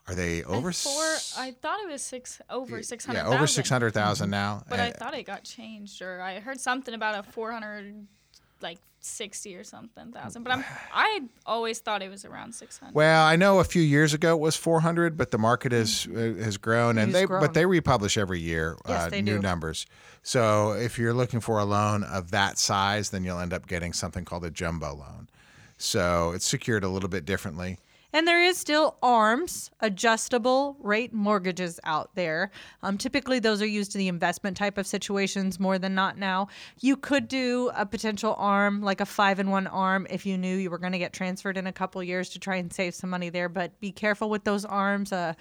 are 0.07 0.15
they 0.15 0.41
over? 0.45 0.71
Four, 0.71 1.03
s- 1.13 1.35
I 1.37 1.51
thought 1.51 1.79
it 1.81 1.89
was 1.91 2.01
six 2.01 2.41
over 2.49 2.81
six 2.81 3.05
hundred. 3.05 3.19
yeah, 3.19 3.27
over 3.27 3.45
six 3.45 3.69
hundred 3.69 3.93
thousand 3.93 4.29
now. 4.29 4.63
But 4.69 4.79
I 4.79 4.91
thought 4.91 5.13
it 5.13 5.23
got 5.25 5.43
changed, 5.43 6.01
or 6.01 6.21
I 6.21 6.39
heard 6.39 6.59
something 6.61 6.93
about 6.93 7.19
a 7.19 7.23
four 7.29 7.51
hundred, 7.51 8.07
like 8.61 8.79
sixty 8.99 9.55
or 9.55 9.63
something 9.63 10.11
thousand. 10.11 10.43
But 10.43 10.53
I'm, 10.53 10.65
I 10.93 11.21
always 11.45 11.79
thought 11.79 12.01
it 12.01 12.09
was 12.09 12.25
around 12.25 12.53
six 12.53 12.77
hundred. 12.77 12.95
Well, 12.95 13.23
I 13.25 13.35
know 13.35 13.59
a 13.59 13.63
few 13.63 13.81
years 13.81 14.13
ago 14.13 14.35
it 14.35 14.39
was 14.39 14.55
400, 14.55 15.15
but 15.15 15.31
the 15.31 15.37
market 15.37 15.71
has 15.71 16.07
uh, 16.13 16.19
has 16.43 16.57
grown, 16.57 16.97
and 16.97 17.11
It's 17.11 17.19
they 17.19 17.25
grown. 17.25 17.41
but 17.41 17.53
they 17.53 17.65
republish 17.65 18.17
every 18.17 18.39
year 18.39 18.75
Yes, 18.87 19.05
uh, 19.05 19.09
they 19.09 19.21
new 19.21 19.35
do. 19.35 19.41
numbers. 19.41 19.85
So 20.23 20.71
if 20.73 20.97
you're 20.99 21.13
looking 21.13 21.39
for 21.39 21.59
a 21.59 21.65
loan 21.65 22.03
of 22.03 22.31
that 22.31 22.57
size, 22.57 23.11
then 23.11 23.23
you'll 23.23 23.39
end 23.39 23.53
up 23.53 23.67
getting 23.67 23.93
something 23.93 24.25
called 24.25 24.43
a 24.43 24.51
jumbo 24.51 24.93
loan. 24.95 25.29
So 25.77 26.31
it's 26.31 26.45
secured 26.45 26.83
a 26.83 26.89
little 26.89 27.07
bit 27.09 27.23
differently. 27.23 27.77
And 28.17 28.27
there 28.27 28.41
is 28.41 28.57
still 28.57 28.97
ARMs, 29.03 29.69
adjustable 29.79 30.75
rate 30.79 31.13
mortgages 31.13 31.79
out 31.83 32.15
there. 32.15 32.49
Um, 32.81 32.97
typically, 32.97 33.37
those 33.37 33.61
are 33.61 33.67
used 33.67 33.93
in 33.93 33.99
the 33.99 34.07
investment 34.07 34.57
type 34.57 34.79
of 34.79 34.87
situations 34.87 35.59
more 35.59 35.77
than 35.77 35.93
not 35.93 36.17
now. 36.17 36.47
You 36.79 36.97
could 36.97 37.27
do 37.27 37.69
a 37.75 37.85
potential 37.85 38.33
ARM, 38.39 38.81
like 38.81 39.01
a 39.01 39.05
five 39.05 39.39
in 39.39 39.51
one 39.51 39.67
ARM, 39.67 40.07
if 40.09 40.25
you 40.25 40.35
knew 40.35 40.57
you 40.57 40.71
were 40.71 40.79
going 40.79 40.93
to 40.93 40.97
get 40.97 41.13
transferred 41.13 41.57
in 41.57 41.67
a 41.67 41.71
couple 41.71 42.01
years 42.01 42.29
to 42.29 42.39
try 42.39 42.55
and 42.55 42.73
save 42.73 42.95
some 42.95 43.11
money 43.11 43.29
there. 43.29 43.49
But 43.49 43.79
be 43.79 43.91
careful 43.91 44.31
with 44.31 44.45
those 44.45 44.65
ARMs. 44.65 45.13
Uh, 45.13 45.35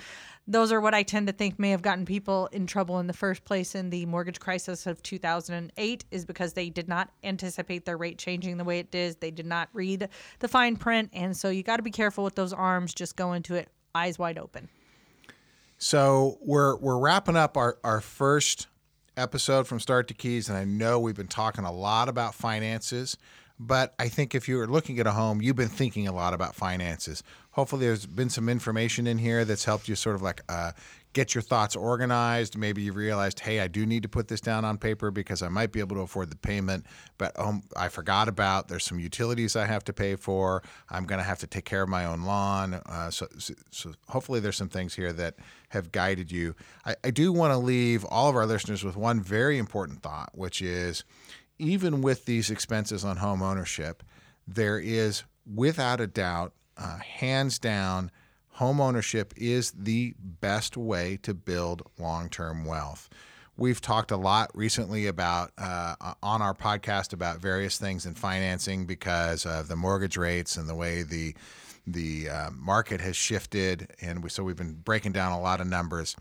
those 0.49 0.71
are 0.71 0.81
what 0.81 0.95
I 0.95 1.03
tend 1.03 1.27
to 1.27 1.33
think 1.33 1.59
may 1.59 1.71
have 1.71 1.83
gotten 1.83 2.05
people 2.05 2.47
in 2.53 2.67
trouble 2.67 3.01
in 3.01 3.07
the 3.07 3.13
first 3.13 3.45
place 3.45 3.75
in 3.75 3.91
the 3.91 4.07
mortgage 4.07 4.39
crisis 4.39 4.87
of 4.87 5.03
2008 5.03 6.05
is 6.11 6.25
because 6.25 6.53
they 6.53 6.71
did 6.71 6.89
not 6.89 7.11
anticipate 7.25 7.85
their 7.85 7.97
rate 7.97 8.19
changing 8.19 8.57
the 8.57 8.65
way 8.65 8.79
it 8.79 8.91
did. 8.91 9.21
They 9.21 9.31
did 9.33 9.47
not 9.47 9.69
read 9.73 10.09
the 10.39 10.49
fine 10.49 10.77
print. 10.77 11.11
And 11.13 11.37
so 11.37 11.49
you 11.49 11.63
got 11.63 11.79
to 11.79 11.83
be 11.83 11.91
careful 11.91 12.23
with 12.23 12.37
those 12.37 12.53
ARMs. 12.53 12.95
Just 12.95 13.17
go 13.17 13.33
into 13.33 13.55
it 13.55 13.69
eyes 13.95 14.19
wide 14.19 14.39
open. 14.39 14.69
So 15.79 16.39
we're 16.41 16.77
we're 16.77 16.99
wrapping 16.99 17.37
up 17.37 17.57
our, 17.57 17.79
our 17.85 18.01
first 18.01 18.69
episode 19.17 19.67
from 19.67 19.81
Start 19.81 20.09
to 20.09 20.15
Keys, 20.15 20.49
and 20.49 20.57
I 20.57 20.65
know 20.65 21.01
we've 21.01 21.17
been 21.17 21.27
talking 21.27 21.65
a 21.65 21.73
lot 21.73 22.09
about 22.09 22.35
finances, 22.35 23.17
but 23.59 23.95
I 23.99 24.09
think 24.09 24.35
if 24.35 24.49
you're 24.49 24.67
looking 24.67 24.99
at 25.01 25.07
a 25.07 25.13
home, 25.13 25.43
you've 25.43 25.57
been 25.57 25.69
thinking 25.69 26.07
a 26.07 26.13
lot 26.13 26.35
about 26.35 26.55
finances. 26.55 27.23
Hopefully, 27.57 27.87
there's 27.87 28.05
been 28.05 28.29
some 28.29 28.51
information 28.51 29.07
in 29.07 29.17
here 29.17 29.47
that's 29.47 29.65
helped 29.65 29.89
you 29.89 29.97
sort 29.97 30.15
of 30.15 30.21
like 30.21 30.43
uh, 30.47 30.73
get 31.15 31.35
your 31.35 31.41
thoughts 31.41 31.75
organized. 31.75 32.59
Maybe 32.59 32.83
you 32.83 32.93
realized, 32.93 33.41
hey, 33.41 33.61
I 33.61 33.67
do 33.67 33.87
need 33.87 34.03
to 34.03 34.11
put 34.11 34.29
this 34.29 34.43
down 34.43 34.67
on 34.67 34.77
paper 34.77 35.11
because 35.11 35.41
I 35.41 35.49
might 35.49 35.73
be 35.73 35.81
able 35.81 35.97
to 35.97 36.03
afford 36.03 36.29
the 36.29 36.37
payment, 36.37 36.85
but 37.17 37.33
um, 37.41 37.63
I 37.75 37.89
forgot 37.89 38.29
about 38.29 38.69
there's 38.69 38.85
some 38.85 39.01
utilities 39.01 39.57
I 39.57 39.65
have 39.65 39.83
to 39.85 39.95
pay 39.95 40.17
for. 40.17 40.63
I'm 40.91 41.07
going 41.07 41.17
to 41.17 41.25
have 41.25 41.39
to 41.39 41.47
take 41.47 41.65
care 41.65 41.81
of 41.81 41.89
my 41.89 42.05
own 42.05 42.25
lawn. 42.25 42.75
Uh, 42.75 43.11
so, 43.11 43.27
so, 43.71 43.95
hopefully, 44.07 44.39
there's 44.39 44.57
some 44.57 44.69
things 44.69 44.95
here 44.95 45.15
that 45.15 45.37
have 45.71 45.93
guided 45.93 46.31
you. 46.31 46.55
I, 46.85 46.97
I 47.05 47.11
do 47.11 47.33
want 47.33 47.55
to 47.55 47.57
leave 47.57 48.05
all 48.05 48.29
of 48.29 48.37
our 48.37 48.45
listeners 48.45 48.85
with 48.85 48.99
one 48.99 49.23
very 49.23 49.57
important 49.57 50.03
thought, 50.03 50.29
which 50.35 50.61
is 50.61 51.05
even 51.59 52.03
with 52.03 52.27
these 52.27 52.51
expenses 52.51 53.03
on 53.03 53.17
home 53.17 53.41
ownership, 53.41 54.03
there 54.47 54.79
is 54.79 55.25
without 55.51 56.03
a 56.03 56.07
doubt, 56.07 56.53
uh, 56.77 56.99
hands 56.99 57.59
down, 57.59 58.11
home 58.51 58.81
ownership 58.81 59.35
is 59.37 59.73
the 59.73 60.15
best 60.19 60.77
way 60.77 61.19
to 61.23 61.35
build 61.35 61.83
long 61.99 62.29
term 62.29 62.65
wealth. 62.65 63.09
We've 63.59 63.81
talked 63.81 64.11
a 64.11 64.17
lot 64.19 64.51
recently 64.55 65.07
about 65.07 65.51
uh, 65.57 65.95
on 66.23 66.43
our 66.43 66.53
podcast 66.55 67.15
about 67.15 67.39
various 67.39 67.79
things 67.79 68.05
in 68.05 68.15
financing 68.15 68.85
because 68.85 69.47
of 69.47 69.69
the 69.69 69.77
mortgage 69.77 70.17
rates 70.17 70.57
and 70.57 70.69
the 70.69 70.75
way 70.75 71.03
the 71.03 71.35
the 71.87 72.29
uh, 72.29 72.51
market 72.51 73.01
has 73.01 73.15
shifted, 73.15 73.95
and 74.01 74.23
we, 74.23 74.29
so 74.29 74.43
we've 74.43 74.57
been 74.57 74.75
breaking 74.75 75.13
down 75.13 75.33
a 75.33 75.41
lot 75.41 75.61
of 75.61 75.69
numbers. 75.69 76.17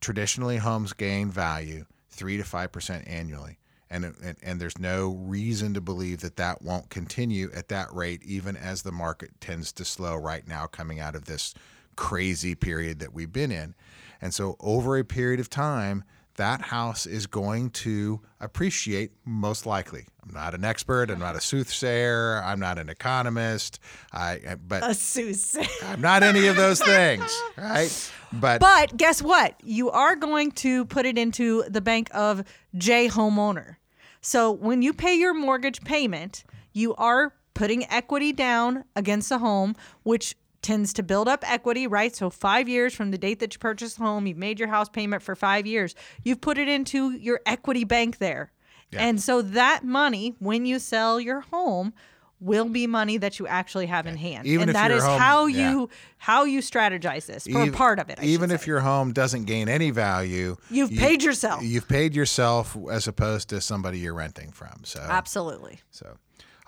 Traditionally, 0.00 0.58
homes 0.58 0.92
gain 0.92 1.30
value 1.30 1.86
three 2.10 2.36
to 2.36 2.44
five 2.44 2.70
percent 2.70 3.08
annually 3.08 3.58
and, 3.90 4.04
and, 4.04 4.36
and 4.42 4.60
there's 4.60 4.78
no 4.78 5.10
reason 5.10 5.74
to 5.74 5.80
believe 5.80 6.20
that 6.20 6.36
that 6.36 6.62
won't 6.62 6.90
continue 6.90 7.50
at 7.54 7.68
that 7.68 7.92
rate, 7.92 8.22
even 8.24 8.56
as 8.56 8.82
the 8.82 8.92
market 8.92 9.40
tends 9.40 9.72
to 9.72 9.84
slow 9.84 10.16
right 10.16 10.46
now, 10.46 10.66
coming 10.66 11.00
out 11.00 11.14
of 11.14 11.26
this 11.26 11.54
crazy 11.94 12.54
period 12.54 12.98
that 12.98 13.14
we've 13.14 13.32
been 13.32 13.52
in. 13.52 13.74
And 14.20 14.34
so, 14.34 14.56
over 14.60 14.96
a 14.96 15.04
period 15.04 15.40
of 15.40 15.50
time, 15.50 16.04
that 16.36 16.60
house 16.60 17.06
is 17.06 17.26
going 17.26 17.70
to 17.70 18.20
appreciate 18.40 19.12
most 19.24 19.66
likely. 19.66 20.06
I'm 20.22 20.34
not 20.34 20.54
an 20.54 20.64
expert. 20.64 21.10
I'm 21.10 21.18
not 21.18 21.36
a 21.36 21.40
soothsayer. 21.40 22.42
I'm 22.44 22.60
not 22.60 22.78
an 22.78 22.88
economist. 22.88 23.78
I 24.12 24.56
but 24.66 24.82
A 24.88 24.94
soothsayer. 24.94 25.66
I'm 25.84 26.00
not 26.00 26.22
any 26.22 26.46
of 26.48 26.56
those 26.56 26.80
things, 26.92 27.42
right? 27.56 28.12
But 28.32 28.60
But 28.60 28.96
guess 28.96 29.22
what? 29.22 29.54
You 29.62 29.90
are 29.90 30.16
going 30.16 30.52
to 30.52 30.84
put 30.86 31.06
it 31.06 31.16
into 31.16 31.64
the 31.68 31.80
bank 31.80 32.08
of 32.12 32.44
J 32.76 33.08
homeowner. 33.08 33.76
So 34.20 34.50
when 34.50 34.82
you 34.82 34.92
pay 34.92 35.14
your 35.14 35.34
mortgage 35.34 35.82
payment, 35.82 36.44
you 36.72 36.94
are 36.96 37.32
putting 37.54 37.88
equity 37.90 38.32
down 38.32 38.84
against 38.96 39.28
the 39.28 39.38
home, 39.38 39.76
which 40.02 40.36
tends 40.62 40.92
to 40.94 41.02
build 41.02 41.28
up 41.28 41.48
equity, 41.48 41.86
right? 41.86 42.14
So 42.14 42.30
five 42.30 42.68
years 42.68 42.94
from 42.94 43.10
the 43.10 43.18
date 43.18 43.40
that 43.40 43.54
you 43.54 43.58
purchased 43.58 43.98
the 43.98 44.04
home, 44.04 44.26
you've 44.26 44.36
made 44.36 44.58
your 44.58 44.68
house 44.68 44.88
payment 44.88 45.22
for 45.22 45.34
five 45.36 45.66
years. 45.66 45.94
You've 46.24 46.40
put 46.40 46.58
it 46.58 46.68
into 46.68 47.12
your 47.12 47.40
equity 47.46 47.84
bank 47.84 48.18
there. 48.18 48.52
And 48.92 49.20
so 49.20 49.42
that 49.42 49.84
money, 49.84 50.34
when 50.38 50.64
you 50.64 50.78
sell 50.78 51.20
your 51.20 51.40
home, 51.40 51.92
will 52.40 52.66
be 52.66 52.86
money 52.86 53.16
that 53.18 53.38
you 53.38 53.46
actually 53.46 53.86
have 53.86 54.06
in 54.06 54.16
hand. 54.16 54.46
Even 54.46 54.68
and 54.68 54.76
that 54.76 54.90
home- 54.90 55.18
how 55.18 55.46
yeah. 55.46 55.70
you 55.70 55.90
how 56.18 56.44
you 56.44 56.60
strategize 56.60 57.26
this 57.26 57.46
for 57.46 57.62
a 57.62 57.70
part 57.70 57.98
of 57.98 58.10
it. 58.10 58.18
I 58.20 58.24
even 58.24 58.50
if 58.50 58.62
say. 58.62 58.68
your 58.68 58.80
home 58.80 59.12
doesn't 59.12 59.44
gain 59.44 59.68
any 59.68 59.90
value, 59.90 60.56
You've 60.70 60.92
you- 60.92 60.98
paid 61.00 61.22
yourself. 61.22 61.62
You've 61.62 61.88
paid 61.88 62.14
yourself 62.14 62.76
as 62.90 63.06
opposed 63.08 63.48
to 63.50 63.60
somebody 63.60 63.98
you're 63.98 64.14
renting 64.14 64.50
from. 64.52 64.82
So 64.84 65.00
Absolutely. 65.00 65.80
So, 65.90 66.16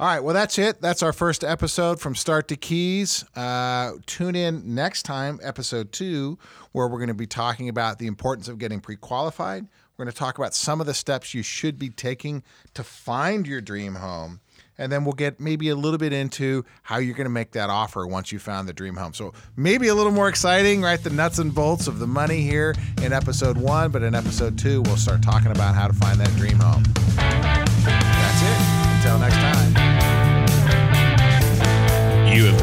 all 0.01 0.07
right. 0.07 0.21
Well, 0.21 0.35
that's 0.35 0.59
it. 0.59 0.81
That's 0.81 1.03
our 1.03 1.13
first 1.13 1.43
episode 1.43 2.01
from 2.01 2.15
Start 2.15 2.47
to 2.49 2.57
Keys. 2.57 3.25
Uh, 3.35 3.95
tune 4.07 4.37
in 4.37 4.75
next 4.75 5.03
time, 5.03 5.41
episode 5.43 5.91
two, 5.91 6.39
where 6.71 6.87
we're 6.87 6.99
going 6.99 7.09
to 7.09 7.15
be 7.15 7.27
talking 7.27 7.69
about 7.69 7.99
the 7.99 8.07
importance 8.07 8.47
of 8.47 8.59
getting 8.59 8.81
pre 8.81 8.95
qualified. 8.95 9.67
We're 9.97 10.05
going 10.05 10.13
to 10.13 10.19
talk 10.19 10.39
about 10.39 10.55
some 10.55 10.81
of 10.81 10.87
the 10.87 10.95
steps 10.95 11.35
you 11.35 11.43
should 11.43 11.81
be 11.81 11.91
taking 11.91 12.45
to 12.75 12.85
find 12.85 13.45
your 13.45 13.61
dream 13.61 13.97
home. 13.97 14.41
And 14.81 14.93
then 14.93 15.05
we'll 15.05 15.15
get 15.15 15.41
maybe 15.41 15.71
a 15.71 15.75
little 15.75 15.99
bit 15.99 16.13
into 16.13 16.65
how 16.85 16.99
you're 16.99 17.17
going 17.17 17.25
to 17.25 17.31
make 17.31 17.51
that 17.53 17.69
offer 17.69 18.07
once 18.07 18.31
you 18.31 18.39
found 18.39 18.69
the 18.69 18.73
dream 18.73 18.95
home. 18.95 19.13
So 19.13 19.33
maybe 19.57 19.89
a 19.89 19.95
little 19.97 20.13
more 20.13 20.29
exciting, 20.29 20.83
right? 20.83 21.03
The 21.03 21.11
nuts 21.11 21.41
and 21.41 21.53
bolts 21.53 21.89
of 21.89 21.99
the 21.99 22.07
money 22.07 22.43
here 22.43 22.77
in 23.03 23.13
episode 23.13 23.57
one. 23.57 23.91
But 23.91 24.05
in 24.05 24.15
episode 24.15 24.57
two, 24.57 24.83
we'll 24.83 24.97
start 24.97 25.21
talking 25.21 25.51
about 25.51 25.75
how 25.75 25.89
to 25.89 25.95
find 25.95 26.21
that 26.21 26.31
dream 26.37 26.61
home. 26.61 26.85
That's 27.17 28.43
it. 28.43 28.79
Until 28.99 29.19
next 29.19 29.35
time. 29.35 29.68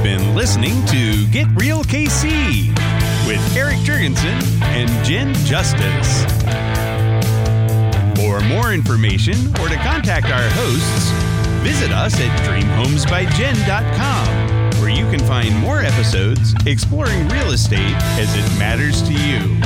Been 0.06 0.36
listening 0.36 0.86
to 0.86 1.26
Get 1.32 1.48
Real 1.56 1.84
KC 1.84 2.68
with 3.26 3.58
Eric 3.58 3.78
Jurgensen 3.78 4.40
and 4.62 4.88
Jen 5.04 5.34
Justice. 5.46 6.24
For 8.16 8.40
more 8.42 8.72
information 8.72 9.48
or 9.60 9.68
to 9.68 9.78
contact 9.78 10.28
our 10.28 10.48
hosts, 10.50 11.10
visit 11.64 11.92
us 11.92 12.14
at 12.20 12.40
dreamhomesbyjen.com, 12.48 14.80
where 14.80 14.92
you 14.92 15.10
can 15.10 15.22
find 15.26 15.58
more 15.58 15.82
episodes 15.82 16.54
exploring 16.68 17.28
real 17.30 17.50
estate 17.50 17.96
as 18.20 18.32
it 18.36 18.48
matters 18.60 19.02
to 19.02 19.12
you. 19.12 19.60